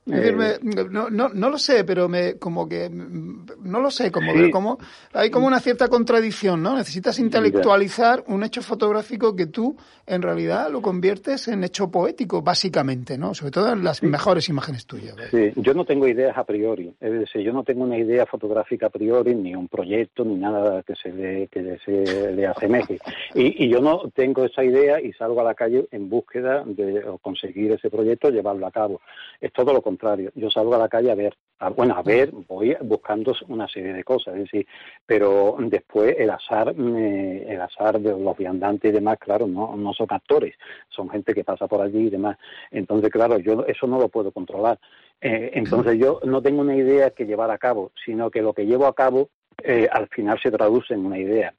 Eh, 0.07 0.59
no, 0.91 1.09
no, 1.09 1.31
no, 1.31 1.49
lo 1.49 1.57
sé, 1.57 1.83
pero 1.83 2.11
me 2.11 2.35
como 2.35 2.69
que 2.69 2.91
no 2.91 3.81
lo 3.81 3.91
sé, 3.91 4.13
como 4.13 4.35
que 4.35 4.51
como 4.51 4.79
hay 5.15 5.31
como 5.31 5.47
una 5.47 5.61
cierta 5.61 5.89
contradicción, 5.89 6.63
¿no? 6.63 6.77
Necesitas 6.77 7.19
intelectualizar 7.19 8.23
un 8.27 8.45
hecho 8.45 8.61
fotográfico 8.61 9.35
que 9.35 9.47
tú 9.47 9.75
en 10.07 10.21
realidad 10.21 10.71
lo 10.71 10.83
conviertes 10.83 11.49
en 11.49 11.65
hecho 11.65 11.91
poético, 11.91 12.43
básicamente, 12.43 13.17
¿no? 13.17 13.33
Sobre 13.33 13.53
todo 13.53 13.73
en 13.73 13.83
las 13.83 14.03
mejores 14.03 14.51
imágenes 14.51 14.85
tuyas. 14.85 15.17
Sí, 15.31 15.53
yo 15.57 15.73
no 15.73 15.87
tengo 15.87 16.07
ideas 16.07 16.37
a 16.37 16.45
priori, 16.45 16.95
es 17.01 17.13
decir, 17.13 17.41
yo 17.41 17.55
no 17.55 17.65
tengo 17.65 17.85
una 17.85 17.97
idea 17.97 18.27
fotográfica 18.27 18.89
a 18.89 18.91
priori, 18.91 19.35
ni 19.35 19.55
un 19.55 19.69
proyecto, 19.69 20.23
ni 20.23 20.35
nada 20.35 20.83
que 20.83 20.95
se 20.97 21.11
le, 21.13 21.49
que 21.49 21.79
se 21.83 22.33
le 22.33 22.47
asemeje. 22.47 22.99
Y, 23.35 23.65
y 23.65 23.71
yo 23.71 23.81
no 23.81 24.11
tengo 24.15 24.45
esa 24.45 24.63
idea 24.63 25.01
y 25.01 25.15
salgo 25.15 25.41
a 25.41 25.45
la 25.45 25.55
calle 25.55 25.87
en 25.93 26.11
búsqueda 26.11 26.63
de 26.67 27.03
conseguir 27.23 27.73
ese 27.73 27.89
proyecto, 27.89 28.29
llevarlo 28.29 28.67
a 28.67 28.71
cabo. 28.71 29.01
Es 29.41 29.51
todo 29.55 29.73
lo 29.73 29.81
contrario 29.81 29.94
contrario, 29.95 30.31
yo 30.35 30.51
salgo 30.51 30.75
a 30.75 30.79
la 30.79 30.89
calle 30.89 31.11
a 31.11 31.15
ver, 31.15 31.37
bueno, 31.77 31.95
a 31.97 32.03
ver, 32.03 32.31
voy 32.49 32.77
buscando 32.83 33.35
una 33.49 33.69
serie 33.69 33.93
de 33.93 34.05
cosas, 34.05 34.35
es 34.35 34.43
decir, 34.43 34.67
pero 35.07 35.57
después 35.61 36.17
el 36.19 36.31
azar, 36.31 36.75
el 36.77 37.61
azar 37.61 38.01
de 38.01 38.11
los 38.11 38.37
viandantes 38.37 38.91
y 38.91 38.93
demás, 38.93 39.19
claro, 39.19 39.47
no, 39.47 39.77
no 39.77 39.93
son 39.95 40.09
actores, 40.11 40.55
son 40.89 41.09
gente 41.09 41.33
que 41.33 41.45
pasa 41.45 41.67
por 41.67 41.81
allí 41.81 42.07
y 42.07 42.11
demás. 42.11 42.37
Entonces, 42.71 43.11
claro, 43.11 43.39
yo 43.39 43.65
eso 43.67 43.87
no 43.87 43.99
lo 43.99 44.09
puedo 44.09 44.33
controlar. 44.33 44.79
Eh, 45.21 45.53
entonces 45.55 45.99
yo 45.99 46.21
no 46.25 46.43
tengo 46.43 46.61
una 46.61 46.77
idea 46.77 47.11
que 47.11 47.25
llevar 47.25 47.51
a 47.51 47.59
cabo, 47.59 47.93
sino 48.05 48.31
que 48.31 48.43
lo 48.43 48.53
que 48.53 48.67
llevo 48.67 48.87
a 48.87 48.95
cabo 48.95 49.31
eh, 49.63 49.89
al 49.91 50.09
final 50.09 50.39
se 50.43 50.51
traduce 50.51 50.95
en 50.95 51.07
una 51.07 51.19
idea 51.19 51.55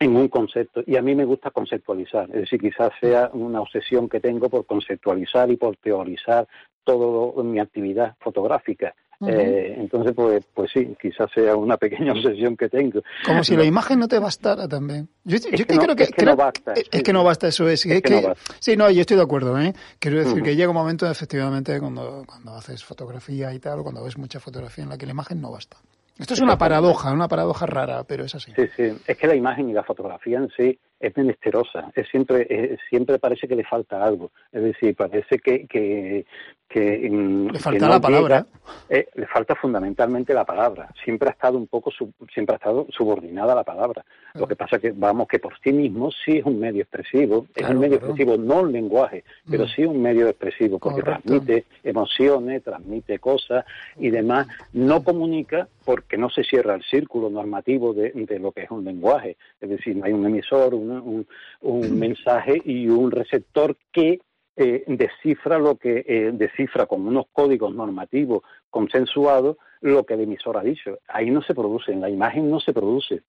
en 0.00 0.16
un 0.16 0.28
concepto. 0.28 0.82
Y 0.86 0.96
a 0.96 1.02
mí 1.02 1.14
me 1.14 1.24
gusta 1.24 1.50
conceptualizar, 1.50 2.28
es 2.30 2.42
decir, 2.42 2.60
quizás 2.60 2.90
sea 3.00 3.30
una 3.32 3.60
obsesión 3.60 4.08
que 4.08 4.20
tengo 4.20 4.48
por 4.48 4.66
conceptualizar 4.66 5.50
y 5.50 5.56
por 5.56 5.76
teorizar 5.76 6.46
toda 6.86 7.42
mi 7.42 7.58
actividad 7.58 8.14
fotográfica. 8.20 8.94
eh, 9.26 9.74
entonces, 9.78 10.12
pues, 10.14 10.46
pues 10.54 10.70
sí, 10.72 10.94
quizás 11.00 11.30
sea 11.34 11.56
una 11.56 11.76
pequeña 11.84 12.12
obsesión 12.12 12.56
que 12.56 12.68
tengo. 12.68 13.00
Como 13.26 13.42
si 13.44 13.56
la 13.56 13.64
imagen 13.64 13.98
no 13.98 14.08
te 14.08 14.18
bastara 14.18 14.68
también. 14.68 15.08
Yo, 15.24 15.38
yo 15.38 15.66
que 15.66 15.76
creo 15.76 15.96
que, 15.96 16.04
es 16.04 16.10
que 16.10 16.24
no 16.24 16.36
basta. 16.36 16.74
Es, 16.74 17.02
que 17.02 17.12
no 17.12 17.24
basta, 17.24 17.48
eso 17.48 17.68
es. 17.68 17.84
es, 17.84 18.02
que, 18.02 18.34
Sí, 18.60 18.76
no, 18.76 18.90
yo 18.90 19.00
estoy 19.00 19.16
de 19.16 19.22
acuerdo. 19.22 19.58
¿eh? 19.58 19.72
Quiero 19.98 20.18
decir 20.18 20.42
que 20.42 20.54
llega 20.54 20.70
un 20.70 20.76
momento, 20.76 21.10
efectivamente, 21.10 21.78
cuando, 21.80 22.24
cuando 22.26 22.52
haces 22.52 22.84
fotografía 22.84 23.52
y 23.52 23.58
tal, 23.58 23.82
cuando 23.82 24.04
ves 24.04 24.16
mucha 24.16 24.38
fotografía 24.38 24.84
en 24.84 24.90
la 24.90 24.98
que 24.98 25.06
la 25.06 25.12
imagen 25.12 25.40
no 25.40 25.50
basta. 25.50 25.78
Esto 26.18 26.32
es 26.32 26.40
una 26.40 26.56
paradoja, 26.56 27.12
una 27.12 27.28
paradoja 27.28 27.66
rara, 27.66 28.04
pero 28.04 28.24
es 28.24 28.34
así. 28.34 28.50
Sí, 28.56 28.66
sí. 28.74 28.98
Es 29.06 29.18
que 29.18 29.26
la 29.26 29.34
imagen 29.34 29.68
y 29.68 29.74
la 29.74 29.82
fotografía 29.82 30.38
en 30.38 30.48
sí 30.56 30.78
es 30.98 31.16
menesterosa. 31.16 31.90
Es 31.94 32.08
siempre, 32.08 32.78
siempre 32.88 33.18
parece 33.18 33.46
que 33.46 33.56
le 33.56 33.64
falta 33.64 34.02
algo. 34.04 34.30
Es 34.52 34.62
decir, 34.62 34.94
parece 34.96 35.38
que, 35.38 35.66
que, 35.66 36.24
que 36.68 37.08
mm, 37.10 37.50
le 37.50 37.58
falta 37.58 37.88
la 37.88 38.00
palabra. 38.00 38.46
Eh, 38.88 39.06
le 39.14 39.26
falta 39.26 39.54
fundamentalmente 39.54 40.34
la 40.34 40.44
palabra. 40.44 40.88
Siempre 41.04 41.28
ha 41.28 41.32
estado 41.32 41.56
un 41.56 41.66
poco, 41.66 41.90
siempre 42.32 42.54
ha 42.54 42.56
estado 42.56 42.86
subordinada 42.90 43.52
a 43.52 43.56
la 43.56 43.64
palabra. 43.64 44.04
Lo 44.34 44.46
que 44.46 44.56
pasa 44.56 44.78
que 44.78 44.92
vamos 44.92 45.28
que 45.28 45.38
por 45.38 45.58
sí 45.60 45.72
mismo 45.72 46.10
sí 46.10 46.38
es 46.38 46.44
un 46.44 46.58
medio 46.58 46.82
expresivo. 46.82 47.46
es 47.54 47.68
un 47.68 47.78
medio 47.78 47.96
expresivo, 47.96 48.36
no 48.36 48.62
un 48.62 48.72
lenguaje, 48.72 49.24
pero 49.48 49.64
mm. 49.64 49.68
sí 49.68 49.84
un 49.84 50.02
medio 50.02 50.28
expresivo 50.28 50.78
porque 50.78 51.02
transmite 51.02 51.66
emociones, 51.84 52.62
transmite 52.62 53.18
cosas 53.18 53.64
y 53.96 54.10
demás. 54.10 54.46
No 54.72 55.04
comunica 55.04 55.68
porque 55.84 56.16
no 56.16 56.28
se 56.30 56.42
cierra 56.42 56.74
el 56.74 56.82
círculo 56.82 57.30
normativo 57.30 57.94
de, 57.94 58.10
de, 58.10 58.38
lo 58.40 58.50
que 58.50 58.64
es 58.64 58.70
un 58.70 58.84
lenguaje. 58.84 59.36
Es 59.60 59.70
decir, 59.70 59.96
no 59.96 60.04
hay 60.04 60.12
un 60.12 60.26
emisor, 60.26 60.74
un 60.74 60.85
un, 60.90 61.98
mensaje 61.98 62.60
y 62.64 62.88
un 62.88 63.10
receptor 63.10 63.76
que 63.92 64.20
eh, 64.56 64.84
descifra 64.86 65.58
lo 65.58 65.76
que 65.76 66.04
eh, 66.06 66.30
descifra 66.32 66.86
con 66.86 67.06
unos 67.06 67.26
códigos 67.32 67.74
normativos 67.74 68.42
consensuados 68.70 69.56
lo 69.80 70.04
que 70.04 70.14
el 70.14 70.20
emisor 70.20 70.56
ha 70.56 70.62
dicho. 70.62 70.98
Ahí 71.08 71.30
no 71.30 71.42
se 71.42 71.54
produce, 71.54 71.92
en 71.92 72.00
la 72.00 72.10
imagen 72.10 72.50
no 72.50 72.60
se 72.60 72.72
produce. 72.72 73.22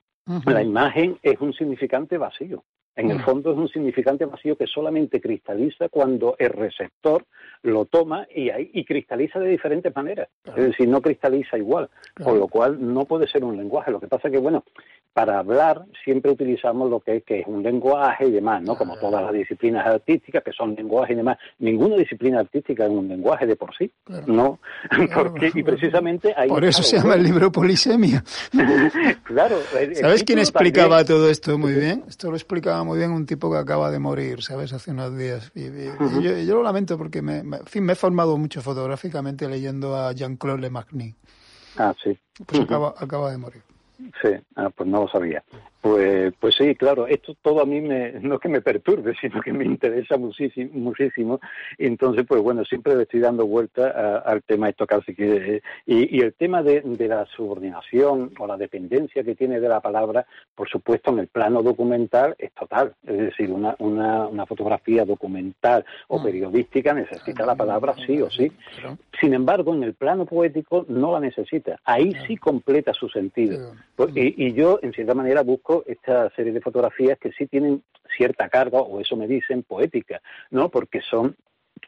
La 0.46 0.62
imagen 0.62 1.18
es 1.22 1.40
un 1.40 1.54
significante 1.54 2.18
vacío. 2.18 2.64
En 2.98 3.12
el 3.12 3.20
mm. 3.20 3.22
fondo 3.22 3.52
es 3.52 3.58
un 3.58 3.70
significante 3.70 4.26
vacío 4.26 4.58
que 4.58 4.66
solamente 4.66 5.22
cristaliza 5.22 5.88
cuando 5.88 6.36
el 6.40 6.50
receptor 6.50 7.26
lo 7.62 7.86
toma 7.86 8.28
y, 8.34 8.50
y 8.74 8.84
cristaliza 8.86 9.40
de 9.40 9.50
diferentes 9.50 9.96
maneras. 9.96 10.30
Es 10.46 10.56
decir, 10.56 10.88
no 10.88 11.02
cristaliza 11.02 11.58
igual, 11.58 11.90
con 12.24 12.40
lo 12.40 12.48
cual 12.48 12.78
no 12.80 13.06
puede 13.06 13.28
ser 13.28 13.44
un 13.44 13.56
lenguaje. 13.56 13.92
Lo 13.92 14.00
que 14.00 14.08
pasa 14.08 14.28
es 14.28 14.34
que, 14.34 14.40
bueno, 14.40 14.64
para 15.14 15.40
hablar 15.40 15.84
siempre 16.04 16.32
utilizamos 16.32 16.90
lo 16.90 17.00
que 17.00 17.18
es, 17.18 17.24
que 17.24 17.40
es 17.40 17.48
un 17.48 17.64
lenguaje 17.64 18.28
y 18.28 18.32
demás, 18.32 18.62
¿no? 18.62 18.76
Como 18.78 18.98
todas 18.98 19.24
las 19.24 19.34
disciplinas 19.34 19.86
artísticas 19.88 20.44
que 20.44 20.52
son 20.52 20.76
lenguaje 20.76 21.14
y 21.14 21.16
demás. 21.16 21.40
Ninguna 21.60 21.98
disciplina 21.98 22.40
artística 22.40 22.86
es 22.86 22.92
un 22.92 23.08
lenguaje 23.08 23.48
de 23.48 23.56
por 23.56 23.76
sí, 23.76 23.92
¿no? 24.28 24.60
Porque, 25.16 25.52
y 25.54 25.64
precisamente 25.64 26.34
ahí... 26.38 26.50
Por 26.50 26.64
eso 26.64 26.84
se 26.84 26.98
llama 26.98 27.16
el 27.16 27.24
libro 27.24 27.52
Polisemia. 27.52 28.24
claro. 29.24 29.58
¿Sabes 29.94 30.24
quién 30.24 30.40
explicaba 30.40 31.04
todo 31.04 31.30
esto 31.30 31.58
muy 31.58 31.74
bien? 31.74 32.04
Esto 32.08 32.30
lo 32.30 32.36
explicaba 32.36 32.84
muy 32.88 32.98
bien 32.98 33.12
un 33.12 33.26
tipo 33.26 33.52
que 33.52 33.58
acaba 33.58 33.92
de 33.92 34.00
morir, 34.00 34.42
¿sabes? 34.42 34.74
Hace 34.74 34.92
unos 34.92 35.16
días. 35.18 35.52
Y, 35.54 35.70
yo, 36.22 36.56
lo 36.56 36.64
lamento 36.64 36.98
porque 36.98 37.22
me, 37.22 37.44
me, 37.44 37.60
fin, 37.60 37.84
me 37.84 37.94
he 37.94 37.96
formado 37.96 38.38
mucho 38.38 38.62
fotográficamente 38.62 39.48
leyendo 39.48 39.96
a 39.96 40.14
Jean-Claude 40.14 40.62
Le 40.62 40.70
Magny. 40.70 41.14
Ah, 41.78 41.94
sí. 42.02 42.18
Pues 42.46 42.62
acaba, 42.62 42.96
acaba 42.98 43.30
de 43.30 43.38
morir. 43.38 43.62
Sí, 44.22 44.30
ah, 44.56 44.70
pues 44.76 44.90
no 44.90 45.02
lo 45.02 45.10
sabía. 45.10 45.44
Pues, 45.88 46.34
pues 46.40 46.56
sí, 46.56 46.76
claro, 46.76 47.08
esto 47.08 47.36
todo 47.42 47.62
a 47.62 47.66
mí 47.66 47.80
me, 47.80 48.12
no 48.22 48.36
es 48.36 48.42
que 48.42 48.50
me 48.50 48.62
perturbe, 48.62 49.14
sino 49.22 49.42
que 49.42 49.54
me 49.54 49.64
interesa 49.66 50.18
muchísimo, 50.18 50.70
muchísimo. 50.74 51.40
Entonces, 51.78 52.26
pues 52.28 52.42
bueno, 52.42 52.66
siempre 52.66 52.96
le 52.96 53.04
estoy 53.04 53.22
dando 53.22 53.46
vuelta 53.46 54.20
al 54.20 54.44
tema 54.44 54.70
esto 54.70 54.86
casi 54.86 55.16
que... 55.16 55.62
Y, 55.86 56.18
y 56.18 56.22
el 56.22 56.34
tema 56.34 56.62
de, 56.62 56.82
de, 56.82 57.08
la 57.08 57.26
subordinación 57.26 58.32
o 58.38 58.48
la 58.48 58.58
dependencia 58.58 59.24
que 59.24 59.36
tiene 59.36 59.60
de 59.60 59.70
la 59.70 59.80
palabra, 59.80 60.26
por 60.56 60.68
supuesto, 60.70 61.12
en 61.12 61.20
el 61.20 61.28
plano 61.28 61.64
documental 61.64 62.36
es 62.38 62.52
total. 62.52 62.94
Es 63.06 63.18
decir, 63.18 63.52
una, 63.52 63.76
una, 63.80 64.28
una 64.28 64.46
fotografía 64.46 65.06
documental 65.06 65.86
o 66.08 66.20
mm. 66.20 66.24
periodística 66.24 66.94
necesita 66.94 67.46
la 67.46 67.56
palabra 67.56 67.96
sí 68.06 68.22
o 68.22 68.30
sí. 68.30 68.52
Sin 69.22 69.34
embargo, 69.34 69.74
en 69.74 69.84
el 69.84 69.94
plano 69.94 70.26
poético 70.26 70.86
no 70.90 71.14
la 71.14 71.20
necesita. 71.20 71.80
Ahí 71.86 72.14
sí 72.28 72.36
completa 72.38 72.94
su 72.94 73.08
sentido. 73.10 73.74
Pues, 73.96 74.16
y, 74.16 74.48
y 74.48 74.54
yo, 74.54 74.80
en 74.82 74.94
cierta 74.94 75.14
manera, 75.14 75.44
busco 75.44 75.77
esta 75.86 76.30
serie 76.32 76.52
de 76.52 76.62
fotografías 76.62 77.18
que 77.20 77.32
sí 77.32 77.48
tienen 77.48 77.84
cierta 78.16 78.50
carga, 78.50 78.80
o 78.80 79.00
eso 79.00 79.16
me 79.16 79.28
dicen, 79.28 79.64
poética, 79.64 80.22
¿no? 80.50 80.70
Porque 80.70 81.02
son 81.02 81.36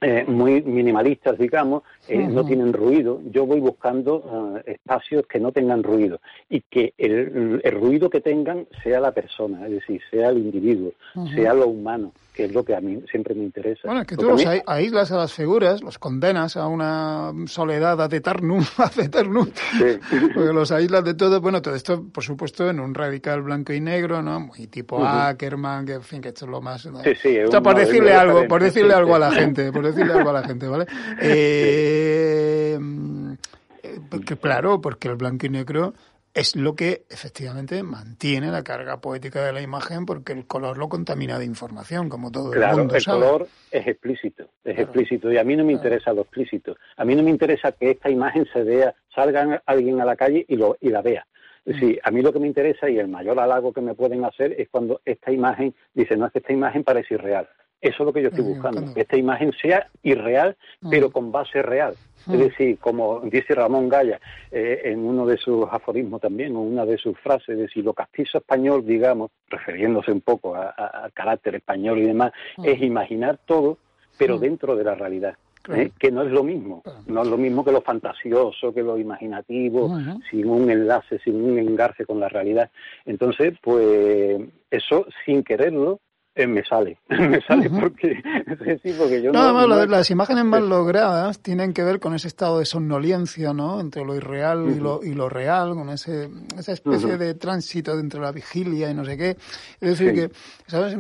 eh, 0.02 0.24
muy 0.28 0.62
minimalistas, 0.62 1.38
digamos, 1.38 1.84
eh, 2.08 2.18
no 2.18 2.46
tienen 2.46 2.74
ruido. 2.74 3.22
Yo 3.32 3.46
voy 3.46 3.60
buscando 3.60 4.62
eh, 4.66 4.74
espacios 4.74 5.26
que 5.28 5.40
no 5.40 5.52
tengan 5.52 5.84
ruido 5.84 6.22
y 6.50 6.62
que 6.62 6.94
el, 6.98 7.62
ruido 7.72 8.10
que 8.10 8.22
tengan 8.22 8.68
sea 8.84 9.00
la 9.00 9.12
persona, 9.12 9.66
es 9.66 9.72
decir, 9.72 10.02
sea 10.10 10.30
el 10.30 10.38
individuo, 10.38 10.94
sea 11.36 11.54
lo 11.54 11.68
humano 11.68 12.14
que 12.40 12.46
es 12.46 12.54
lo 12.54 12.64
que 12.64 12.74
a 12.74 12.80
mí 12.80 13.04
siempre 13.12 13.36
me 13.36 13.44
interesa. 13.44 13.82
Bueno, 13.84 14.06
que 14.06 14.16
tú 14.16 14.24
los 14.24 14.46
aíslas 14.66 15.12
a 15.12 15.18
las 15.18 15.34
figuras, 15.34 15.84
los 15.84 16.00
condenas 16.00 16.56
a 16.56 16.68
una 16.68 17.34
soledad 17.48 18.00
ad 18.00 18.14
eternum, 18.14 18.64
ad 18.78 18.98
eternum, 18.98 19.50
sí. 19.78 20.00
porque 20.34 20.54
los 20.54 20.72
aíslas 20.72 21.04
de 21.04 21.16
todo, 21.16 21.42
bueno, 21.42 21.62
todo 21.62 21.76
esto, 21.76 22.02
por 22.14 22.24
supuesto, 22.24 22.70
en 22.70 22.80
un 22.80 22.94
radical 22.94 23.42
blanco 23.42 23.74
y 23.74 23.82
negro, 23.82 24.22
¿no? 24.22 24.40
Muy 24.40 24.68
tipo 24.68 25.04
Ackerman, 25.04 25.86
que 25.86 25.94
en 25.96 26.02
fin, 26.02 26.22
que 26.22 26.30
esto 26.30 26.46
es 26.46 26.52
lo 26.52 26.62
más... 26.62 26.84
Sí, 26.84 27.16
sí, 27.22 27.36
esto 27.36 27.62
por 27.62 27.76
decirle 27.76 28.14
algo, 28.14 28.48
por 28.48 28.64
decirle 28.64 28.94
algo 28.94 29.16
a 29.16 29.20
la 29.20 29.32
gente, 29.34 29.74
por 29.74 29.86
decirle 29.86 30.14
algo 30.14 30.30
a 30.30 30.34
la 30.34 30.44
gente, 30.44 30.66
¿vale? 30.66 30.86
Eh, 33.82 33.98
porque, 34.10 34.38
claro, 34.38 34.82
porque 34.82 35.08
el 35.08 35.16
blanco 35.16 35.46
y 35.46 35.50
negro 35.50 35.94
es 36.34 36.56
lo 36.56 36.76
que 36.76 37.04
efectivamente 37.10 37.82
mantiene 37.84 38.52
la 38.52 38.64
carga 38.64 39.02
poética 39.02 39.44
de 39.46 39.54
la 39.54 39.62
imagen 39.62 40.06
porque 40.06 40.34
el 40.34 40.46
color 40.46 40.78
lo 40.78 40.90
contamina 40.90 41.40
de 41.40 41.46
información, 41.46 42.10
como 42.10 42.32
todo 42.32 42.54
el 42.54 42.60
mundo 42.60 42.96
el 42.96 43.06
color 43.06 43.48
es 43.72 43.88
explícito, 43.88 44.50
es 44.64 44.80
explícito 44.80 45.32
y 45.32 45.38
a 45.38 45.44
mí 45.44 45.56
no 45.56 45.66
me 45.66 45.74
interesa 45.74 46.14
lo 46.14 46.22
explícito. 46.22 46.76
A 46.98 47.06
mí 47.06 47.16
no 47.16 47.24
me 47.24 47.32
interesa 47.32 47.72
que 47.72 47.92
esta 47.92 48.10
imagen 48.10 48.48
se 48.54 48.64
vea, 48.64 48.94
salga 49.14 49.62
alguien 49.66 50.02
a 50.02 50.06
la 50.06 50.16
calle 50.16 50.46
y, 50.48 50.56
lo, 50.56 50.78
y 50.80 50.90
la 50.90 51.02
vea. 51.02 51.26
Decir, 51.66 51.98
mm. 51.98 52.08
a 52.08 52.12
mí 52.12 52.22
lo 52.22 52.32
que 52.32 52.40
me 52.40 52.48
interesa 52.48 52.90
y 52.90 52.98
el 52.98 53.08
mayor 53.08 53.40
halago 53.40 53.74
que 53.74 53.82
me 53.82 53.94
pueden 53.94 54.24
hacer 54.24 54.56
es 54.60 54.70
cuando 54.70 55.02
esta 55.06 55.32
imagen 55.32 55.74
dice, 55.94 56.16
no, 56.16 56.28
es 56.28 56.32
que 56.32 56.40
esta 56.40 56.54
imagen 56.54 56.84
parece 56.84 57.16
irreal. 57.16 57.50
Eso 57.82 58.04
es 58.04 58.06
lo 58.06 58.14
que 58.14 58.22
yo 58.22 58.28
estoy 58.30 58.44
buscando, 58.44 58.94
que 58.94 59.02
esta 59.02 59.16
imagen 59.16 59.54
sea 59.62 59.88
irreal, 60.04 60.58
mm. 60.82 60.90
pero 60.90 61.12
con 61.12 61.32
base 61.32 61.62
real. 61.62 61.96
Es 62.22 62.28
mm. 62.28 62.38
decir, 62.38 62.78
como 62.80 63.22
dice 63.22 63.56
Ramón 63.56 63.88
Gaya 63.88 64.20
eh, 64.52 64.82
en 64.86 65.00
uno 65.00 65.26
de 65.26 65.38
sus 65.38 65.66
aforismos 65.72 66.20
también, 66.20 66.56
o 66.56 66.62
una 66.62 66.86
de 66.86 66.98
sus 66.98 67.18
frases, 67.20 67.50
es 67.50 67.58
decir, 67.58 67.86
lo 67.86 67.94
castizo 67.94 68.40
español, 68.40 68.86
digamos, 68.86 69.32
refiriéndose 69.48 70.12
un 70.12 70.22
poco 70.22 70.56
al 70.56 71.12
carácter 71.14 71.56
español 71.56 72.00
y 72.00 72.08
demás, 72.08 72.34
mm. 72.58 72.66
es 72.66 72.82
imaginar 72.82 73.40
todo, 73.46 73.78
pero 74.18 74.38
dentro 74.38 74.76
de 74.76 74.84
la 74.84 74.96
realidad. 74.96 75.36
¿eh? 75.74 75.92
que 76.00 76.12
no 76.12 76.24
es 76.24 76.32
lo 76.32 76.44
mismo, 76.44 76.84
no 77.08 77.22
es 77.22 77.28
lo 77.28 77.38
mismo 77.38 77.64
que 77.64 77.72
lo 77.72 77.82
fantasioso, 77.82 78.74
que 78.74 78.82
lo 78.82 78.98
imaginativo, 78.98 79.98
sin 80.30 80.50
un 80.50 80.70
enlace, 80.70 81.20
sin 81.20 81.36
un 81.36 81.60
engarce 81.60 82.06
con 82.06 82.20
la 82.20 82.30
realidad. 82.30 82.72
Entonces, 83.06 83.54
pues 83.62 84.42
eso, 84.72 85.06
sin 85.26 85.44
quererlo, 85.44 86.00
eh, 86.40 86.48
me 86.48 86.64
sale, 86.64 86.98
me 87.10 87.42
sale 87.42 87.70
porque, 87.70 88.16
sí, 88.84 88.94
porque 88.98 89.22
yo 89.22 89.32
no, 89.34 89.68
las 89.86 90.10
imágenes 90.10 90.46
más 90.46 90.62
logradas 90.62 91.42
tienen 91.42 91.74
que 91.74 91.84
ver 91.84 92.00
con 92.00 92.16
ese 92.16 92.30
estado 92.30 92.60
de 92.60 92.66
somnolencia, 92.66 93.54
¿no? 93.54 93.82
Entre 93.82 94.06
lo 94.06 94.16
irreal 94.16 94.70
y, 94.70 94.80
lo, 94.80 95.04
y 95.04 95.14
lo 95.14 95.28
real, 95.28 95.74
con 95.74 95.90
ese, 95.90 96.30
esa 96.58 96.72
especie 96.72 97.18
de 97.18 97.34
tránsito 97.34 98.00
entre 98.00 98.22
la 98.22 98.32
vigilia 98.32 98.90
y 98.90 98.94
no 98.94 99.04
sé 99.04 99.18
qué. 99.18 99.32
Es 99.82 100.00
decir, 100.00 100.14
que, 100.14 100.32
¿sabes? 100.68 100.96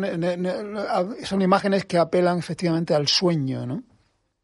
Son 1.23 1.41
imágenes 1.41 1.85
que 1.85 1.97
apelan 1.97 2.39
efectivamente 2.39 2.93
al 2.93 3.07
sueño, 3.07 3.65
¿no? 3.65 3.83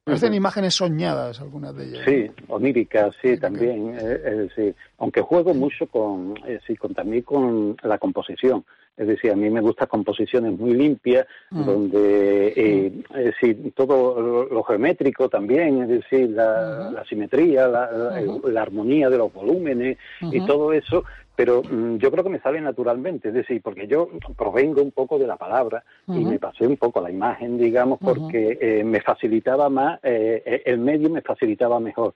Parecen 0.06 0.36
imágenes 0.36 0.76
soñadas, 0.76 1.42
algunas 1.42 1.76
de 1.76 1.86
ellas. 1.86 2.06
Sí, 2.06 2.32
oníricas, 2.48 3.16
sí, 3.22 3.38
también. 3.38 3.98
Eh, 4.00 4.48
eh, 4.56 4.74
Aunque 5.00 5.22
juego 5.22 5.54
mucho 5.56 5.88
con, 5.88 6.36
sí, 6.66 6.76
con, 6.76 6.94
también 6.94 7.24
con 7.24 7.76
la 7.84 7.98
composición. 7.98 8.64
Es 8.98 9.08
decir, 9.08 9.32
a 9.32 9.36
mí 9.36 9.50
me 9.50 9.62
gustan 9.62 9.88
composiciones 9.88 10.58
muy 10.58 10.74
limpias, 10.74 11.26
mm. 11.52 11.66
donde 11.66 12.54
eh, 12.56 12.92
mm. 12.92 13.18
es 13.18 13.26
decir, 13.26 13.74
todo 13.76 14.48
lo, 14.50 14.64
geométrico 14.64 15.28
también, 15.30 15.84
es 15.84 15.90
decir, 15.90 16.30
la, 16.30 17.04
simetría, 17.08 17.68
la, 17.68 18.62
armonía 18.62 19.10
de 19.10 19.18
los 19.18 19.34
volúmenes 19.34 19.98
y 20.22 20.42
todo 20.46 20.72
eso, 20.72 21.04
pero 21.36 21.62
mm, 21.62 21.98
yo 21.98 22.10
creo 22.10 22.24
que 22.24 22.30
me 22.30 22.40
sale 22.40 22.62
naturalmente, 22.62 23.28
es 23.28 23.34
decir, 23.34 23.62
porque 23.62 23.88
yo 23.88 24.10
provengo 24.38 24.82
un 24.82 24.92
poco 24.92 25.20
de 25.20 25.28
la 25.28 25.36
palabra 25.36 25.84
y 26.08 26.24
me 26.24 26.40
pasé 26.40 26.66
un 26.66 26.78
poco 26.78 27.00
a 27.00 27.04
la 27.04 27.12
imagen, 27.12 27.58
digamos, 27.58 28.00
porque 28.00 28.58
eh, 28.62 28.84
me 28.86 29.02
facilitaba 29.02 29.70
más, 29.70 30.00
eh, 30.04 30.64
el 30.66 30.80
medio 30.80 31.10
me 31.10 31.22
facilitaba 31.22 31.80
mejor. 31.80 32.14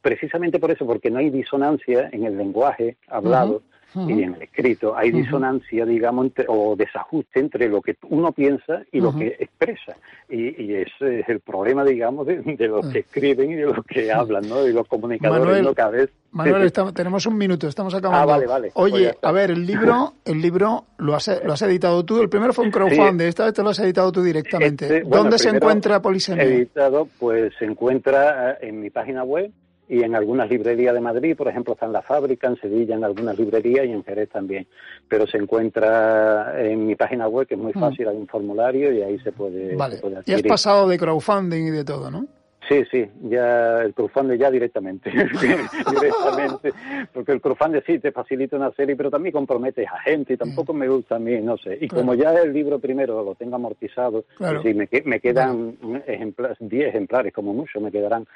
precisamente 0.00 0.60
por 0.60 0.70
eso, 0.70 0.86
porque 0.86 1.10
no 1.10 1.18
hay 1.18 1.30
disonancia 1.30 2.08
en 2.12 2.24
el 2.24 2.38
lenguaje 2.38 2.96
hablado 3.08 3.62
y 3.94 4.22
en 4.22 4.34
el 4.34 4.42
escrito. 4.42 4.96
Hay 4.96 5.10
disonancia, 5.10 5.84
digamos, 5.84 6.28
o 6.46 6.76
desajuste 6.76 7.40
entre 7.40 7.68
lo 7.68 7.80
que 7.80 7.96
uno 8.08 8.32
piensa 8.32 8.82
y 8.92 9.00
lo 9.00 9.16
que 9.16 9.36
expresa. 9.38 9.96
Y, 10.28 10.62
y, 10.62 10.74
ese 10.74 11.20
es 11.20 11.28
el 11.28 11.40
problema, 11.40 11.84
digamos, 11.84 12.26
de, 12.26 12.68
los 12.68 12.86
que 12.88 13.00
escriben 13.00 13.52
y 13.52 13.54
de 13.54 13.64
los 13.64 13.84
que 13.86 14.12
hablan, 14.12 14.48
¿no? 14.48 14.66
Y 14.66 14.72
los 14.72 14.86
comunicadores, 14.86 15.44
Manuel, 15.44 15.64
¿no? 15.64 15.74
Cada 15.74 15.90
vez... 15.90 16.10
Manuel, 16.32 16.70
tenemos 16.94 17.26
un 17.26 17.38
minuto, 17.38 17.66
estamos 17.66 17.94
acabando. 17.94 18.22
Ah, 18.22 18.26
vale, 18.26 18.46
vale. 18.46 18.70
Oye, 18.74 19.14
pues 19.14 19.16
a 19.22 19.32
ver, 19.32 19.50
el 19.50 19.66
libro, 19.66 20.14
el 20.24 20.42
libro 20.42 20.84
lo 20.98 21.14
has, 21.14 21.40
lo 21.42 21.52
has 21.52 21.62
editado 21.62 22.04
tú. 22.04 22.20
El 22.20 22.28
primero 22.28 22.52
fue 22.52 22.66
un 22.66 22.70
crowdfunding, 22.70 23.26
esta 23.26 23.46
vez 23.46 23.54
te 23.54 23.62
lo 23.62 23.70
has 23.70 23.78
editado 23.78 24.12
tú 24.12 24.22
directamente. 24.22 24.98
Este, 24.98 25.08
¿Dónde 25.08 25.38
se 25.38 25.48
encuentra 25.48 26.02
Polisemia? 26.02 26.44
Editado, 26.44 27.08
pues 27.18 27.52
se 27.58 27.64
encuentra 27.64 28.52
eh, 28.52 28.68
en 28.68 28.80
mi 28.80 28.90
página 28.90 29.24
web, 29.24 29.50
y 29.88 30.02
en 30.02 30.14
algunas 30.14 30.50
librerías 30.50 30.94
de 30.94 31.00
Madrid, 31.00 31.36
por 31.36 31.48
ejemplo, 31.48 31.72
está 31.72 31.86
en 31.86 31.92
la 31.92 32.02
fábrica, 32.02 32.46
en 32.46 32.56
Sevilla, 32.56 32.94
en 32.94 33.04
algunas 33.04 33.38
librerías 33.38 33.86
y 33.86 33.90
en 33.90 34.04
Jerez 34.04 34.28
también. 34.28 34.66
Pero 35.08 35.26
se 35.26 35.38
encuentra 35.38 36.54
en 36.62 36.86
mi 36.86 36.94
página 36.94 37.26
web, 37.28 37.46
que 37.46 37.54
es 37.54 37.60
muy 37.60 37.72
mm. 37.74 37.80
fácil, 37.80 38.08
hay 38.08 38.16
un 38.16 38.26
formulario 38.26 38.92
y 38.92 39.02
ahí 39.02 39.18
se 39.20 39.32
puede, 39.32 39.74
vale. 39.76 40.00
y 40.26 40.32
has 40.32 40.42
pasado 40.42 40.88
de 40.88 40.98
crowdfunding 40.98 41.68
y 41.68 41.70
de 41.70 41.84
todo, 41.84 42.10
¿no? 42.10 42.26
Sí, 42.68 42.84
sí, 42.90 43.08
ya 43.22 43.80
el 43.80 43.94
crowdfunding 43.94 44.36
ya 44.36 44.50
directamente, 44.50 45.10
directamente, 45.90 46.72
porque 47.14 47.32
el 47.32 47.40
crowdfunding 47.40 47.80
sí 47.86 47.98
te 47.98 48.12
facilita 48.12 48.56
una 48.56 48.70
serie, 48.72 48.94
pero 48.94 49.10
también 49.10 49.32
comprometes 49.32 49.88
a 49.88 50.00
gente 50.00 50.34
y 50.34 50.36
tampoco 50.36 50.74
me 50.74 50.86
gusta 50.86 51.16
a 51.16 51.18
mí, 51.18 51.40
no 51.40 51.56
sé. 51.56 51.78
Y 51.80 51.88
como 51.88 52.12
ya 52.14 52.32
el 52.34 52.52
libro 52.52 52.78
primero 52.78 53.24
lo 53.24 53.34
tengo 53.36 53.56
amortizado, 53.56 54.24
si 54.62 54.74
me, 54.74 54.86
me 55.04 55.18
quedan 55.18 55.78
ejemplares, 56.06 56.58
10 56.60 56.88
ejemplares 56.88 57.32
como 57.32 57.54
mucho 57.54 57.80
me 57.80 57.90
quedarán, 57.90 58.26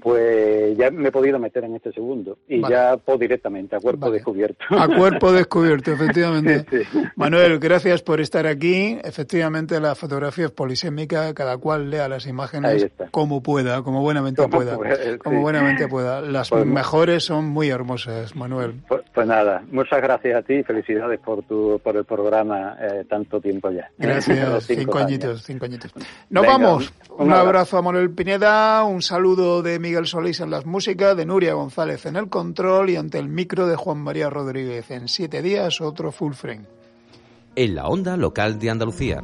pues 0.00 0.76
ya 0.76 0.90
me 0.92 1.08
he 1.08 1.12
podido 1.12 1.40
meter 1.40 1.64
en 1.64 1.74
este 1.74 1.92
segundo 1.92 2.38
y 2.46 2.60
ya 2.68 2.96
pues 2.96 3.18
directamente, 3.18 3.74
a 3.74 3.80
cuerpo 3.80 4.10
descubierto. 4.10 4.64
A 4.70 4.86
cuerpo 4.86 5.32
descubierto, 5.32 5.92
efectivamente. 5.92 6.86
Manuel, 7.16 7.58
gracias 7.58 8.02
por 8.02 8.20
estar 8.20 8.46
aquí. 8.46 8.98
Efectivamente, 9.02 9.80
la 9.80 9.96
fotografía 9.96 10.46
es 10.46 10.52
polisémica, 10.52 11.34
cada 11.34 11.58
cual 11.58 11.90
lea 11.90 12.08
las 12.08 12.26
imágenes 12.26 12.88
como 13.10 13.42
pueda 13.42 13.79
como 13.82 14.00
buenamente 14.00 14.46
pueda. 14.48 14.76
como 15.18 15.40
buenamente 15.40 15.88
pueda. 15.88 16.20
Las 16.20 16.50
pues 16.50 16.66
mejores 16.66 17.24
son 17.24 17.46
muy 17.46 17.68
hermosas, 17.68 18.34
Manuel. 18.36 18.74
Pues, 18.88 19.02
pues, 19.12 19.26
nada, 19.26 19.62
muchas 19.70 20.00
gracias 20.00 20.36
a 20.36 20.42
ti 20.42 20.54
y 20.54 20.62
felicidades 20.62 21.20
por 21.20 21.42
tu 21.42 21.80
por 21.82 21.96
el 21.96 22.04
programa 22.04 22.76
eh, 22.80 23.04
tanto 23.08 23.40
tiempo 23.40 23.70
ya. 23.70 23.90
Gracias, 23.98 24.64
cinco, 24.66 24.98
añitos, 24.98 25.42
cinco 25.42 25.64
añitos. 25.64 25.92
Nos 26.28 26.46
vamos. 26.46 26.92
Un, 27.18 27.32
abrazo 27.32 27.78
a 27.78 27.82
Manuel 27.82 28.10
Pineda, 28.10 28.82
un 28.84 29.02
saludo 29.02 29.62
de 29.62 29.78
Miguel 29.78 30.06
Solís 30.06 30.40
en 30.40 30.50
las 30.50 30.64
músicas, 30.64 31.16
de 31.16 31.26
Nuria 31.26 31.54
González 31.54 32.06
en 32.06 32.16
el 32.16 32.28
control 32.28 32.90
y 32.90 32.96
ante 32.96 33.18
el 33.18 33.28
micro 33.28 33.66
de 33.66 33.76
Juan 33.76 33.98
María 33.98 34.30
Rodríguez. 34.30 34.90
En 34.90 35.08
siete 35.08 35.42
días 35.42 35.80
otro 35.80 36.12
full 36.12 36.32
frame. 36.32 36.64
En 37.56 37.74
la 37.74 37.88
onda 37.88 38.16
local 38.16 38.58
de 38.58 38.70
Andalucía. 38.70 39.20